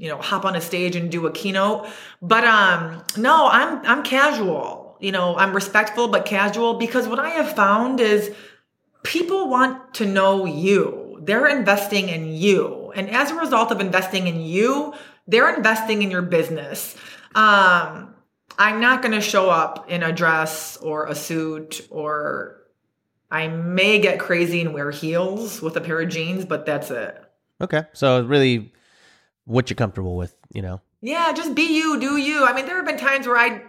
you 0.00 0.08
know 0.08 0.16
hop 0.16 0.44
on 0.46 0.56
a 0.56 0.60
stage 0.60 0.96
and 0.96 1.12
do 1.12 1.26
a 1.26 1.30
keynote 1.30 1.86
but 2.22 2.42
um 2.42 3.02
no 3.18 3.48
i'm 3.48 3.84
i'm 3.84 4.02
casual 4.02 4.96
you 4.98 5.12
know 5.12 5.36
i'm 5.36 5.54
respectful 5.54 6.08
but 6.08 6.24
casual 6.24 6.74
because 6.74 7.06
what 7.06 7.18
i 7.18 7.28
have 7.28 7.54
found 7.54 8.00
is 8.00 8.34
people 9.02 9.50
want 9.50 9.92
to 9.92 10.06
know 10.06 10.46
you 10.46 11.18
they're 11.22 11.46
investing 11.46 12.08
in 12.08 12.32
you 12.32 12.79
and 12.92 13.10
as 13.10 13.30
a 13.30 13.34
result 13.34 13.70
of 13.70 13.80
investing 13.80 14.26
in 14.26 14.40
you 14.40 14.92
they're 15.26 15.54
investing 15.54 16.02
in 16.02 16.10
your 16.10 16.22
business 16.22 16.96
um 17.34 18.14
i'm 18.58 18.80
not 18.80 19.02
going 19.02 19.12
to 19.12 19.20
show 19.20 19.50
up 19.50 19.90
in 19.90 20.02
a 20.02 20.12
dress 20.12 20.76
or 20.78 21.06
a 21.06 21.14
suit 21.14 21.86
or 21.90 22.62
i 23.30 23.48
may 23.48 23.98
get 23.98 24.18
crazy 24.18 24.60
and 24.60 24.74
wear 24.74 24.90
heels 24.90 25.62
with 25.62 25.76
a 25.76 25.80
pair 25.80 26.00
of 26.00 26.08
jeans 26.08 26.44
but 26.44 26.66
that's 26.66 26.90
it 26.90 27.24
Okay. 27.60 27.84
So 27.92 28.22
really 28.24 28.72
what 29.44 29.68
you're 29.70 29.76
comfortable 29.76 30.16
with, 30.16 30.34
you 30.52 30.62
know. 30.62 30.80
Yeah, 31.02 31.32
just 31.32 31.54
be 31.54 31.76
you, 31.76 31.98
do 32.00 32.16
you. 32.16 32.44
I 32.44 32.52
mean, 32.52 32.66
there 32.66 32.76
have 32.76 32.86
been 32.86 32.98
times 32.98 33.26
where 33.26 33.36
I 33.36 33.62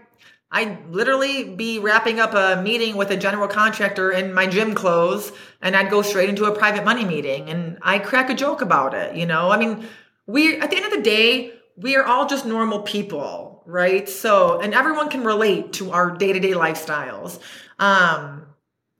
I 0.52 0.80
literally 0.90 1.56
be 1.56 1.80
wrapping 1.80 2.20
up 2.20 2.34
a 2.34 2.62
meeting 2.62 2.98
with 2.98 3.10
a 3.10 3.18
general 3.18 3.48
contractor 3.48 4.12
in 4.12 4.34
my 4.34 4.48
gym 4.48 4.76
clothes 4.76 5.32
and 5.62 5.76
I'd 5.76 5.90
go 5.90 6.02
straight 6.02 6.30
into 6.30 6.46
a 6.46 6.56
private 6.56 6.84
money 6.84 7.06
meeting 7.06 7.50
and 7.50 7.78
I 7.82 8.00
crack 8.00 8.30
a 8.30 8.34
joke 8.34 8.62
about 8.62 8.94
it, 8.94 9.16
you 9.16 9.26
know? 9.26 9.50
I 9.50 9.58
mean, 9.58 9.88
we 10.28 10.58
at 10.58 10.70
the 10.70 10.76
end 10.76 10.86
of 10.86 10.92
the 10.92 11.02
day, 11.02 11.54
we 11.78 11.96
are 11.96 12.06
all 12.06 12.28
just 12.28 12.46
normal 12.46 12.82
people, 12.82 13.64
right? 13.66 14.10
So, 14.10 14.60
and 14.60 14.74
everyone 14.74 15.10
can 15.10 15.24
relate 15.24 15.74
to 15.74 15.92
our 15.92 16.12
day-to-day 16.12 16.52
lifestyles. 16.52 17.40
Um 17.80 18.46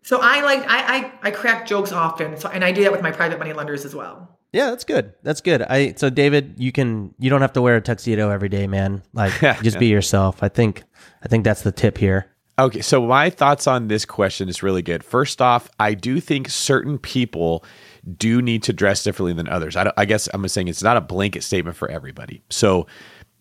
so 0.04 0.20
I 0.22 0.42
like 0.42 0.64
I 0.68 0.98
I, 0.98 1.12
I 1.24 1.32
crack 1.32 1.68
jokes 1.68 1.92
often, 1.92 2.38
so 2.38 2.50
and 2.50 2.64
I 2.64 2.72
do 2.72 2.84
that 2.84 2.92
with 2.92 3.02
my 3.02 3.12
private 3.12 3.40
money 3.40 3.54
lenders 3.54 3.86
as 3.86 3.94
well. 3.94 4.31
Yeah, 4.54 4.70
that's 4.72 4.84
good. 4.84 5.14
That's 5.24 5.40
good. 5.42 5.62
I 5.62 5.94
so 5.94 6.10
David, 6.10 6.56
you 6.58 6.72
can 6.72 7.14
you 7.20 7.30
don't 7.30 7.42
have 7.42 7.54
to 7.54 7.62
wear 7.62 7.78
a 7.78 7.82
tuxedo 7.82 8.30
every 8.30 8.50
day, 8.50 8.68
man. 8.68 9.02
Like 9.14 9.34
just 9.64 9.80
be 9.80 9.88
yourself. 9.88 10.44
I 10.44 10.50
think 10.50 10.84
I 11.24 11.28
think 11.28 11.44
that's 11.44 11.62
the 11.62 11.72
tip 11.72 11.98
here. 11.98 12.28
Okay, 12.60 12.82
so 12.82 13.08
my 13.08 13.30
thoughts 13.30 13.66
on 13.66 13.88
this 13.88 14.04
question 14.06 14.50
is 14.50 14.62
really 14.62 14.82
good. 14.82 15.04
First 15.04 15.42
off, 15.42 15.70
I 15.80 15.94
do 15.94 16.20
think 16.20 16.50
certain 16.50 17.00
people 17.00 17.64
do 18.18 18.42
need 18.42 18.62
to 18.64 18.74
dress 18.74 19.04
differently 19.04 19.34
than 19.34 19.48
others. 19.48 19.76
I, 19.76 19.86
don't- 19.86 19.96
I 19.98 20.06
guess 20.06 20.28
I'm 20.34 20.46
saying 20.48 20.68
it's 20.68 20.84
not 20.84 20.98
a 20.98 21.02
blanket 21.02 21.44
statement 21.44 21.78
for 21.78 21.90
everybody. 21.90 22.44
So 22.50 22.88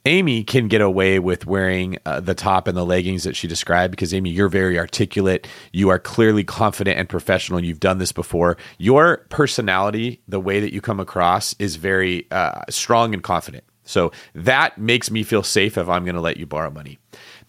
Amy 0.07 0.45
can 0.45 0.69
get 0.69 0.81
away 0.81 1.19
with 1.19 1.47
wearing 1.47 1.99
uh, 2.07 2.21
the 2.21 2.35
top 2.35 2.67
and 2.67 2.77
the 2.77 2.85
leggings 2.85 3.25
that 3.25 3.37
she 3.37 3.47
described 3.47 3.91
because 3.91 4.15
Amy, 4.15 4.31
you're 4.31 4.49
very 4.49 4.79
articulate. 4.79 5.47
You 5.73 5.91
are 5.91 5.99
clearly 5.99 6.45
confident 6.45 6.99
and 6.99 7.09
professional. 7.09 7.63
You've 7.63 7.81
done 7.81 7.99
this 7.99 8.13
before. 8.13 8.57
Your 8.79 9.19
personality, 9.29 10.23
the 10.27 10.41
way 10.41 10.61
that 10.61 10.73
you 10.73 10.81
come 10.81 11.01
across, 11.01 11.55
is 11.59 11.77
very 11.77 12.27
uh, 12.31 12.63
strong 12.71 13.13
and 13.15 13.23
confident. 13.23 13.65
So 13.85 14.13
that 14.35 14.79
makes 14.79 15.11
me 15.11 15.23
feel 15.23 15.43
safe 15.43 15.77
if 15.77 15.89
I'm 15.89 16.05
going 16.05 16.15
to 16.15 16.21
let 16.21 16.37
you 16.37 16.47
borrow 16.47 16.71
money. 16.71 16.99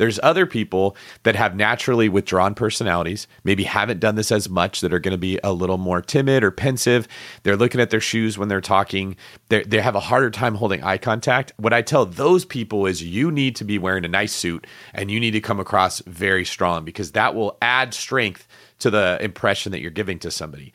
There's 0.02 0.20
other 0.24 0.48
people 0.48 0.98
that 1.22 1.36
have 1.36 1.56
naturally 1.56 2.10
withdrawn 2.10 2.56
personalities, 2.56 3.28
maybe 3.44 3.66
haven't 3.66 4.00
done 4.00 4.16
this 4.16 4.32
as 4.32 4.50
much, 4.50 4.82
that 4.82 4.92
are 4.92 5.00
going 5.00 5.12
to 5.12 5.18
be 5.20 5.40
a 5.44 5.54
little 5.54 5.78
more 5.78 6.02
timid 6.02 6.44
or 6.44 6.50
pensive. 6.50 7.08
They're 7.44 7.56
looking 7.56 7.80
at 7.80 7.92
their 7.92 8.00
shoes 8.00 8.36
when 8.36 8.48
they're 8.48 8.62
talking. 8.62 9.16
They 9.50 9.62
they 9.62 9.80
have 9.80 9.94
a 9.94 10.00
harder 10.00 10.32
time 10.32 10.56
holding 10.56 10.82
eye 10.82 10.98
contact. 10.98 11.54
What 11.58 11.72
I 11.72 11.84
tell 11.84 12.08
those 12.08 12.46
people 12.46 12.88
is 12.88 13.04
you 13.04 13.30
need 13.30 13.56
to 13.58 13.64
be 13.64 13.78
wearing 13.78 14.04
a 14.04 14.08
nice 14.08 14.34
suit 14.34 14.66
and 14.96 15.12
you 15.12 15.20
need 15.20 15.32
to 15.32 15.40
come 15.40 15.60
across 15.60 16.00
very 16.08 16.46
strong 16.46 16.84
because 16.84 17.12
that 17.12 17.36
will 17.36 17.60
add 17.62 17.94
strength 17.94 18.48
to 18.80 18.90
the 18.90 19.20
impression 19.22 19.72
that 19.72 19.82
you're 19.82 19.92
giving 19.92 20.18
to 20.18 20.32
somebody 20.32 20.74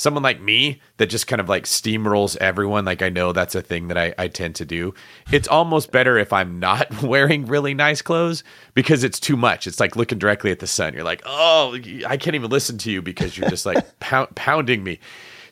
someone 0.00 0.22
like 0.22 0.40
me 0.40 0.80
that 0.96 1.06
just 1.08 1.26
kind 1.26 1.40
of 1.40 1.48
like 1.50 1.64
steamrolls 1.64 2.34
everyone 2.38 2.86
like 2.86 3.02
i 3.02 3.10
know 3.10 3.34
that's 3.34 3.54
a 3.54 3.60
thing 3.60 3.88
that 3.88 3.98
I, 3.98 4.14
I 4.16 4.28
tend 4.28 4.54
to 4.56 4.64
do. 4.64 4.94
It's 5.30 5.46
almost 5.46 5.92
better 5.92 6.16
if 6.16 6.32
i'm 6.32 6.58
not 6.58 7.02
wearing 7.02 7.44
really 7.44 7.74
nice 7.74 8.00
clothes 8.00 8.42
because 8.72 9.04
it's 9.04 9.20
too 9.20 9.36
much. 9.36 9.66
It's 9.66 9.78
like 9.78 9.96
looking 9.96 10.18
directly 10.18 10.50
at 10.52 10.60
the 10.60 10.66
sun. 10.66 10.94
You're 10.94 11.04
like 11.04 11.22
oh 11.26 11.78
i 12.06 12.16
can't 12.16 12.34
even 12.34 12.50
listen 12.50 12.78
to 12.78 12.90
you 12.90 13.02
because 13.02 13.36
you're 13.36 13.50
just 13.50 13.66
like 13.66 13.98
pound, 14.00 14.34
pounding 14.34 14.82
me 14.82 14.98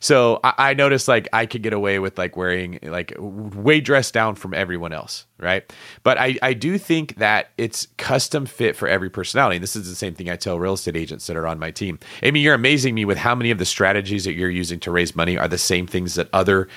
so 0.00 0.40
I, 0.44 0.54
I 0.58 0.74
noticed 0.74 1.08
like 1.08 1.28
I 1.32 1.46
could 1.46 1.62
get 1.62 1.72
away 1.72 1.98
with 1.98 2.18
like 2.18 2.36
wearing 2.36 2.78
like 2.82 3.12
way 3.18 3.80
dressed 3.80 4.14
down 4.14 4.34
from 4.34 4.54
everyone 4.54 4.92
else, 4.92 5.26
right? 5.38 5.70
But 6.02 6.18
I, 6.18 6.36
I 6.42 6.54
do 6.54 6.78
think 6.78 7.16
that 7.16 7.50
it's 7.58 7.86
custom 7.96 8.46
fit 8.46 8.76
for 8.76 8.88
every 8.88 9.10
personality. 9.10 9.56
And 9.56 9.62
this 9.62 9.76
is 9.76 9.88
the 9.88 9.96
same 9.96 10.14
thing 10.14 10.30
I 10.30 10.36
tell 10.36 10.58
real 10.58 10.74
estate 10.74 10.96
agents 10.96 11.26
that 11.26 11.36
are 11.36 11.46
on 11.46 11.58
my 11.58 11.70
team. 11.70 11.98
Amy, 12.22 12.40
you're 12.40 12.54
amazing 12.54 12.94
me 12.94 13.04
with 13.04 13.18
how 13.18 13.34
many 13.34 13.50
of 13.50 13.58
the 13.58 13.64
strategies 13.64 14.24
that 14.24 14.34
you're 14.34 14.50
using 14.50 14.80
to 14.80 14.90
raise 14.90 15.16
money 15.16 15.36
are 15.36 15.48
the 15.48 15.58
same 15.58 15.86
things 15.86 16.14
that 16.14 16.28
other 16.32 16.68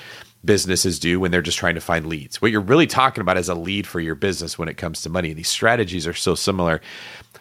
businesses 0.44 0.98
do 0.98 1.20
when 1.20 1.30
they're 1.30 1.42
just 1.42 1.58
trying 1.58 1.74
to 1.74 1.80
find 1.80 2.06
leads. 2.06 2.42
What 2.42 2.50
you're 2.50 2.60
really 2.60 2.86
talking 2.86 3.20
about 3.20 3.38
is 3.38 3.48
a 3.48 3.54
lead 3.54 3.86
for 3.86 4.00
your 4.00 4.14
business 4.14 4.58
when 4.58 4.68
it 4.68 4.76
comes 4.76 5.02
to 5.02 5.08
money. 5.08 5.32
These 5.32 5.48
strategies 5.48 6.06
are 6.06 6.14
so 6.14 6.34
similar. 6.34 6.80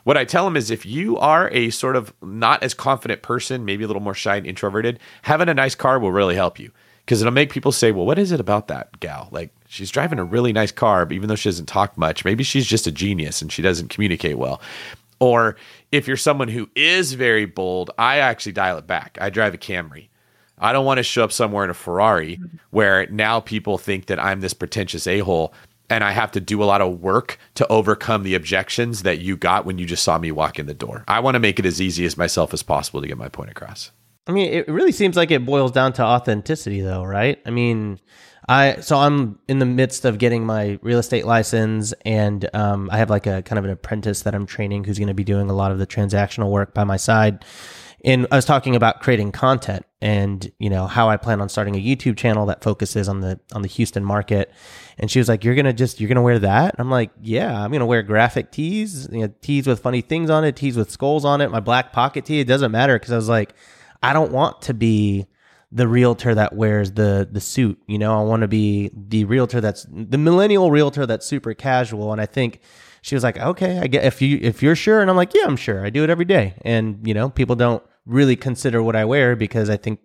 What 0.04 0.18
I 0.18 0.26
tell 0.26 0.46
them 0.46 0.58
is 0.58 0.72
if 0.72 0.86
you 0.86 1.18
are 1.18 1.50
a 1.52 1.70
sort 1.70 1.96
of 1.96 2.14
not 2.22 2.64
as 2.64 2.74
confident 2.74 3.22
person, 3.22 3.66
maybe 3.66 3.84
a 3.84 3.88
little 3.88 4.02
more 4.02 4.14
shy 4.14 4.36
and 4.36 4.48
introverted, 4.48 5.00
having 5.24 5.50
a 5.50 5.54
nice 5.54 5.76
car 5.76 6.00
will 6.00 6.12
really 6.12 6.36
help 6.36 6.60
you 6.60 6.72
because 7.06 7.22
it'll 7.22 7.34
make 7.34 7.52
people 7.52 7.72
say, 7.72 7.92
well, 7.92 8.06
what 8.06 8.20
is 8.20 8.32
it 8.32 8.40
about 8.40 8.68
that 8.68 9.00
gal? 9.00 9.30
Like 9.32 9.54
she's 9.68 9.92
driving 9.92 10.20
a 10.20 10.24
really 10.24 10.54
nice 10.54 10.72
car, 10.72 11.06
but 11.06 11.14
even 11.14 11.30
though 11.30 11.36
she 11.36 11.50
doesn't 11.50 11.68
talk 11.68 11.98
much, 11.98 12.26
maybe 12.26 12.44
she's 12.44 12.66
just 12.66 12.88
a 12.88 12.92
genius 12.92 13.42
and 13.42 13.52
she 13.52 13.62
doesn't 13.62 13.90
communicate 13.90 14.38
well. 14.38 14.62
Or 15.20 15.56
if 15.92 16.08
you're 16.08 16.18
someone 16.18 16.48
who 16.48 16.70
is 16.76 17.14
very 17.14 17.46
bold, 17.46 17.92
I 17.98 18.18
actually 18.18 18.54
dial 18.54 18.80
it 18.80 18.88
back. 18.88 19.18
I 19.22 19.30
drive 19.30 19.54
a 19.54 19.58
Camry. 19.58 20.08
I 20.58 20.72
don't 20.74 20.86
want 20.86 20.98
to 20.98 21.04
show 21.04 21.24
up 21.24 21.32
somewhere 21.32 21.64
in 21.64 21.70
a 21.70 21.76
Ferrari 21.76 22.38
mm-hmm. 22.38 22.58
where 22.70 23.08
now 23.08 23.40
people 23.40 23.78
think 23.78 24.08
that 24.08 24.20
I'm 24.20 24.42
this 24.42 24.54
pretentious 24.54 25.06
a 25.08 25.20
hole 25.20 25.54
and 25.92 26.06
I 26.06 26.12
have 26.12 26.32
to 26.32 26.40
do 26.40 26.64
a 26.64 26.66
lot 26.66 26.80
of 26.80 27.02
work 27.02 27.38
to 27.56 27.68
overcome 27.68 28.24
the 28.24 28.34
objections 28.34 29.04
that 29.04 29.20
you 29.20 29.36
got 29.36 29.66
when 29.66 29.78
you 29.78 29.86
just 29.86 30.04
saw 30.04 30.18
me 30.18 30.32
walk 30.32 30.58
in 30.58 30.66
the 30.66 30.74
door. 30.74 31.04
I 31.06 31.20
want 31.20 31.36
to 31.36 31.40
make 31.40 31.60
it 31.60 31.66
as 31.66 31.82
easy 31.82 32.06
as 32.06 32.16
myself 32.16 32.54
as 32.54 32.64
possible 32.64 33.02
to 33.02 33.08
get 33.08 33.18
my 33.18 33.28
point 33.28 33.52
across. 33.52 33.92
I 34.26 34.32
mean, 34.32 34.54
it 34.54 34.70
really 34.70 34.94
seems 34.94 35.18
like 35.18 35.32
it 35.32 35.46
boils 35.46 35.74
down 35.74 35.92
to 35.94 36.04
authenticity, 36.04 36.80
though, 36.80 37.04
right? 37.04 37.42
I 37.46 37.50
mean, 37.50 38.00
I 38.48 38.78
so 38.80 38.98
I'm 38.98 39.40
in 39.50 39.60
the 39.60 39.66
midst 39.66 40.06
of 40.06 40.18
getting 40.18 40.46
my 40.46 40.80
real 40.82 41.00
estate 41.00 41.26
license, 41.26 41.94
and 42.06 42.50
um, 42.54 42.90
I 42.90 42.98
have 42.98 43.10
like 43.10 43.28
a 43.28 43.42
kind 43.42 43.60
of 43.60 43.66
an 43.66 43.72
apprentice 43.72 44.22
that 44.22 44.34
I'm 44.34 44.46
training 44.46 44.86
who's 44.86 44.98
going 44.98 45.10
to 45.10 45.14
be 45.14 45.26
doing 45.26 45.50
a 45.50 45.54
lot 45.54 45.74
of 45.74 45.80
the 45.80 45.88
transactional 45.88 46.52
work 46.52 46.74
by 46.74 46.86
my 46.86 46.98
side. 46.98 47.44
And 48.06 48.28
I 48.32 48.38
was 48.38 48.46
talking 48.46 48.78
about 48.78 49.02
creating 49.02 49.34
content, 49.34 49.86
and 50.02 50.52
you 50.60 50.70
know 50.70 50.88
how 50.88 51.10
I 51.10 51.18
plan 51.18 51.42
on 51.42 51.50
starting 51.50 51.76
a 51.76 51.80
YouTube 51.80 52.18
channel 52.18 52.46
that 52.48 52.64
focuses 52.64 53.08
on 53.08 53.22
the 53.22 53.40
on 53.54 53.62
the 53.62 53.68
Houston 53.68 54.04
market. 54.04 54.52
And 54.98 55.10
she 55.10 55.20
was 55.20 55.30
like, 55.30 55.44
"You're 55.44 55.56
gonna 55.56 55.74
just 55.74 56.00
you're 56.00 56.10
gonna 56.10 56.22
wear 56.22 56.40
that?" 56.40 56.76
I'm 56.78 56.90
like, 56.90 57.12
"Yeah, 57.22 57.62
I'm 57.62 57.72
gonna 57.72 57.86
wear 57.86 58.04
graphic 58.04 58.52
tees, 58.52 59.08
you 59.12 59.22
know, 59.22 59.34
tees 59.42 59.68
with 59.68 59.80
funny 59.80 60.02
things 60.02 60.30
on 60.30 60.44
it, 60.44 60.56
tees 60.56 60.76
with 60.76 60.92
skulls 60.92 61.26
on 61.26 61.42
it, 61.42 61.52
my 61.52 61.60
black 61.60 61.94
pocket 61.94 62.26
tee. 62.26 62.40
It 62.40 62.48
doesn't 62.48 62.72
matter 62.72 62.96
because 62.96 63.12
I 63.12 63.18
was 63.18 63.30
like." 63.30 63.54
I 64.04 64.14
don't 64.14 64.32
want 64.32 64.64
to 64.64 64.74
be 64.74 65.28
the 65.72 65.88
realtor 65.88 66.36
that 66.36 66.54
wears 66.54 66.92
the 66.94 67.28
the 67.32 67.40
suit. 67.40 67.80
You 67.88 67.98
know, 67.98 68.20
I 68.20 68.24
want 68.24 68.42
to 68.42 68.48
be 68.48 68.92
the 68.94 69.26
realtor 69.26 69.62
that's 69.62 69.86
the 69.90 70.18
millennial 70.18 70.72
realtor 70.72 71.06
that's 71.06 71.26
super 71.26 71.54
casual. 71.54 72.12
And 72.12 72.20
I 72.20 72.26
think 72.26 72.60
she 73.02 73.16
was 73.16 73.24
like, 73.24 73.38
okay, 73.38 73.80
I 73.80 73.88
get 73.88 74.04
if 74.04 74.22
you 74.22 74.40
if 74.42 74.62
you're 74.62 74.76
sure, 74.76 75.02
and 75.02 75.10
I'm 75.10 75.16
like, 75.16 75.34
yeah, 75.34 75.46
I'm 75.46 75.58
sure. 75.58 75.86
I 75.86 75.90
do 75.90 76.04
it 76.04 76.10
every 76.10 76.26
day, 76.26 76.56
and 76.64 77.00
you 77.08 77.14
know, 77.14 77.30
people 77.30 77.56
don't 77.56 77.84
really 78.06 78.36
consider 78.36 78.82
what 78.82 78.96
I 78.96 79.06
wear 79.06 79.36
because 79.36 79.70
I 79.70 79.78
think 79.78 80.00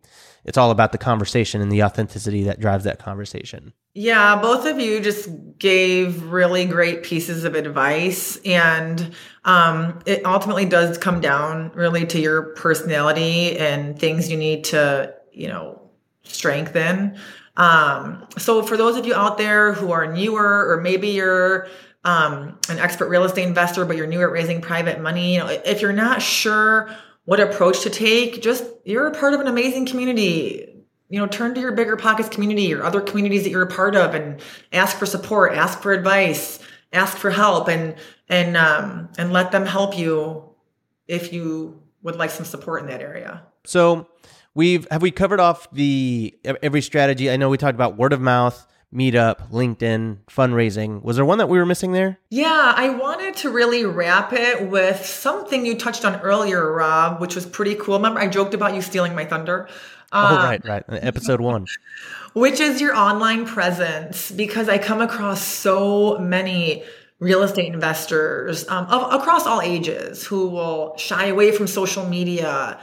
it's 0.45 0.57
all 0.57 0.71
about 0.71 0.93
the 0.93 0.99
conversation 0.99 1.61
and 1.61 1.73
the 1.73 1.83
authenticity 1.83 2.45
that 2.45 2.61
drives 2.61 2.85
that 2.85 2.99
conversation. 2.99 3.73
Yeah, 3.95 4.41
both 4.41 4.67
of 4.67 4.79
you 4.79 5.01
just 5.01 5.29
gave 5.59 6.23
really 6.25 6.67
great 6.67 7.03
pieces 7.03 7.45
of 7.45 7.55
advice. 7.55 8.37
And 8.45 9.13
um, 9.45 10.01
it 10.07 10.25
ultimately 10.25 10.67
does 10.67 10.99
come 10.99 11.21
down 11.21 11.73
really 11.75 12.07
to 12.07 12.21
your 12.21 12.55
personality 12.55 13.59
and 13.59 13.99
things 13.99 14.31
you 14.31 14.37
need 14.37 14.65
to, 14.65 15.15
you 15.33 15.49
know, 15.49 15.91
strengthen. 16.23 17.17
Um, 17.57 18.27
so 18.37 18.63
for 18.63 18.77
those 18.77 18.97
of 18.97 19.07
you 19.07 19.15
out 19.15 19.39
there 19.39 19.73
who 19.73 19.91
are 19.91 20.13
newer, 20.13 20.71
or 20.71 20.81
maybe 20.81 21.09
you're 21.09 21.69
um, 22.05 22.59
an 22.69 22.79
expert 22.79 23.09
real 23.09 23.25
estate 23.25 23.49
investor, 23.49 23.85
but 23.85 23.97
you're 23.97 24.07
new 24.07 24.21
at 24.21 24.31
raising 24.31 24.61
private 24.61 25.01
money, 25.01 25.35
you 25.35 25.41
know, 25.41 25.49
if 25.49 25.81
you're 25.81 25.93
not 25.93 26.23
sure 26.23 26.95
what 27.27 27.41
approach 27.41 27.83
to 27.83 27.91
take, 27.91 28.41
just 28.41 28.64
you're 28.85 29.07
a 29.07 29.14
part 29.14 29.35
of 29.35 29.41
an 29.41 29.47
amazing 29.47 29.85
community. 29.85 30.72
You 31.09 31.20
know, 31.20 31.27
turn 31.27 31.55
to 31.55 31.61
your 31.61 31.72
bigger 31.72 31.97
pockets 31.97 32.29
community 32.29 32.72
or 32.74 32.83
other 32.83 33.01
communities 33.01 33.45
that 33.45 33.51
you're 33.51 33.62
a 33.62 33.70
part 33.70 33.95
of 33.95 34.14
and 34.14 34.41
ask 34.72 34.97
for 34.97 35.07
support, 35.07 35.53
ask 35.53 35.81
for 35.81 35.93
advice, 35.93 36.59
ask 36.93 37.16
for 37.16 37.31
help 37.31 37.68
and 37.68 37.95
and 38.29 38.57
um 38.57 39.09
and 39.18 39.33
let 39.33 39.53
them 39.53 39.66
help 39.66 39.97
you 39.97 40.43
if 41.07 41.33
you 41.33 41.81
would 42.03 42.16
like 42.16 42.31
some 42.31 42.45
support 42.45 42.83
in 42.83 42.89
that 42.89 43.01
area. 43.01 43.43
So 43.64 44.09
we've 44.55 44.87
have 44.91 45.03
we 45.03 45.11
covered 45.11 45.39
off 45.39 45.70
the 45.70 46.35
every 46.45 46.83
strategy. 46.83 47.31
I 47.31 47.37
know 47.37 47.49
we 47.49 47.59
talked 47.59 47.74
about 47.77 47.97
word 47.97 48.12
of 48.12 48.20
mouth, 48.20 48.66
meetup, 48.95 49.51
LinkedIn, 49.51 50.18
fundraising. 50.28 51.03
Was 51.03 51.16
there 51.16 51.24
one 51.24 51.39
that 51.39 51.49
we 51.49 51.59
were 51.59 51.66
missing 51.66 51.93
there? 51.93 52.18
Yeah, 52.30 52.72
I 52.76 52.91
wanted 52.91 53.37
to 53.37 53.51
really 53.51 53.84
wrap 53.84 54.32
it 54.32 54.68
with 54.68 55.05
something 55.05 55.66
you 55.66 55.76
touched 55.76 56.05
on 56.05 56.20
earlier, 56.20 56.72
Rob, 56.72 57.20
which 57.20 57.34
was 57.34 57.47
pretty 57.47 57.74
cool. 57.74 57.97
Remember, 57.97 58.20
I 58.20 58.28
joked 58.28 58.55
about 58.55 58.74
you 58.74 58.82
stealing 58.82 59.14
my 59.14 59.24
thunder. 59.24 59.68
oh, 60.12 60.18
uh, 60.18 60.37
right, 60.45 60.66
right. 60.66 60.84
Episode 60.89 61.41
one. 61.41 61.66
Which 62.34 62.61
is 62.61 62.82
your 62.82 62.95
online 62.95 63.47
presence, 63.47 64.30
because 64.30 64.68
I 64.68 64.76
come 64.76 65.01
across 65.01 65.43
so 65.43 66.18
many 66.18 66.84
real 67.18 67.43
estate 67.43 67.72
investors 67.72 68.68
um, 68.68 68.84
of, 68.87 69.14
across 69.14 69.47
all 69.47 69.62
ages 69.62 70.26
who 70.26 70.49
will 70.49 70.95
shy 70.99 71.26
away 71.26 71.51
from 71.51 71.66
social 71.66 72.07
media. 72.07 72.78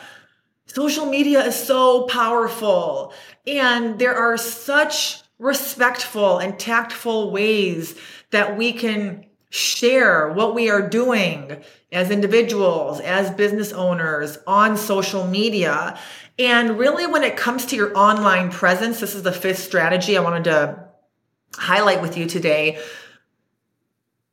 Social 0.65 1.05
media 1.05 1.45
is 1.45 1.55
so 1.55 2.07
powerful, 2.07 3.13
and 3.45 3.99
there 3.99 4.15
are 4.15 4.37
such 4.37 5.22
respectful 5.43 6.39
and 6.39 6.57
tactful 6.57 7.29
ways 7.29 7.95
that 8.31 8.57
we 8.57 8.71
can 8.71 9.25
share 9.49 10.31
what 10.31 10.55
we 10.55 10.69
are 10.69 10.87
doing 10.87 11.61
as 11.91 12.09
individuals, 12.09 13.01
as 13.01 13.29
business 13.31 13.73
owners 13.73 14.37
on 14.47 14.77
social 14.77 15.27
media. 15.27 15.99
And 16.39 16.79
really, 16.79 17.05
when 17.05 17.23
it 17.23 17.35
comes 17.35 17.65
to 17.67 17.75
your 17.75 17.95
online 17.95 18.51
presence, 18.51 19.01
this 19.01 19.15
is 19.15 19.23
the 19.23 19.33
fifth 19.33 19.59
strategy 19.59 20.17
I 20.17 20.21
wanted 20.21 20.45
to 20.45 20.87
highlight 21.55 22.01
with 22.01 22.17
you 22.17 22.25
today. 22.25 22.79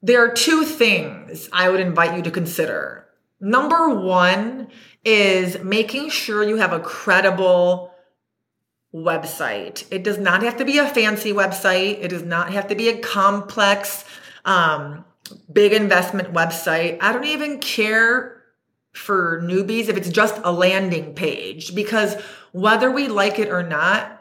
There 0.03 0.25
are 0.25 0.33
two 0.33 0.65
things 0.65 1.49
I 1.53 1.71
would 1.71 1.81
invite 1.81 2.17
you 2.17 2.23
to 2.23 2.31
consider. 2.31 3.09
Number 3.41 3.91
one 3.91 4.69
is 5.05 5.59
making 5.59 6.11
sure 6.11 6.45
you 6.45 6.57
have 6.57 6.73
a 6.73 6.81
credible 6.81 7.90
website. 8.95 9.85
It 9.91 10.03
does 10.03 10.19
not 10.19 10.43
have 10.43 10.57
to 10.57 10.65
be 10.65 10.79
a 10.79 10.87
fancy 10.87 11.33
website. 11.33 12.03
It 12.03 12.09
does 12.09 12.25
not 12.25 12.53
have 12.53 12.69
to 12.69 12.75
be 12.75 12.89
a 12.89 12.99
complex, 12.99 14.05
um, 14.45 15.05
big 15.53 15.73
investment 15.73 16.33
website. 16.33 16.99
I 17.01 17.13
don't 17.13 17.25
even 17.25 17.59
care 17.59 18.43
for 18.93 19.41
newbies 19.45 19.89
if 19.89 19.97
it's 19.97 20.09
just 20.09 20.41
a 20.43 20.51
landing 20.51 21.15
page 21.15 21.75
because 21.75 22.17
whether 22.53 22.91
we 22.91 23.07
like 23.07 23.39
it 23.39 23.49
or 23.49 23.63
not, 23.63 24.21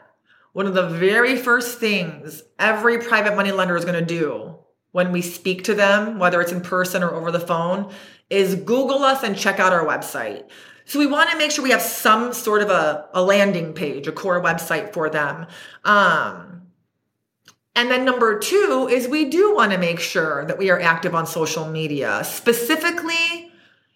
one 0.52 0.66
of 0.66 0.74
the 0.74 0.88
very 0.88 1.36
first 1.36 1.78
things 1.78 2.42
every 2.58 2.98
private 2.98 3.36
money 3.36 3.52
lender 3.52 3.76
is 3.76 3.84
going 3.84 3.98
to 3.98 4.04
do 4.04 4.56
when 4.92 5.12
we 5.12 5.22
speak 5.22 5.64
to 5.64 5.74
them, 5.74 6.18
whether 6.18 6.40
it's 6.40 6.52
in 6.52 6.60
person 6.60 7.02
or 7.02 7.14
over 7.14 7.30
the 7.30 7.40
phone, 7.40 7.92
is 8.28 8.54
Google 8.54 9.02
us 9.02 9.22
and 9.22 9.36
check 9.36 9.60
out 9.60 9.72
our 9.72 9.84
website. 9.84 10.44
So 10.90 10.98
we 10.98 11.06
want 11.06 11.30
to 11.30 11.38
make 11.38 11.52
sure 11.52 11.62
we 11.62 11.70
have 11.70 11.82
some 11.82 12.32
sort 12.32 12.62
of 12.62 12.70
a, 12.70 13.06
a 13.14 13.22
landing 13.22 13.74
page, 13.74 14.08
a 14.08 14.12
core 14.12 14.42
website 14.42 14.92
for 14.92 15.08
them. 15.08 15.46
Um, 15.84 16.62
and 17.76 17.88
then 17.88 18.04
number 18.04 18.40
two 18.40 18.88
is 18.90 19.06
we 19.06 19.26
do 19.26 19.54
want 19.54 19.70
to 19.70 19.78
make 19.78 20.00
sure 20.00 20.44
that 20.46 20.58
we 20.58 20.68
are 20.68 20.80
active 20.80 21.14
on 21.14 21.28
social 21.28 21.64
media, 21.64 22.24
specifically, 22.24 23.52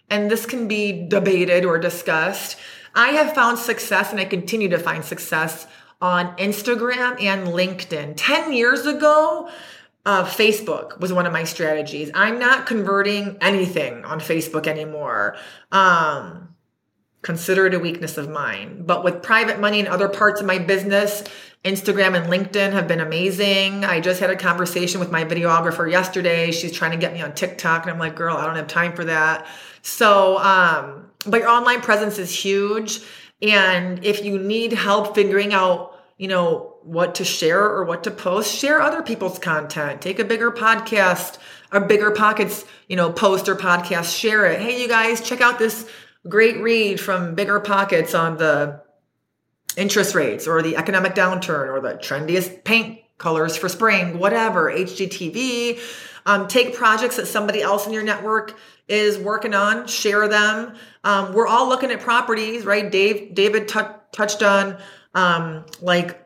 and 0.09 0.31
this 0.31 0.47
can 0.47 0.69
be 0.69 1.09
debated 1.09 1.65
or 1.65 1.81
discussed. 1.81 2.59
I 2.95 3.09
have 3.09 3.35
found 3.35 3.59
success 3.59 4.13
and 4.13 4.21
I 4.21 4.25
continue 4.25 4.69
to 4.69 4.79
find 4.79 5.05
success 5.05 5.67
on 6.01 6.37
Instagram 6.37 7.21
and 7.21 7.49
LinkedIn. 7.49 8.15
10 8.17 8.53
years 8.53 8.87
ago, 8.87 9.51
uh, 10.07 10.25
Facebook 10.25 11.01
was 11.01 11.13
one 11.13 11.27
of 11.27 11.33
my 11.33 11.43
strategies. 11.43 12.13
I'm 12.15 12.39
not 12.39 12.67
converting 12.67 13.37
anything 13.41 14.05
on 14.05 14.21
Facebook 14.21 14.69
anymore. 14.69 15.37
Um, 15.73 16.54
consider 17.25 17.67
it 17.67 17.75
a 17.75 17.79
weakness 17.81 18.17
of 18.19 18.29
mine. 18.29 18.85
But 18.87 19.03
with 19.03 19.23
private 19.23 19.59
money 19.59 19.81
and 19.81 19.89
other 19.89 20.09
parts 20.09 20.41
of 20.41 20.47
my 20.47 20.59
business, 20.59 21.25
Instagram 21.65 22.15
and 22.15 22.31
LinkedIn 22.31 22.73
have 22.73 22.87
been 22.87 23.01
amazing. 23.01 23.85
I 23.85 23.99
just 23.99 24.21
had 24.21 24.29
a 24.29 24.37
conversation 24.37 25.01
with 25.01 25.11
my 25.11 25.25
videographer 25.25 25.91
yesterday. 25.91 26.53
She's 26.53 26.73
trying 26.73 26.91
to 26.91 26.99
get 26.99 27.15
me 27.15 27.23
on 27.23 27.35
TikTok, 27.35 27.83
and 27.83 27.91
I'm 27.91 27.99
like, 27.99 28.15
girl, 28.15 28.37
I 28.37 28.45
don't 28.47 28.57
have 28.57 28.67
time 28.69 28.93
for 28.93 29.07
that. 29.07 29.47
So, 29.81 30.39
um, 30.39 31.11
but 31.27 31.41
your 31.41 31.49
online 31.49 31.81
presence 31.81 32.19
is 32.19 32.31
huge. 32.31 33.01
And 33.41 34.05
if 34.05 34.23
you 34.23 34.39
need 34.39 34.75
help 34.75 35.15
figuring 35.15 35.55
out, 35.55 35.99
you 36.19 36.29
know, 36.29 36.77
what 36.83 37.15
to 37.15 37.25
share 37.25 37.65
or 37.65 37.85
what 37.85 38.05
to 38.05 38.11
post, 38.11 38.55
share 38.55 38.83
other 38.83 39.03
people's 39.03 39.39
content. 39.39 40.03
Take 40.03 40.19
a 40.19 40.25
bigger 40.25 40.51
podcast, 40.51 41.39
a 41.73 41.81
bigger 41.81 42.11
pockets, 42.11 42.67
you 42.89 42.97
know, 42.97 43.11
post 43.11 43.49
or 43.49 43.57
podcast, 43.57 44.17
share 44.17 44.45
it. 44.45 44.61
Hey, 44.61 44.81
you 44.81 44.87
guys, 44.87 45.23
check 45.23 45.41
out 45.41 45.59
this 45.59 45.89
great 46.29 46.59
read 46.61 47.01
from 47.01 47.35
Bigger 47.35 47.61
Pockets 47.61 48.15
on 48.15 48.37
the 48.37 48.83
interest 49.77 50.15
rates 50.15 50.47
or 50.47 50.63
the 50.63 50.77
economic 50.77 51.15
downturn 51.15 51.69
or 51.69 51.81
the 51.81 51.95
trendiest 51.95 52.65
paint 52.65 53.01
colors 53.19 53.57
for 53.57 53.69
spring, 53.69 54.19
whatever, 54.19 54.71
HGTV. 54.71 55.81
Um, 56.27 56.49
take 56.49 56.75
projects 56.75 57.17
that 57.17 57.27
somebody 57.27 57.61
else 57.61 57.87
in 57.87 57.93
your 57.93 58.03
network 58.03 58.57
is 58.89 59.19
working 59.19 59.55
on, 59.55 59.87
share 59.87 60.29
them. 60.29 60.75
Um, 61.03 61.33
we're 61.33 61.47
all 61.47 61.69
looking 61.69 61.91
at 61.91 62.01
properties, 62.01 62.65
right? 62.65 62.91
Dave, 62.91 63.35
David 63.35 63.69
t- 63.69 63.81
touched 64.13 64.43
on 64.43 64.79
um, 65.15 65.65
like 65.81 66.21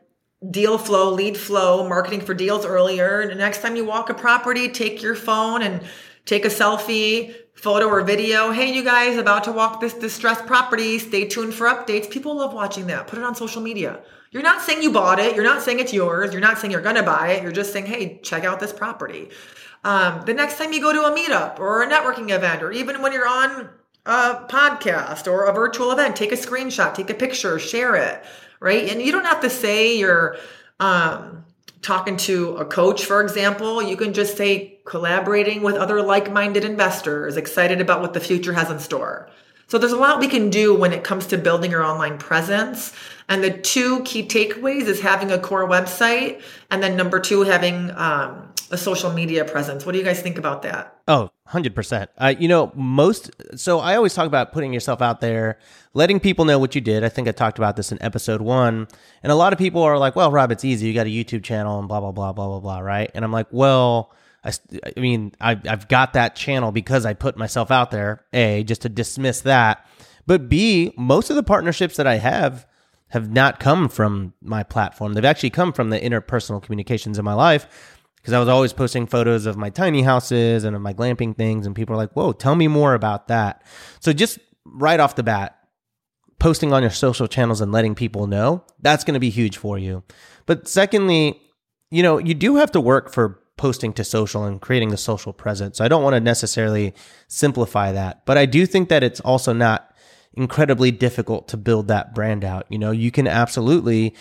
deal 0.51 0.79
flow, 0.79 1.11
lead 1.11 1.37
flow, 1.37 1.89
marketing 1.89 2.21
for 2.21 2.35
deals 2.35 2.65
earlier. 2.65 3.21
And 3.21 3.39
next 3.39 3.61
time 3.61 3.75
you 3.77 3.85
walk 3.85 4.09
a 4.09 4.15
property, 4.15 4.69
take 4.69 5.03
your 5.03 5.17
phone 5.17 5.63
and 5.63 5.83
take 6.25 6.45
a 6.45 6.49
selfie, 6.49 7.35
photo 7.61 7.87
or 7.87 8.03
video. 8.03 8.53
Hey, 8.53 8.73
you 8.73 8.85
guys, 8.85 9.17
about 9.17 9.45
to 9.45 9.53
walk 9.53 9.81
this 9.81 9.95
distressed 9.95 10.47
property. 10.47 10.99
Stay 10.99 11.27
tuned 11.27 11.55
for 11.55 11.67
updates. 11.67 12.09
People 12.09 12.37
love 12.37 12.55
watching 12.55 12.87
that. 12.87 13.09
Put 13.09 13.19
it 13.19 13.25
on 13.25 13.35
social 13.35 13.61
media. 13.61 14.01
You're 14.31 14.45
not 14.45 14.63
saying 14.63 14.83
you 14.83 14.93
bought 14.93 15.19
it. 15.19 15.35
You're 15.35 15.45
not 15.45 15.63
saying 15.63 15.81
it's 15.81 15.93
yours. 15.93 16.33
You're 16.33 16.41
not 16.41 16.59
saying 16.59 16.71
you're 16.71 16.83
going 16.83 16.95
to 16.95 17.03
buy 17.03 17.33
it. 17.33 17.43
You're 17.43 17.51
just 17.51 17.73
saying, 17.73 17.87
hey, 17.87 18.21
check 18.23 18.45
out 18.45 18.61
this 18.61 18.73
property. 18.73 19.31
Um, 19.83 20.23
the 20.25 20.35
next 20.35 20.59
time 20.59 20.73
you 20.73 20.81
go 20.81 20.93
to 20.93 21.03
a 21.03 21.17
meetup 21.17 21.59
or 21.59 21.83
a 21.83 21.89
networking 21.89 22.31
event, 22.31 22.63
or 22.63 22.71
even 22.71 23.03
when 23.03 23.13
you're 23.13 23.29
on 23.29 23.71
a 24.07 24.47
podcast 24.49 25.27
or 25.27 25.47
a 25.47 25.53
virtual 25.53 25.91
event, 25.91 26.15
take 26.15 26.31
a 26.31 26.37
screenshot, 26.37 26.95
take 26.95 27.11
a 27.11 27.15
picture, 27.15 27.59
share 27.59 27.97
it, 27.97 28.23
right? 28.61 28.89
And 28.89 29.03
you 29.03 29.11
don't 29.11 29.25
have 29.25 29.41
to 29.41 29.51
say 29.51 29.99
you're 29.99 30.37
um, 30.79 31.45
talking 31.83 32.17
to 32.19 32.57
a 32.57 32.65
coach, 32.65 33.05
for 33.05 33.21
example. 33.23 33.83
You 33.83 33.97
can 33.97 34.13
just 34.13 34.37
say, 34.37 34.78
collaborating 34.89 35.63
with 35.63 35.77
other 35.77 36.03
like 36.03 36.33
minded 36.33 36.65
investors, 36.65 37.37
excited 37.37 37.81
about 37.81 38.01
what 38.01 38.15
the 38.15 38.21
future 38.21 38.55
has 38.55 38.71
in 38.71 38.79
store. 38.79 39.29
So 39.69 39.77
there's 39.77 39.93
a 39.93 39.99
lot 39.99 40.19
we 40.19 40.29
can 40.29 40.49
do 40.49 40.75
when 40.75 40.95
it 40.95 41.05
comes 41.05 41.27
to 41.27 41.37
building 41.37 41.71
your 41.71 41.83
online 41.83 42.17
presence. 42.17 42.95
And 43.29 43.45
the 43.45 43.51
two 43.51 44.03
key 44.05 44.27
takeaways 44.27 44.87
is 44.87 45.01
having 45.01 45.31
a 45.31 45.39
core 45.39 45.69
website, 45.69 46.41
and 46.71 46.83
then 46.83 46.97
number 46.97 47.21
two, 47.21 47.43
having 47.43 47.91
um, 47.91 48.49
a 48.71 48.79
social 48.79 49.13
media 49.13 49.45
presence. 49.45 49.85
What 49.85 49.93
do 49.93 49.99
you 49.99 50.05
guys 50.05 50.23
think 50.23 50.39
about 50.39 50.63
that? 50.63 50.97
Oh, 51.07 51.31
100%. 51.51 52.09
Uh, 52.17 52.35
you 52.39 52.49
know, 52.49 52.73
most, 52.75 53.31
so 53.57 53.81
I 53.81 53.97
always 53.97 54.15
talk 54.15 54.27
about 54.27 54.53
putting 54.53 54.73
yourself 54.73 55.03
out 55.03 55.21
there, 55.21 55.59
letting 55.93 56.19
people 56.19 56.47
know 56.47 56.59
what 56.59 56.75
you 56.75 56.81
did. 56.81 57.05
I 57.05 57.11
think 57.11 57.29
I 57.29 57.33
talked 57.33 57.59
about 57.59 57.77
this 57.77 57.93
in 57.93 58.03
episode 58.03 58.41
one. 58.41 58.89
And 59.23 59.31
a 59.31 59.35
lot 59.35 59.53
of 59.53 59.59
people 59.59 59.83
are 59.83 59.99
like, 59.99 60.17
well, 60.17 60.31
Rob, 60.31 60.51
it's 60.51 60.65
easy. 60.65 60.87
You 60.87 60.95
got 60.95 61.07
a 61.07 61.11
YouTube 61.11 61.45
channel 61.45 61.79
and 61.79 61.89
blah, 61.89 62.01
blah, 62.01 62.13
blah, 62.13 62.33
blah, 62.33 62.47
blah, 62.47 62.61
blah, 62.61 62.79
right? 62.79 63.11
And 63.15 63.23
I'm 63.23 63.33
like, 63.33 63.49
well, 63.51 64.13
I, 64.45 64.53
I 64.97 65.01
mean, 65.01 65.33
I, 65.41 65.61
I've 65.69 65.89
got 65.89 66.13
that 66.13 66.37
channel 66.37 66.73
because 66.73 67.05
I 67.05 67.15
put 67.15 67.37
myself 67.37 67.71
out 67.71 67.91
there, 67.91 68.25
A, 68.33 68.65
just 68.65 68.83
to 68.83 68.89
dismiss 68.89 69.41
that. 69.43 69.87
But 70.27 70.49
B, 70.49 70.93
most 70.97 71.31
of 71.31 71.37
the 71.37 71.43
partnerships 71.43 71.97
that 71.97 72.07
I 72.07 72.17
have 72.17 72.67
have 73.09 73.31
not 73.31 73.59
come 73.59 73.89
from 73.89 74.35
my 74.43 74.63
platform. 74.63 75.15
They've 75.15 75.25
actually 75.25 75.51
come 75.51 75.73
from 75.73 75.91
the 75.91 75.99
interpersonal 75.99 76.63
communications 76.63 77.19
in 77.19 77.25
my 77.25 77.33
life 77.33 77.97
because 78.17 78.35
I 78.35 78.39
was 78.39 78.49
always 78.49 78.73
posting 78.73 79.07
photos 79.07 79.47
of 79.47 79.57
my 79.57 79.71
tiny 79.71 80.03
houses 80.03 80.65
and 80.65 80.77
of 80.77 80.83
my 80.83 80.93
glamping 80.93 81.37
things. 81.37 81.67
And 81.67 81.75
people 81.75 81.95
are 81.95 81.99
like, 81.99 82.13
whoa, 82.13 82.33
tell 82.33 82.55
me 82.55 82.69
more 82.69 82.95
about 82.95 83.29
that. 83.29 83.63
So 84.01 84.13
just 84.13 84.39
right 84.67 85.01
off 85.01 85.17
the 85.17 85.23
bat, 85.23 85.59
posting 86.39 86.73
on 86.73 86.83
your 86.83 86.91
social 86.91 87.27
channels 87.27 87.61
and 87.61 87.73
letting 87.73 87.95
people 87.95 88.27
know, 88.27 88.65
that's 88.81 89.05
going 89.05 89.15
to 89.15 89.21
be 89.21 89.31
huge 89.31 89.57
for 89.57 89.79
you. 89.79 90.03
But 90.47 90.69
secondly, 90.69 91.41
you 91.91 92.03
know, 92.03 92.19
you 92.19 92.35
do 92.35 92.57
have 92.57 92.71
to 92.73 92.81
work 92.81 93.11
for 93.11 93.41
posting 93.59 93.93
to 93.95 94.05
social 94.05 94.45
and 94.45 94.61
creating 94.61 94.89
the 94.89 94.97
social 94.97 95.33
presence. 95.33 95.79
So 95.79 95.85
I 95.85 95.89
don't 95.89 96.03
want 96.03 96.15
to 96.15 96.21
necessarily 96.21 96.95
simplify 97.27 97.93
that, 97.93 98.25
but 98.25 98.39
I 98.39 98.47
do 98.47 98.65
think 98.65 98.89
that 98.89 99.03
it's 99.03 99.21
also 99.21 99.53
not 99.53 99.95
incredibly 100.33 100.91
difficult 100.91 101.49
to 101.49 101.57
build 101.57 101.89
that 101.89 102.15
brand 102.15 102.45
out. 102.45 102.65
You 102.71 102.79
know, 102.79 102.93
you 102.93 103.11
can 103.11 103.27
absolutely, 103.27 104.15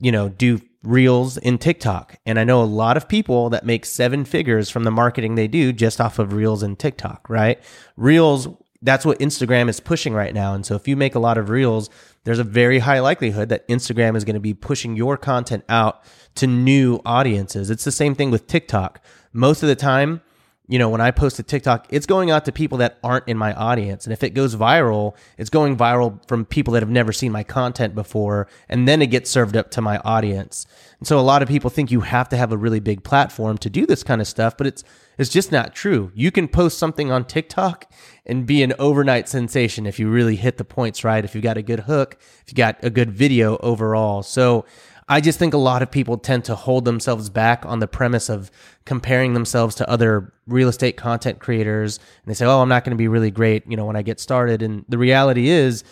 you 0.00 0.10
know, 0.10 0.28
do 0.28 0.60
reels 0.82 1.36
in 1.36 1.58
TikTok. 1.58 2.16
And 2.24 2.38
I 2.38 2.44
know 2.44 2.62
a 2.62 2.64
lot 2.64 2.96
of 2.96 3.08
people 3.08 3.50
that 3.50 3.66
make 3.66 3.84
seven 3.84 4.24
figures 4.24 4.70
from 4.70 4.84
the 4.84 4.90
marketing 4.90 5.34
they 5.34 5.48
do 5.48 5.72
just 5.72 6.00
off 6.00 6.18
of 6.18 6.32
reels 6.32 6.62
in 6.62 6.76
TikTok, 6.76 7.28
right? 7.28 7.60
Reels, 7.96 8.48
that's 8.82 9.04
what 9.04 9.18
Instagram 9.18 9.68
is 9.68 9.80
pushing 9.80 10.14
right 10.14 10.32
now. 10.32 10.54
And 10.54 10.64
so 10.64 10.74
if 10.74 10.86
you 10.86 10.96
make 10.96 11.14
a 11.14 11.18
lot 11.18 11.38
of 11.38 11.50
reels, 11.50 11.90
there's 12.24 12.38
a 12.38 12.44
very 12.44 12.78
high 12.78 13.00
likelihood 13.00 13.48
that 13.48 13.66
Instagram 13.68 14.16
is 14.16 14.24
going 14.24 14.34
to 14.34 14.40
be 14.40 14.54
pushing 14.54 14.96
your 14.96 15.16
content 15.16 15.64
out 15.68 16.02
to 16.36 16.46
new 16.46 17.00
audiences. 17.04 17.70
It's 17.70 17.84
the 17.84 17.92
same 17.92 18.14
thing 18.14 18.30
with 18.30 18.46
TikTok. 18.46 19.02
Most 19.32 19.62
of 19.62 19.68
the 19.68 19.76
time, 19.76 20.22
you 20.68 20.78
know, 20.78 20.90
when 20.90 21.00
I 21.00 21.10
post 21.10 21.38
a 21.38 21.42
TikTok, 21.42 21.86
it's 21.88 22.04
going 22.04 22.30
out 22.30 22.44
to 22.44 22.52
people 22.52 22.78
that 22.78 22.98
aren't 23.02 23.26
in 23.26 23.38
my 23.38 23.54
audience. 23.54 24.04
And 24.04 24.12
if 24.12 24.22
it 24.22 24.30
goes 24.30 24.54
viral, 24.54 25.16
it's 25.38 25.48
going 25.48 25.78
viral 25.78 26.20
from 26.28 26.44
people 26.44 26.74
that 26.74 26.82
have 26.82 26.90
never 26.90 27.10
seen 27.10 27.32
my 27.32 27.42
content 27.42 27.94
before. 27.94 28.48
And 28.68 28.86
then 28.86 29.00
it 29.00 29.06
gets 29.06 29.30
served 29.30 29.56
up 29.56 29.70
to 29.72 29.80
my 29.80 29.96
audience. 30.04 30.66
And 30.98 31.08
so 31.08 31.18
a 31.18 31.22
lot 31.22 31.40
of 31.40 31.48
people 31.48 31.70
think 31.70 31.90
you 31.90 32.02
have 32.02 32.28
to 32.28 32.36
have 32.36 32.52
a 32.52 32.56
really 32.58 32.80
big 32.80 33.02
platform 33.02 33.56
to 33.58 33.70
do 33.70 33.86
this 33.86 34.02
kind 34.02 34.20
of 34.20 34.28
stuff, 34.28 34.58
but 34.58 34.66
it's, 34.66 34.84
it's 35.16 35.30
just 35.30 35.50
not 35.50 35.74
true. 35.74 36.12
You 36.14 36.30
can 36.30 36.46
post 36.46 36.76
something 36.76 37.10
on 37.10 37.24
TikTok 37.24 37.90
and 38.28 38.46
be 38.46 38.62
an 38.62 38.74
overnight 38.78 39.28
sensation 39.28 39.86
if 39.86 39.98
you 39.98 40.08
really 40.08 40.36
hit 40.36 40.58
the 40.58 40.64
points 40.64 41.02
right, 41.04 41.24
if 41.24 41.34
you've 41.34 41.44
got 41.44 41.56
a 41.56 41.62
good 41.62 41.80
hook, 41.80 42.18
if 42.42 42.44
you 42.48 42.54
got 42.54 42.76
a 42.82 42.90
good 42.90 43.10
video 43.10 43.56
overall. 43.58 44.22
So 44.22 44.64
I 45.08 45.22
just 45.22 45.38
think 45.38 45.54
a 45.54 45.58
lot 45.58 45.82
of 45.82 45.90
people 45.90 46.18
tend 46.18 46.44
to 46.44 46.54
hold 46.54 46.84
themselves 46.84 47.30
back 47.30 47.64
on 47.64 47.78
the 47.78 47.88
premise 47.88 48.28
of 48.28 48.50
comparing 48.84 49.32
themselves 49.32 49.74
to 49.76 49.88
other 49.88 50.34
real 50.46 50.68
estate 50.68 50.98
content 50.98 51.38
creators. 51.38 51.98
And 51.98 52.30
they 52.30 52.34
say, 52.34 52.44
oh, 52.44 52.60
I'm 52.60 52.68
not 52.68 52.84
going 52.84 52.96
to 52.96 52.98
be 52.98 53.08
really 53.08 53.30
great, 53.30 53.64
you 53.66 53.76
know, 53.76 53.86
when 53.86 53.96
I 53.96 54.02
get 54.02 54.20
started. 54.20 54.62
And 54.62 54.84
the 54.88 54.98
reality 54.98 55.48
is, 55.48 55.82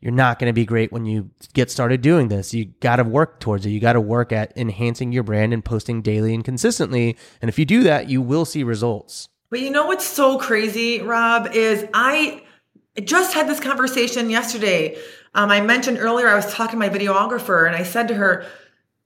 you're 0.00 0.12
not 0.12 0.38
going 0.38 0.48
to 0.48 0.54
be 0.54 0.64
great 0.64 0.92
when 0.92 1.06
you 1.06 1.30
get 1.54 1.70
started 1.72 2.02
doing 2.02 2.28
this. 2.28 2.54
You 2.54 2.66
got 2.66 2.96
to 2.96 3.04
work 3.04 3.40
towards 3.40 3.66
it. 3.66 3.70
You 3.70 3.80
got 3.80 3.94
to 3.94 4.00
work 4.00 4.30
at 4.30 4.56
enhancing 4.56 5.10
your 5.10 5.24
brand 5.24 5.52
and 5.52 5.64
posting 5.64 6.02
daily 6.02 6.34
and 6.34 6.44
consistently. 6.44 7.16
And 7.42 7.48
if 7.48 7.58
you 7.58 7.64
do 7.64 7.82
that, 7.82 8.08
you 8.08 8.22
will 8.22 8.44
see 8.44 8.62
results. 8.62 9.28
But 9.50 9.60
you 9.60 9.70
know 9.70 9.86
what's 9.86 10.06
so 10.06 10.38
crazy, 10.38 11.00
Rob, 11.00 11.48
is 11.54 11.86
I 11.94 12.42
just 13.02 13.34
had 13.34 13.48
this 13.48 13.60
conversation 13.60 14.30
yesterday. 14.30 14.98
Um, 15.34 15.50
I 15.50 15.60
mentioned 15.60 15.98
earlier 15.98 16.28
I 16.28 16.34
was 16.34 16.52
talking 16.52 16.72
to 16.72 16.76
my 16.78 16.88
videographer 16.88 17.66
and 17.66 17.74
I 17.74 17.82
said 17.82 18.08
to 18.08 18.14
her, 18.14 18.46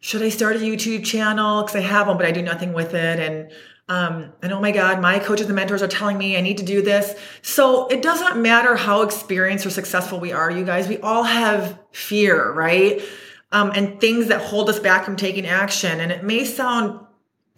should 0.00 0.22
I 0.22 0.30
start 0.30 0.56
a 0.56 0.58
YouTube 0.58 1.04
channel? 1.04 1.62
Because 1.62 1.76
I 1.76 1.80
have 1.80 2.08
one, 2.08 2.16
but 2.16 2.26
I 2.26 2.32
do 2.32 2.42
nothing 2.42 2.72
with 2.72 2.94
it. 2.94 3.20
And 3.20 3.52
um, 3.88 4.32
and 4.42 4.52
oh 4.52 4.60
my 4.60 4.70
God, 4.70 5.00
my 5.02 5.18
coaches 5.18 5.46
and 5.46 5.56
mentors 5.56 5.82
are 5.82 5.88
telling 5.88 6.16
me 6.16 6.36
I 6.36 6.40
need 6.40 6.58
to 6.58 6.64
do 6.64 6.82
this. 6.82 7.18
So 7.42 7.88
it 7.88 8.00
doesn't 8.00 8.40
matter 8.40 8.74
how 8.74 9.02
experienced 9.02 9.66
or 9.66 9.70
successful 9.70 10.18
we 10.18 10.32
are, 10.32 10.50
you 10.50 10.64
guys. 10.64 10.88
We 10.88 10.98
all 10.98 11.24
have 11.24 11.78
fear, 11.90 12.52
right? 12.52 13.02
Um, 13.50 13.72
and 13.74 14.00
things 14.00 14.28
that 14.28 14.40
hold 14.40 14.70
us 14.70 14.78
back 14.78 15.04
from 15.04 15.16
taking 15.16 15.46
action. 15.46 16.00
And 16.00 16.10
it 16.10 16.24
may 16.24 16.44
sound 16.44 17.04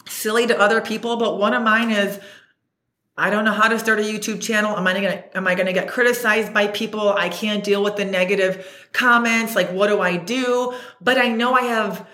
silly 0.09 0.47
to 0.47 0.59
other 0.59 0.81
people, 0.81 1.17
but 1.19 1.39
one 1.39 1.55
of 1.55 1.63
mine 1.63 1.91
is 1.91 2.19
I 3.17 3.31
don't 3.31 3.45
know 3.45 3.53
how 3.53 3.69
to 3.69 3.79
start 3.79 4.01
a 4.01 4.03
YouTube 4.03 4.43
channel. 4.43 4.77
Am 4.77 4.87
I 4.87 4.95
gonna 4.95 5.25
am 5.35 5.47
I 5.47 5.55
gonna 5.55 5.73
get 5.73 5.89
criticized 5.89 6.53
by 6.53 6.67
people? 6.69 7.11
I 7.11 7.29
can't 7.29 7.63
deal 7.63 7.83
with 7.83 7.97
the 7.97 8.05
negative 8.05 8.89
comments. 8.93 9.55
Like, 9.55 9.71
what 9.71 9.89
do 9.89 10.01
I 10.01 10.17
do? 10.17 10.75
But 11.01 11.19
I 11.19 11.29
know 11.29 11.55
I 11.55 11.63
have 11.63 12.09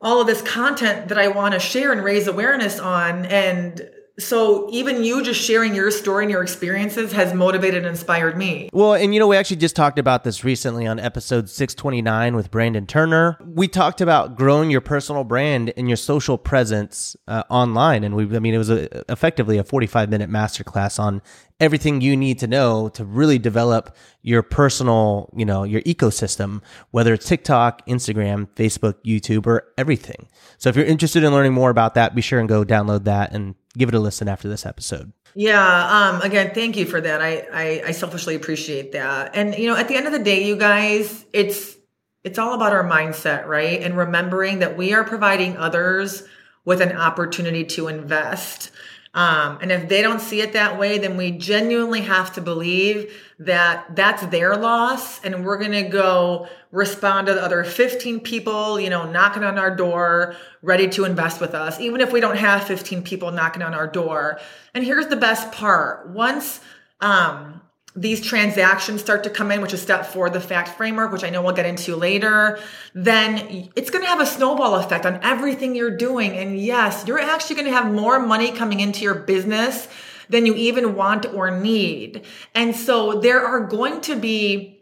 all 0.00 0.20
of 0.20 0.26
this 0.26 0.40
content 0.42 1.08
that 1.08 1.18
I 1.18 1.28
want 1.28 1.54
to 1.54 1.60
share 1.60 1.92
and 1.92 2.02
raise 2.02 2.26
awareness 2.28 2.78
on. 2.78 3.26
And 3.26 3.90
so 4.22 4.68
even 4.70 5.02
you 5.04 5.22
just 5.22 5.40
sharing 5.40 5.74
your 5.74 5.90
story 5.90 6.24
and 6.24 6.30
your 6.30 6.42
experiences 6.42 7.12
has 7.12 7.34
motivated 7.34 7.78
and 7.78 7.86
inspired 7.86 8.36
me. 8.36 8.68
Well, 8.72 8.94
and 8.94 9.14
you 9.14 9.20
know, 9.20 9.26
we 9.26 9.36
actually 9.36 9.56
just 9.56 9.76
talked 9.76 9.98
about 9.98 10.24
this 10.24 10.44
recently 10.44 10.86
on 10.86 10.98
episode 10.98 11.48
629 11.48 12.36
with 12.36 12.50
Brandon 12.50 12.86
Turner. 12.86 13.38
We 13.44 13.68
talked 13.68 14.00
about 14.00 14.36
growing 14.36 14.70
your 14.70 14.80
personal 14.80 15.24
brand 15.24 15.72
and 15.76 15.88
your 15.88 15.96
social 15.96 16.38
presence 16.38 17.16
uh, 17.28 17.44
online. 17.50 18.04
And 18.04 18.14
we, 18.14 18.24
I 18.36 18.38
mean, 18.38 18.54
it 18.54 18.58
was 18.58 18.70
a, 18.70 19.10
effectively 19.10 19.58
a 19.58 19.64
45 19.64 20.10
minute 20.10 20.30
masterclass 20.30 20.98
on 20.98 21.22
everything 21.60 22.00
you 22.00 22.16
need 22.16 22.38
to 22.38 22.46
know 22.46 22.88
to 22.88 23.04
really 23.04 23.38
develop 23.38 23.94
your 24.22 24.42
personal, 24.42 25.30
you 25.36 25.44
know, 25.44 25.62
your 25.62 25.82
ecosystem, 25.82 26.62
whether 26.90 27.12
it's 27.12 27.26
TikTok, 27.26 27.86
Instagram, 27.86 28.48
Facebook, 28.56 28.94
YouTube, 29.04 29.46
or 29.46 29.68
everything. 29.76 30.28
So 30.58 30.70
if 30.70 30.76
you're 30.76 30.86
interested 30.86 31.22
in 31.22 31.32
learning 31.32 31.52
more 31.52 31.70
about 31.70 31.94
that, 31.94 32.14
be 32.14 32.22
sure 32.22 32.40
and 32.40 32.48
go 32.48 32.64
download 32.64 33.04
that 33.04 33.32
and 33.32 33.54
give 33.76 33.88
it 33.88 33.94
a 33.94 34.00
listen 34.00 34.28
after 34.28 34.48
this 34.48 34.66
episode. 34.66 35.12
Yeah. 35.34 36.10
Um, 36.12 36.22
again, 36.22 36.52
thank 36.54 36.76
you 36.76 36.86
for 36.86 37.00
that. 37.00 37.22
I, 37.22 37.46
I, 37.52 37.82
I 37.86 37.90
selfishly 37.92 38.34
appreciate 38.34 38.92
that. 38.92 39.34
And 39.34 39.56
you 39.56 39.68
know, 39.68 39.76
at 39.76 39.88
the 39.88 39.96
end 39.96 40.06
of 40.06 40.12
the 40.12 40.18
day, 40.18 40.44
you 40.44 40.56
guys, 40.56 41.24
it's 41.32 41.76
it's 42.24 42.38
all 42.38 42.54
about 42.54 42.72
our 42.72 42.84
mindset, 42.84 43.46
right? 43.46 43.80
And 43.82 43.96
remembering 43.96 44.58
that 44.58 44.76
we 44.76 44.92
are 44.92 45.04
providing 45.04 45.56
others 45.56 46.22
with 46.64 46.80
an 46.80 46.92
opportunity 46.92 47.64
to 47.64 47.88
invest. 47.88 48.70
Um, 49.12 49.58
and 49.60 49.72
if 49.72 49.88
they 49.88 50.02
don't 50.02 50.20
see 50.20 50.40
it 50.40 50.52
that 50.52 50.78
way, 50.78 50.98
then 50.98 51.16
we 51.16 51.32
genuinely 51.32 52.02
have 52.02 52.32
to 52.34 52.40
believe 52.40 53.12
that 53.40 53.96
that's 53.96 54.24
their 54.26 54.56
loss. 54.56 55.22
And 55.24 55.44
we're 55.44 55.58
going 55.58 55.72
to 55.72 55.82
go 55.82 56.48
respond 56.70 57.26
to 57.26 57.34
the 57.34 57.42
other 57.42 57.64
15 57.64 58.20
people, 58.20 58.78
you 58.78 58.88
know, 58.88 59.10
knocking 59.10 59.42
on 59.42 59.58
our 59.58 59.74
door, 59.74 60.36
ready 60.62 60.88
to 60.90 61.04
invest 61.04 61.40
with 61.40 61.54
us, 61.54 61.80
even 61.80 62.00
if 62.00 62.12
we 62.12 62.20
don't 62.20 62.36
have 62.36 62.62
15 62.64 63.02
people 63.02 63.32
knocking 63.32 63.62
on 63.62 63.74
our 63.74 63.88
door. 63.88 64.38
And 64.74 64.84
here's 64.84 65.08
the 65.08 65.16
best 65.16 65.50
part. 65.50 66.08
Once, 66.10 66.60
um, 67.00 67.59
these 67.96 68.20
transactions 68.20 69.00
start 69.00 69.24
to 69.24 69.30
come 69.30 69.50
in, 69.50 69.60
which 69.60 69.74
is 69.74 69.82
step 69.82 70.06
four, 70.06 70.30
the 70.30 70.40
fact 70.40 70.70
framework, 70.70 71.12
which 71.12 71.24
I 71.24 71.30
know 71.30 71.42
we'll 71.42 71.54
get 71.54 71.66
into 71.66 71.96
later, 71.96 72.58
then 72.94 73.70
it's 73.74 73.90
going 73.90 74.04
to 74.04 74.08
have 74.08 74.20
a 74.20 74.26
snowball 74.26 74.76
effect 74.76 75.06
on 75.06 75.18
everything 75.22 75.74
you're 75.74 75.96
doing. 75.96 76.32
And 76.36 76.58
yes, 76.58 77.04
you're 77.06 77.20
actually 77.20 77.56
going 77.56 77.66
to 77.66 77.72
have 77.72 77.92
more 77.92 78.20
money 78.20 78.52
coming 78.52 78.80
into 78.80 79.02
your 79.02 79.16
business 79.16 79.88
than 80.28 80.46
you 80.46 80.54
even 80.54 80.94
want 80.94 81.26
or 81.26 81.50
need. 81.50 82.24
And 82.54 82.76
so 82.76 83.20
there 83.20 83.44
are 83.44 83.60
going 83.60 84.00
to 84.02 84.14
be 84.14 84.80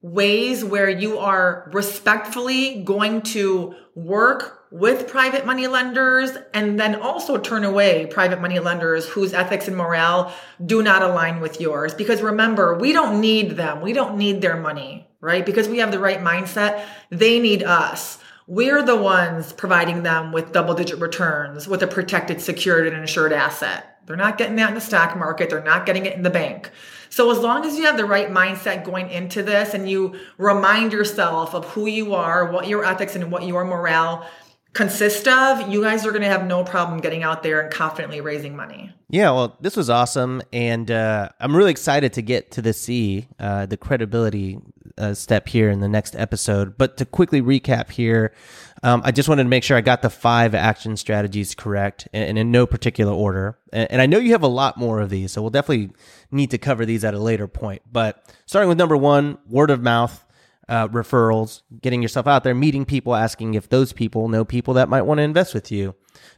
ways 0.00 0.64
where 0.64 0.88
you 0.88 1.18
are 1.18 1.68
respectfully 1.72 2.82
going 2.84 3.22
to 3.22 3.74
work 3.96 4.63
with 4.74 5.06
private 5.06 5.46
money 5.46 5.68
lenders 5.68 6.32
and 6.52 6.80
then 6.80 6.96
also 6.96 7.38
turn 7.38 7.62
away 7.62 8.06
private 8.06 8.40
money 8.40 8.58
lenders 8.58 9.06
whose 9.06 9.32
ethics 9.32 9.68
and 9.68 9.76
morale 9.76 10.34
do 10.66 10.82
not 10.82 11.00
align 11.00 11.40
with 11.40 11.60
yours. 11.60 11.94
Because 11.94 12.20
remember, 12.20 12.76
we 12.76 12.92
don't 12.92 13.20
need 13.20 13.52
them. 13.52 13.80
We 13.80 13.92
don't 13.92 14.18
need 14.18 14.40
their 14.40 14.56
money, 14.56 15.06
right? 15.20 15.46
Because 15.46 15.68
we 15.68 15.78
have 15.78 15.92
the 15.92 16.00
right 16.00 16.18
mindset. 16.18 16.84
They 17.10 17.38
need 17.38 17.62
us. 17.62 18.18
We're 18.48 18.82
the 18.82 18.96
ones 18.96 19.52
providing 19.52 20.02
them 20.02 20.32
with 20.32 20.52
double 20.52 20.74
digit 20.74 20.98
returns 20.98 21.68
with 21.68 21.84
a 21.84 21.86
protected, 21.86 22.40
secured, 22.40 22.88
and 22.88 22.96
insured 22.96 23.32
asset. 23.32 24.00
They're 24.06 24.16
not 24.16 24.38
getting 24.38 24.56
that 24.56 24.70
in 24.70 24.74
the 24.74 24.80
stock 24.80 25.16
market. 25.16 25.50
They're 25.50 25.62
not 25.62 25.86
getting 25.86 26.04
it 26.04 26.16
in 26.16 26.24
the 26.24 26.30
bank. 26.30 26.72
So 27.10 27.30
as 27.30 27.38
long 27.38 27.64
as 27.64 27.78
you 27.78 27.84
have 27.84 27.96
the 27.96 28.04
right 28.04 28.28
mindset 28.28 28.82
going 28.82 29.08
into 29.08 29.44
this 29.44 29.72
and 29.72 29.88
you 29.88 30.18
remind 30.36 30.92
yourself 30.92 31.54
of 31.54 31.64
who 31.66 31.86
you 31.86 32.12
are, 32.12 32.50
what 32.50 32.66
your 32.66 32.84
ethics 32.84 33.14
and 33.14 33.30
what 33.30 33.46
your 33.46 33.64
morale 33.64 34.28
consist 34.74 35.26
of, 35.28 35.68
you 35.68 35.82
guys 35.82 36.04
are 36.04 36.10
going 36.10 36.22
to 36.22 36.28
have 36.28 36.46
no 36.46 36.64
problem 36.64 37.00
getting 37.00 37.22
out 37.22 37.42
there 37.42 37.60
and 37.60 37.72
confidently 37.72 38.20
raising 38.20 38.56
money. 38.56 38.92
Yeah, 39.08 39.30
well, 39.30 39.56
this 39.60 39.76
was 39.76 39.88
awesome, 39.88 40.42
and 40.52 40.90
uh, 40.90 41.28
I'm 41.38 41.56
really 41.56 41.70
excited 41.70 42.12
to 42.14 42.22
get 42.22 42.50
to 42.52 42.62
the 42.62 42.72
C, 42.72 43.28
uh, 43.38 43.66
the 43.66 43.76
credibility 43.76 44.58
uh, 44.98 45.14
step 45.14 45.48
here 45.48 45.70
in 45.70 45.80
the 45.80 45.88
next 45.88 46.16
episode. 46.16 46.76
But 46.76 46.96
to 46.96 47.04
quickly 47.04 47.40
recap 47.40 47.90
here, 47.90 48.34
um, 48.82 49.02
I 49.04 49.12
just 49.12 49.28
wanted 49.28 49.44
to 49.44 49.48
make 49.48 49.62
sure 49.62 49.76
I 49.76 49.80
got 49.80 50.02
the 50.02 50.10
five 50.10 50.54
action 50.54 50.96
strategies 50.96 51.54
correct 51.54 52.08
and, 52.12 52.36
in 52.36 52.50
no 52.50 52.66
particular 52.66 53.12
order. 53.12 53.58
And, 53.72 53.92
and 53.92 54.02
I 54.02 54.06
know 54.06 54.18
you 54.18 54.32
have 54.32 54.42
a 54.42 54.48
lot 54.48 54.76
more 54.76 55.00
of 55.00 55.10
these, 55.10 55.32
so 55.32 55.40
we'll 55.40 55.50
definitely 55.50 55.92
need 56.32 56.50
to 56.50 56.58
cover 56.58 56.84
these 56.84 57.04
at 57.04 57.14
a 57.14 57.18
later 57.18 57.46
point. 57.46 57.82
But 57.90 58.24
starting 58.46 58.68
with 58.68 58.78
number 58.78 58.96
one, 58.96 59.38
word 59.48 59.70
of 59.70 59.80
mouth 59.80 60.23
uh, 60.68 60.88
referrals, 60.88 61.62
getting 61.80 62.02
yourself 62.02 62.26
out 62.26 62.44
there, 62.44 62.54
meeting 62.54 62.84
people, 62.84 63.14
asking 63.14 63.54
if 63.54 63.68
those 63.68 63.92
people 63.92 64.28
know 64.28 64.44
people 64.44 64.74
that 64.74 64.88
might 64.88 65.02
want 65.02 65.18
to 65.18 65.22
invest 65.22 65.54
with 65.54 65.70
you. 65.70 65.94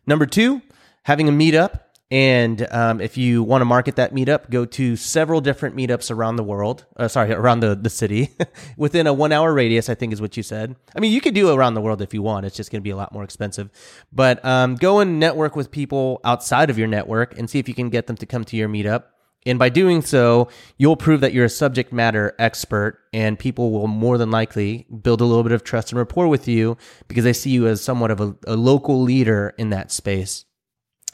Number 0.07 0.27
two, 0.27 0.63
having 1.05 1.29
a 1.29 1.33
meetup. 1.33 1.81
And 2.09 2.69
um, 2.71 3.01
if 3.01 3.17
you 3.17 3.43
want 3.43 3.63
to 3.63 3.65
market 3.65 3.97
that 3.97 4.15
meetup, 4.15 4.49
go 4.49 4.65
to 4.65 4.95
several 4.95 5.41
different 5.41 5.75
meetups 5.75 6.09
around 6.09 6.37
the 6.37 6.45
world. 6.45 6.87
Uh, 6.97 7.09
sorry, 7.09 7.33
around 7.33 7.61
the, 7.61 7.75
the 7.75 7.91
city 7.91 8.31
within 8.77 9.09
a 9.09 9.13
one 9.13 9.33
hour 9.33 9.53
radius, 9.53 9.89
I 9.89 9.97
think 9.97 10.13
is 10.13 10.21
what 10.21 10.37
you 10.37 10.45
said. 10.45 10.77
I 10.95 11.01
mean, 11.01 11.13
you 11.13 11.21
could 11.21 11.35
do 11.35 11.51
around 11.51 11.75
the 11.75 11.81
world 11.81 12.01
if 12.03 12.15
you 12.15 12.23
want. 12.23 12.47
It's 12.47 12.57
just 12.57 12.71
going 12.71 12.81
to 12.81 12.85
be 12.85 12.91
a 12.91 12.97
lot 12.97 13.13
more 13.13 13.25
expensive. 13.25 13.71
But 14.13 14.45
um, 14.45 14.77
go 14.77 15.01
and 15.01 15.19
network 15.19 15.57
with 15.57 15.73
people 15.73 16.21
outside 16.23 16.71
of 16.71 16.79
your 16.79 16.87
network 16.87 17.37
and 17.37 17.51
see 17.51 17.59
if 17.59 17.69
you 17.69 17.75
can 17.75 17.91
get 17.91 18.07
them 18.07 18.17
to 18.19 18.27
come 18.27 18.45
to 18.45 18.57
your 18.57 18.69
meetup 18.69 19.03
And 19.47 19.59
by 19.59 19.69
doing 19.69 20.03
so, 20.03 20.49
you'll 20.77 20.97
prove 20.97 21.21
that 21.21 21.33
you're 21.33 21.45
a 21.45 21.51
subject 21.51 21.93
matter 21.93 22.35
expert, 22.39 22.99
and 23.13 23.39
people 23.39 23.71
will 23.71 23.87
more 23.87 24.19
than 24.19 24.31
likely 24.31 24.87
build 25.03 25.21
a 25.21 25.25
little 25.25 25.45
bit 25.45 25.53
of 25.53 25.63
trust 25.63 25.93
and 25.93 25.99
rapport 25.99 26.27
with 26.27 26.49
you 26.49 26.77
because 27.07 27.25
they 27.25 27.33
see 27.33 27.51
you 27.51 27.69
as 27.69 27.81
somewhat 27.81 28.11
of 28.11 28.21
a, 28.21 28.37
a 28.47 28.57
local 28.57 29.01
leader 29.01 29.55
in 29.57 29.71
that 29.71 29.93
space. 29.93 30.45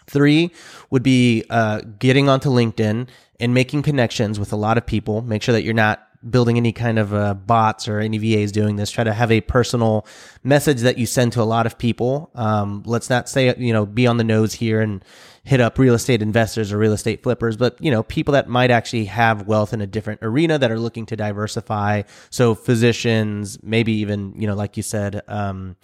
Three 0.07 0.51
would 0.91 1.03
be 1.03 1.45
uh, 1.51 1.83
getting 1.99 2.29
onto 2.29 2.49
LinkedIn 2.49 3.09
and 3.39 3.55
making 3.55 3.83
connections 3.83 4.41
with 4.41 4.53
a 4.53 4.57
lot 4.57 4.79
of 4.79 4.87
people. 4.87 5.23
Make 5.23 5.43
sure 5.43 5.53
that 5.53 5.63
you're 5.63 5.75
not 5.75 6.03
building 6.29 6.57
any 6.57 6.73
kind 6.73 6.99
of 6.99 7.13
uh, 7.13 7.35
bots 7.35 7.89
or 7.89 8.01
any 8.01 8.19
VAs 8.19 8.53
doing 8.53 8.77
this. 8.77 8.91
Try 8.91 9.05
to 9.05 9.13
have 9.13 9.31
a 9.31 9.41
personal 9.41 10.07
message 10.45 10.81
that 10.81 10.99
you 10.99 11.07
send 11.07 11.33
to 11.33 11.43
a 11.43 11.45
lot 11.45 11.67
of 11.67 11.79
people. 11.79 12.31
Um, 12.35 12.83
let's 12.87 13.11
not 13.11 13.29
say, 13.29 13.55
you 13.57 13.73
know, 13.73 13.87
be 13.87 14.07
on 14.07 14.17
the 14.17 14.25
nose 14.25 14.55
here 14.55 14.81
and 14.81 15.05
hit 15.45 15.61
up 15.61 15.79
real 15.79 15.95
estate 15.95 16.23
investors 16.23 16.73
or 16.73 16.79
real 16.79 16.93
estate 16.93 17.23
flippers, 17.23 17.57
but, 17.57 17.77
you 17.83 17.91
know, 17.91 18.05
people 18.05 18.33
that 18.33 18.49
might 18.49 18.71
actually 18.71 19.07
have 19.07 19.49
wealth 19.49 19.73
in 19.73 19.81
a 19.81 19.87
different 19.87 20.21
arena 20.23 20.59
that 20.59 20.71
are 20.71 20.79
looking 20.79 21.05
to 21.07 21.17
diversify. 21.17 22.03
So 22.31 22.55
physicians, 22.55 23.59
maybe 23.63 23.93
even, 23.95 24.35
you 24.37 24.47
know, 24.47 24.55
like 24.55 24.77
you 24.77 24.85
said, 24.85 25.23
um, 25.27 25.77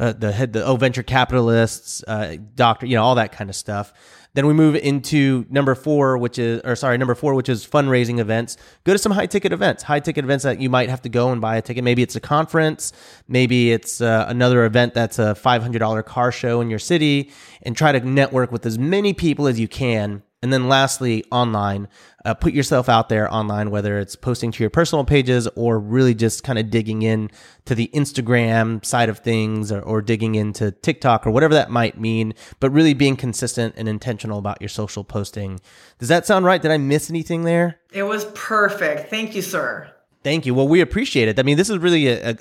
uh, 0.00 0.12
the 0.12 0.32
head, 0.32 0.54
the 0.54 0.64
oh, 0.64 0.76
venture 0.76 1.02
capitalists, 1.02 2.02
uh, 2.08 2.36
doctor, 2.54 2.86
you 2.86 2.96
know, 2.96 3.02
all 3.02 3.14
that 3.16 3.32
kind 3.32 3.50
of 3.50 3.54
stuff. 3.54 3.92
Then 4.32 4.46
we 4.46 4.54
move 4.54 4.76
into 4.76 5.44
number 5.50 5.74
four, 5.74 6.16
which 6.16 6.38
is, 6.38 6.62
or 6.64 6.74
sorry, 6.76 6.96
number 6.96 7.14
four, 7.14 7.34
which 7.34 7.48
is 7.48 7.66
fundraising 7.66 8.18
events. 8.18 8.56
Go 8.84 8.92
to 8.92 8.98
some 8.98 9.12
high 9.12 9.26
ticket 9.26 9.52
events, 9.52 9.82
high 9.82 10.00
ticket 10.00 10.24
events 10.24 10.44
that 10.44 10.60
you 10.60 10.70
might 10.70 10.88
have 10.88 11.02
to 11.02 11.08
go 11.08 11.32
and 11.32 11.40
buy 11.40 11.56
a 11.56 11.62
ticket. 11.62 11.84
Maybe 11.84 12.02
it's 12.02 12.16
a 12.16 12.20
conference, 12.20 12.92
maybe 13.28 13.72
it's 13.72 14.00
uh, 14.00 14.24
another 14.28 14.64
event 14.64 14.94
that's 14.94 15.18
a 15.18 15.34
$500 15.34 16.04
car 16.06 16.32
show 16.32 16.60
in 16.60 16.70
your 16.70 16.78
city, 16.78 17.30
and 17.62 17.76
try 17.76 17.92
to 17.92 18.00
network 18.00 18.52
with 18.52 18.64
as 18.64 18.78
many 18.78 19.12
people 19.12 19.46
as 19.46 19.60
you 19.60 19.68
can 19.68 20.22
and 20.42 20.52
then 20.52 20.68
lastly, 20.68 21.24
online, 21.30 21.86
uh, 22.24 22.32
put 22.32 22.54
yourself 22.54 22.88
out 22.88 23.10
there 23.10 23.32
online, 23.32 23.70
whether 23.70 23.98
it's 23.98 24.16
posting 24.16 24.50
to 24.52 24.62
your 24.62 24.70
personal 24.70 25.04
pages 25.04 25.46
or 25.54 25.78
really 25.78 26.14
just 26.14 26.42
kind 26.42 26.58
of 26.58 26.70
digging 26.70 27.02
in 27.02 27.30
to 27.66 27.74
the 27.74 27.90
Instagram 27.92 28.82
side 28.84 29.10
of 29.10 29.18
things 29.18 29.70
or, 29.70 29.80
or 29.82 30.00
digging 30.00 30.34
into 30.36 30.70
TikTok 30.70 31.26
or 31.26 31.30
whatever 31.30 31.54
that 31.54 31.70
might 31.70 32.00
mean, 32.00 32.32
but 32.58 32.70
really 32.70 32.94
being 32.94 33.16
consistent 33.16 33.74
and 33.76 33.86
intentional 33.86 34.38
about 34.38 34.62
your 34.62 34.68
social 34.68 35.04
posting. 35.04 35.60
Does 35.98 36.08
that 36.08 36.26
sound 36.26 36.46
right? 36.46 36.62
Did 36.62 36.70
I 36.70 36.78
miss 36.78 37.10
anything 37.10 37.44
there? 37.44 37.78
It 37.92 38.04
was 38.04 38.24
perfect. 38.34 39.10
Thank 39.10 39.34
you, 39.34 39.42
sir. 39.42 39.92
Thank 40.22 40.46
you. 40.46 40.54
Well, 40.54 40.68
we 40.68 40.80
appreciate 40.80 41.28
it. 41.28 41.38
I 41.38 41.42
mean, 41.42 41.56
this 41.56 41.70
is 41.70 41.78
really 41.78 42.08
a, 42.08 42.30
a 42.30 42.36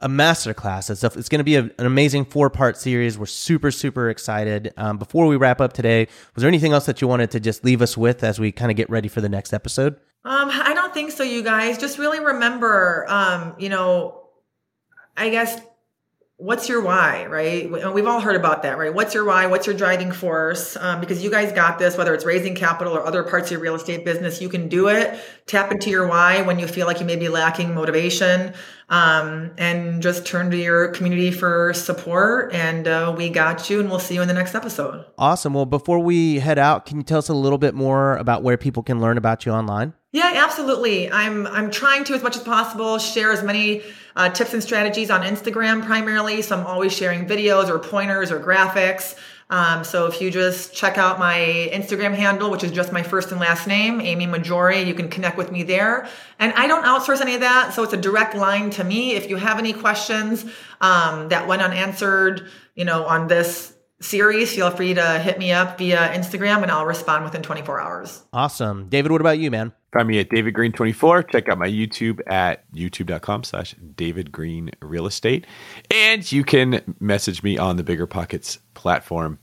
a 0.00 0.08
masterclass. 0.08 0.90
It's, 0.90 1.04
it's 1.04 1.28
going 1.28 1.38
to 1.40 1.44
be 1.44 1.56
a, 1.56 1.62
an 1.62 1.86
amazing 1.86 2.24
four 2.24 2.50
part 2.50 2.76
series. 2.76 3.18
We're 3.18 3.26
super, 3.26 3.70
super 3.70 4.10
excited. 4.10 4.72
Um, 4.76 4.98
before 4.98 5.26
we 5.26 5.36
wrap 5.36 5.60
up 5.60 5.72
today, 5.72 6.08
was 6.34 6.42
there 6.42 6.48
anything 6.48 6.72
else 6.72 6.86
that 6.86 7.00
you 7.00 7.08
wanted 7.08 7.30
to 7.32 7.40
just 7.40 7.64
leave 7.64 7.82
us 7.82 7.96
with 7.96 8.24
as 8.24 8.38
we 8.38 8.52
kind 8.52 8.70
of 8.70 8.76
get 8.76 8.88
ready 8.90 9.08
for 9.08 9.20
the 9.20 9.28
next 9.28 9.52
episode? 9.52 9.96
Um, 10.24 10.50
I 10.52 10.74
don't 10.74 10.92
think 10.92 11.12
so, 11.12 11.22
you 11.22 11.42
guys. 11.42 11.78
Just 11.78 11.98
really 11.98 12.20
remember, 12.20 13.06
um, 13.08 13.54
you 13.58 13.68
know, 13.68 14.28
I 15.16 15.30
guess 15.30 15.60
what's 16.40 16.70
your 16.70 16.80
why, 16.80 17.26
right? 17.26 17.70
We've 17.92 18.06
all 18.06 18.20
heard 18.20 18.36
about 18.36 18.62
that, 18.62 18.78
right? 18.78 18.92
What's 18.92 19.12
your 19.12 19.26
why? 19.26 19.46
What's 19.46 19.66
your 19.66 19.76
driving 19.76 20.10
force? 20.10 20.74
Um, 20.74 20.98
because 20.98 21.22
you 21.22 21.30
guys 21.30 21.52
got 21.52 21.78
this, 21.78 21.98
whether 21.98 22.14
it's 22.14 22.24
raising 22.24 22.54
capital 22.54 22.94
or 22.94 23.04
other 23.04 23.22
parts 23.22 23.48
of 23.48 23.52
your 23.52 23.60
real 23.60 23.74
estate 23.74 24.06
business, 24.06 24.40
you 24.40 24.48
can 24.48 24.68
do 24.68 24.88
it. 24.88 25.20
Tap 25.46 25.70
into 25.70 25.90
your 25.90 26.08
why 26.08 26.40
when 26.40 26.58
you 26.58 26.66
feel 26.66 26.86
like 26.86 26.98
you 26.98 27.04
may 27.04 27.16
be 27.16 27.28
lacking 27.28 27.74
motivation, 27.74 28.54
um, 28.90 29.52
and 29.56 30.02
just 30.02 30.26
turn 30.26 30.50
to 30.50 30.56
your 30.56 30.88
community 30.88 31.30
for 31.30 31.72
support. 31.72 32.52
And 32.52 32.86
uh, 32.86 33.14
we 33.16 33.30
got 33.30 33.70
you, 33.70 33.80
and 33.80 33.88
we'll 33.88 34.00
see 34.00 34.16
you 34.16 34.22
in 34.22 34.28
the 34.28 34.34
next 34.34 34.54
episode. 34.54 35.06
Awesome. 35.16 35.54
Well, 35.54 35.64
before 35.64 36.00
we 36.00 36.40
head 36.40 36.58
out, 36.58 36.84
can 36.84 36.98
you 36.98 37.02
tell 37.02 37.18
us 37.18 37.28
a 37.28 37.34
little 37.34 37.58
bit 37.58 37.74
more 37.74 38.16
about 38.16 38.42
where 38.42 38.58
people 38.58 38.82
can 38.82 39.00
learn 39.00 39.16
about 39.16 39.46
you 39.46 39.52
online? 39.52 39.94
Yeah, 40.12 40.32
absolutely. 40.34 41.10
I'm 41.10 41.46
I'm 41.46 41.70
trying 41.70 42.02
to 42.04 42.14
as 42.14 42.22
much 42.22 42.36
as 42.36 42.42
possible 42.42 42.98
share 42.98 43.30
as 43.30 43.44
many 43.44 43.82
uh, 44.16 44.28
tips 44.28 44.52
and 44.52 44.62
strategies 44.62 45.08
on 45.08 45.22
Instagram 45.22 45.86
primarily. 45.86 46.42
So 46.42 46.58
I'm 46.58 46.66
always 46.66 46.92
sharing 46.92 47.26
videos 47.26 47.68
or 47.68 47.78
pointers 47.78 48.32
or 48.32 48.40
graphics. 48.40 49.14
Um, 49.50 49.82
so 49.82 50.06
if 50.06 50.20
you 50.20 50.30
just 50.30 50.72
check 50.72 50.96
out 50.96 51.18
my 51.18 51.68
Instagram 51.72 52.14
handle, 52.14 52.50
which 52.50 52.62
is 52.62 52.70
just 52.70 52.92
my 52.92 53.02
first 53.02 53.32
and 53.32 53.40
last 53.40 53.66
name, 53.66 54.00
Amy 54.00 54.26
Mahjoory, 54.26 54.86
you 54.86 54.94
can 54.94 55.08
connect 55.08 55.36
with 55.36 55.50
me 55.50 55.64
there. 55.64 56.08
And 56.38 56.52
I 56.54 56.68
don't 56.68 56.84
outsource 56.84 57.20
any 57.20 57.34
of 57.34 57.40
that, 57.40 57.74
so 57.74 57.82
it's 57.82 57.92
a 57.92 57.96
direct 57.96 58.36
line 58.36 58.70
to 58.70 58.84
me. 58.84 59.16
If 59.16 59.28
you 59.28 59.36
have 59.36 59.58
any 59.58 59.72
questions 59.72 60.44
um, 60.80 61.28
that 61.30 61.48
went 61.48 61.62
unanswered, 61.62 62.48
you 62.76 62.84
know, 62.84 63.04
on 63.04 63.26
this 63.26 63.74
series, 64.00 64.54
feel 64.54 64.70
free 64.70 64.94
to 64.94 65.18
hit 65.18 65.38
me 65.38 65.52
up 65.52 65.78
via 65.78 65.98
Instagram 66.14 66.62
and 66.62 66.70
I'll 66.70 66.86
respond 66.86 67.24
within 67.24 67.42
24 67.42 67.80
hours. 67.80 68.22
Awesome. 68.32 68.88
David, 68.88 69.12
what 69.12 69.20
about 69.20 69.38
you, 69.38 69.50
man? 69.50 69.72
Find 69.92 70.06
me 70.06 70.20
at 70.20 70.30
David 70.30 70.54
Greene 70.54 70.72
24. 70.72 71.24
Check 71.24 71.48
out 71.48 71.58
my 71.58 71.68
YouTube 71.68 72.20
at 72.26 72.70
youtube.com 72.72 73.42
slash 73.44 73.74
David 73.96 74.30
Greene 74.30 74.70
Real 74.80 75.06
Estate. 75.06 75.46
And 75.90 76.30
you 76.30 76.44
can 76.44 76.94
message 77.00 77.42
me 77.42 77.58
on 77.58 77.76
the 77.76 77.82
Bigger 77.82 78.06
Pockets 78.06 78.60
platform. 78.80 79.38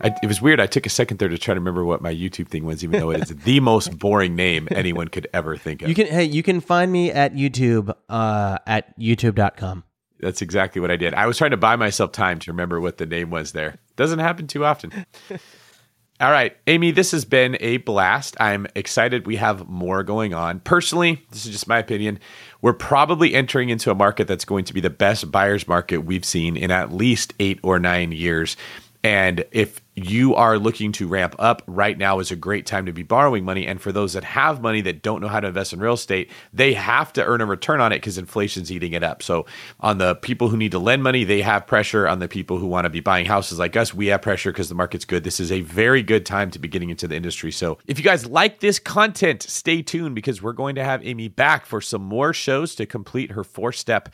I, 0.00 0.14
it 0.22 0.26
was 0.26 0.40
weird. 0.40 0.60
I 0.60 0.66
took 0.66 0.86
a 0.86 0.90
second 0.90 1.18
there 1.18 1.28
to 1.28 1.36
try 1.36 1.52
to 1.54 1.60
remember 1.60 1.84
what 1.84 2.00
my 2.00 2.14
YouTube 2.14 2.48
thing 2.48 2.64
was, 2.64 2.82
even 2.82 2.98
though 2.98 3.10
it 3.10 3.22
is 3.22 3.28
the 3.28 3.60
most 3.72 3.98
boring 3.98 4.34
name 4.34 4.66
anyone 4.70 5.08
could 5.08 5.28
ever 5.34 5.56
think 5.56 5.82
of. 5.82 5.88
You 5.88 5.94
can 5.94 6.06
hey, 6.06 6.24
you 6.24 6.42
can 6.42 6.60
find 6.60 6.90
me 6.90 7.10
at 7.12 7.34
YouTube 7.34 7.94
uh, 8.08 8.58
at 8.66 8.98
youtube.com. 8.98 9.84
That's 10.20 10.42
exactly 10.42 10.80
what 10.80 10.90
I 10.90 10.96
did. 10.96 11.14
I 11.14 11.26
was 11.26 11.38
trying 11.38 11.52
to 11.52 11.56
buy 11.56 11.76
myself 11.76 12.12
time 12.12 12.38
to 12.40 12.50
remember 12.50 12.80
what 12.80 12.96
the 12.98 13.06
name 13.06 13.30
was 13.30 13.52
there. 13.52 13.78
Doesn't 13.96 14.18
happen 14.18 14.46
too 14.46 14.64
often. 14.64 15.06
All 16.20 16.32
right, 16.32 16.56
Amy, 16.66 16.90
this 16.90 17.12
has 17.12 17.24
been 17.24 17.56
a 17.60 17.76
blast. 17.76 18.36
I'm 18.40 18.66
excited 18.74 19.24
we 19.24 19.36
have 19.36 19.68
more 19.68 20.02
going 20.02 20.34
on. 20.34 20.58
Personally, 20.58 21.24
this 21.30 21.46
is 21.46 21.52
just 21.52 21.68
my 21.68 21.78
opinion. 21.78 22.18
We're 22.60 22.72
probably 22.72 23.34
entering 23.34 23.68
into 23.68 23.90
a 23.90 23.94
market 23.94 24.26
that's 24.26 24.44
going 24.44 24.64
to 24.64 24.74
be 24.74 24.80
the 24.80 24.90
best 24.90 25.30
buyer's 25.30 25.68
market 25.68 25.98
we've 25.98 26.24
seen 26.24 26.56
in 26.56 26.70
at 26.70 26.92
least 26.92 27.32
eight 27.38 27.60
or 27.62 27.78
nine 27.78 28.10
years. 28.10 28.56
And 29.04 29.44
if 29.52 29.80
you 29.94 30.34
are 30.34 30.58
looking 30.58 30.90
to 30.92 31.06
ramp 31.06 31.36
up, 31.38 31.62
right 31.66 31.96
now 31.96 32.18
is 32.18 32.32
a 32.32 32.36
great 32.36 32.66
time 32.66 32.86
to 32.86 32.92
be 32.92 33.04
borrowing 33.04 33.44
money. 33.44 33.66
And 33.66 33.80
for 33.80 33.92
those 33.92 34.12
that 34.14 34.24
have 34.24 34.60
money 34.60 34.80
that 34.82 35.02
don't 35.02 35.20
know 35.20 35.28
how 35.28 35.38
to 35.38 35.48
invest 35.48 35.72
in 35.72 35.78
real 35.78 35.94
estate, 35.94 36.30
they 36.52 36.72
have 36.74 37.12
to 37.12 37.24
earn 37.24 37.40
a 37.40 37.46
return 37.46 37.80
on 37.80 37.92
it 37.92 37.96
because 37.96 38.18
inflation's 38.18 38.72
eating 38.72 38.92
it 38.94 39.04
up. 39.04 39.22
So, 39.22 39.46
on 39.80 39.98
the 39.98 40.16
people 40.16 40.48
who 40.48 40.56
need 40.56 40.72
to 40.72 40.80
lend 40.80 41.04
money, 41.04 41.22
they 41.22 41.42
have 41.42 41.66
pressure. 41.66 42.08
On 42.08 42.18
the 42.18 42.28
people 42.28 42.58
who 42.58 42.66
want 42.66 42.86
to 42.86 42.90
be 42.90 43.00
buying 43.00 43.26
houses 43.26 43.58
like 43.58 43.76
us, 43.76 43.94
we 43.94 44.08
have 44.08 44.22
pressure 44.22 44.50
because 44.50 44.68
the 44.68 44.74
market's 44.74 45.04
good. 45.04 45.22
This 45.22 45.38
is 45.38 45.52
a 45.52 45.60
very 45.60 46.02
good 46.02 46.26
time 46.26 46.50
to 46.50 46.58
be 46.58 46.68
getting 46.68 46.90
into 46.90 47.06
the 47.06 47.16
industry. 47.16 47.52
So, 47.52 47.78
if 47.86 47.98
you 47.98 48.04
guys 48.04 48.26
like 48.26 48.60
this 48.60 48.80
content, 48.80 49.42
stay 49.42 49.82
tuned 49.82 50.16
because 50.16 50.42
we're 50.42 50.52
going 50.52 50.74
to 50.74 50.84
have 50.84 51.06
Amy 51.06 51.28
back 51.28 51.66
for 51.66 51.80
some 51.80 52.02
more 52.02 52.32
shows 52.32 52.74
to 52.76 52.86
complete 52.86 53.30
her 53.32 53.44
four 53.44 53.72
step 53.72 54.08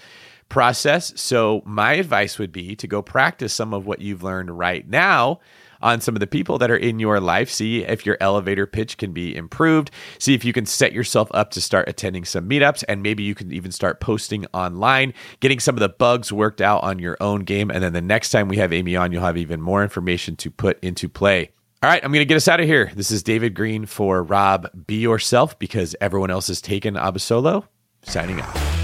process. 0.48 1.12
So, 1.20 1.62
my 1.64 1.94
advice 1.94 2.38
would 2.38 2.52
be 2.52 2.76
to 2.76 2.86
go 2.86 3.02
practice 3.02 3.52
some 3.52 3.74
of 3.74 3.86
what 3.86 4.00
you've 4.00 4.22
learned 4.22 4.56
right 4.56 4.88
now 4.88 5.40
on 5.84 6.00
some 6.00 6.16
of 6.16 6.20
the 6.20 6.26
people 6.26 6.58
that 6.58 6.70
are 6.70 6.76
in 6.76 6.98
your 6.98 7.20
life. 7.20 7.50
See 7.50 7.84
if 7.84 8.06
your 8.06 8.16
elevator 8.20 8.66
pitch 8.66 8.96
can 8.96 9.12
be 9.12 9.36
improved. 9.36 9.90
See 10.18 10.34
if 10.34 10.44
you 10.44 10.52
can 10.52 10.66
set 10.66 10.92
yourself 10.92 11.28
up 11.34 11.50
to 11.50 11.60
start 11.60 11.88
attending 11.88 12.24
some 12.24 12.48
meetups, 12.48 12.82
and 12.88 13.02
maybe 13.02 13.22
you 13.22 13.34
can 13.34 13.52
even 13.52 13.70
start 13.70 14.00
posting 14.00 14.46
online, 14.54 15.12
getting 15.40 15.60
some 15.60 15.76
of 15.76 15.80
the 15.80 15.90
bugs 15.90 16.32
worked 16.32 16.60
out 16.60 16.82
on 16.82 16.98
your 16.98 17.16
own 17.20 17.40
game. 17.40 17.70
And 17.70 17.84
then 17.84 17.92
the 17.92 18.00
next 18.00 18.30
time 18.30 18.48
we 18.48 18.56
have 18.56 18.72
Amy 18.72 18.96
on, 18.96 19.12
you'll 19.12 19.22
have 19.22 19.36
even 19.36 19.60
more 19.60 19.82
information 19.82 20.34
to 20.36 20.50
put 20.50 20.82
into 20.82 21.08
play. 21.08 21.50
All 21.82 21.90
right, 21.90 22.02
I'm 22.02 22.12
going 22.12 22.22
to 22.22 22.24
get 22.24 22.36
us 22.36 22.48
out 22.48 22.60
of 22.60 22.66
here. 22.66 22.90
This 22.96 23.10
is 23.10 23.22
David 23.22 23.54
Greene 23.54 23.84
for 23.84 24.22
Rob. 24.22 24.70
Be 24.86 24.96
yourself 24.96 25.58
because 25.58 25.94
everyone 26.00 26.30
else 26.30 26.46
has 26.46 26.62
taken 26.62 26.94
Abasolo. 26.94 27.66
Signing 28.04 28.40
out. 28.40 28.83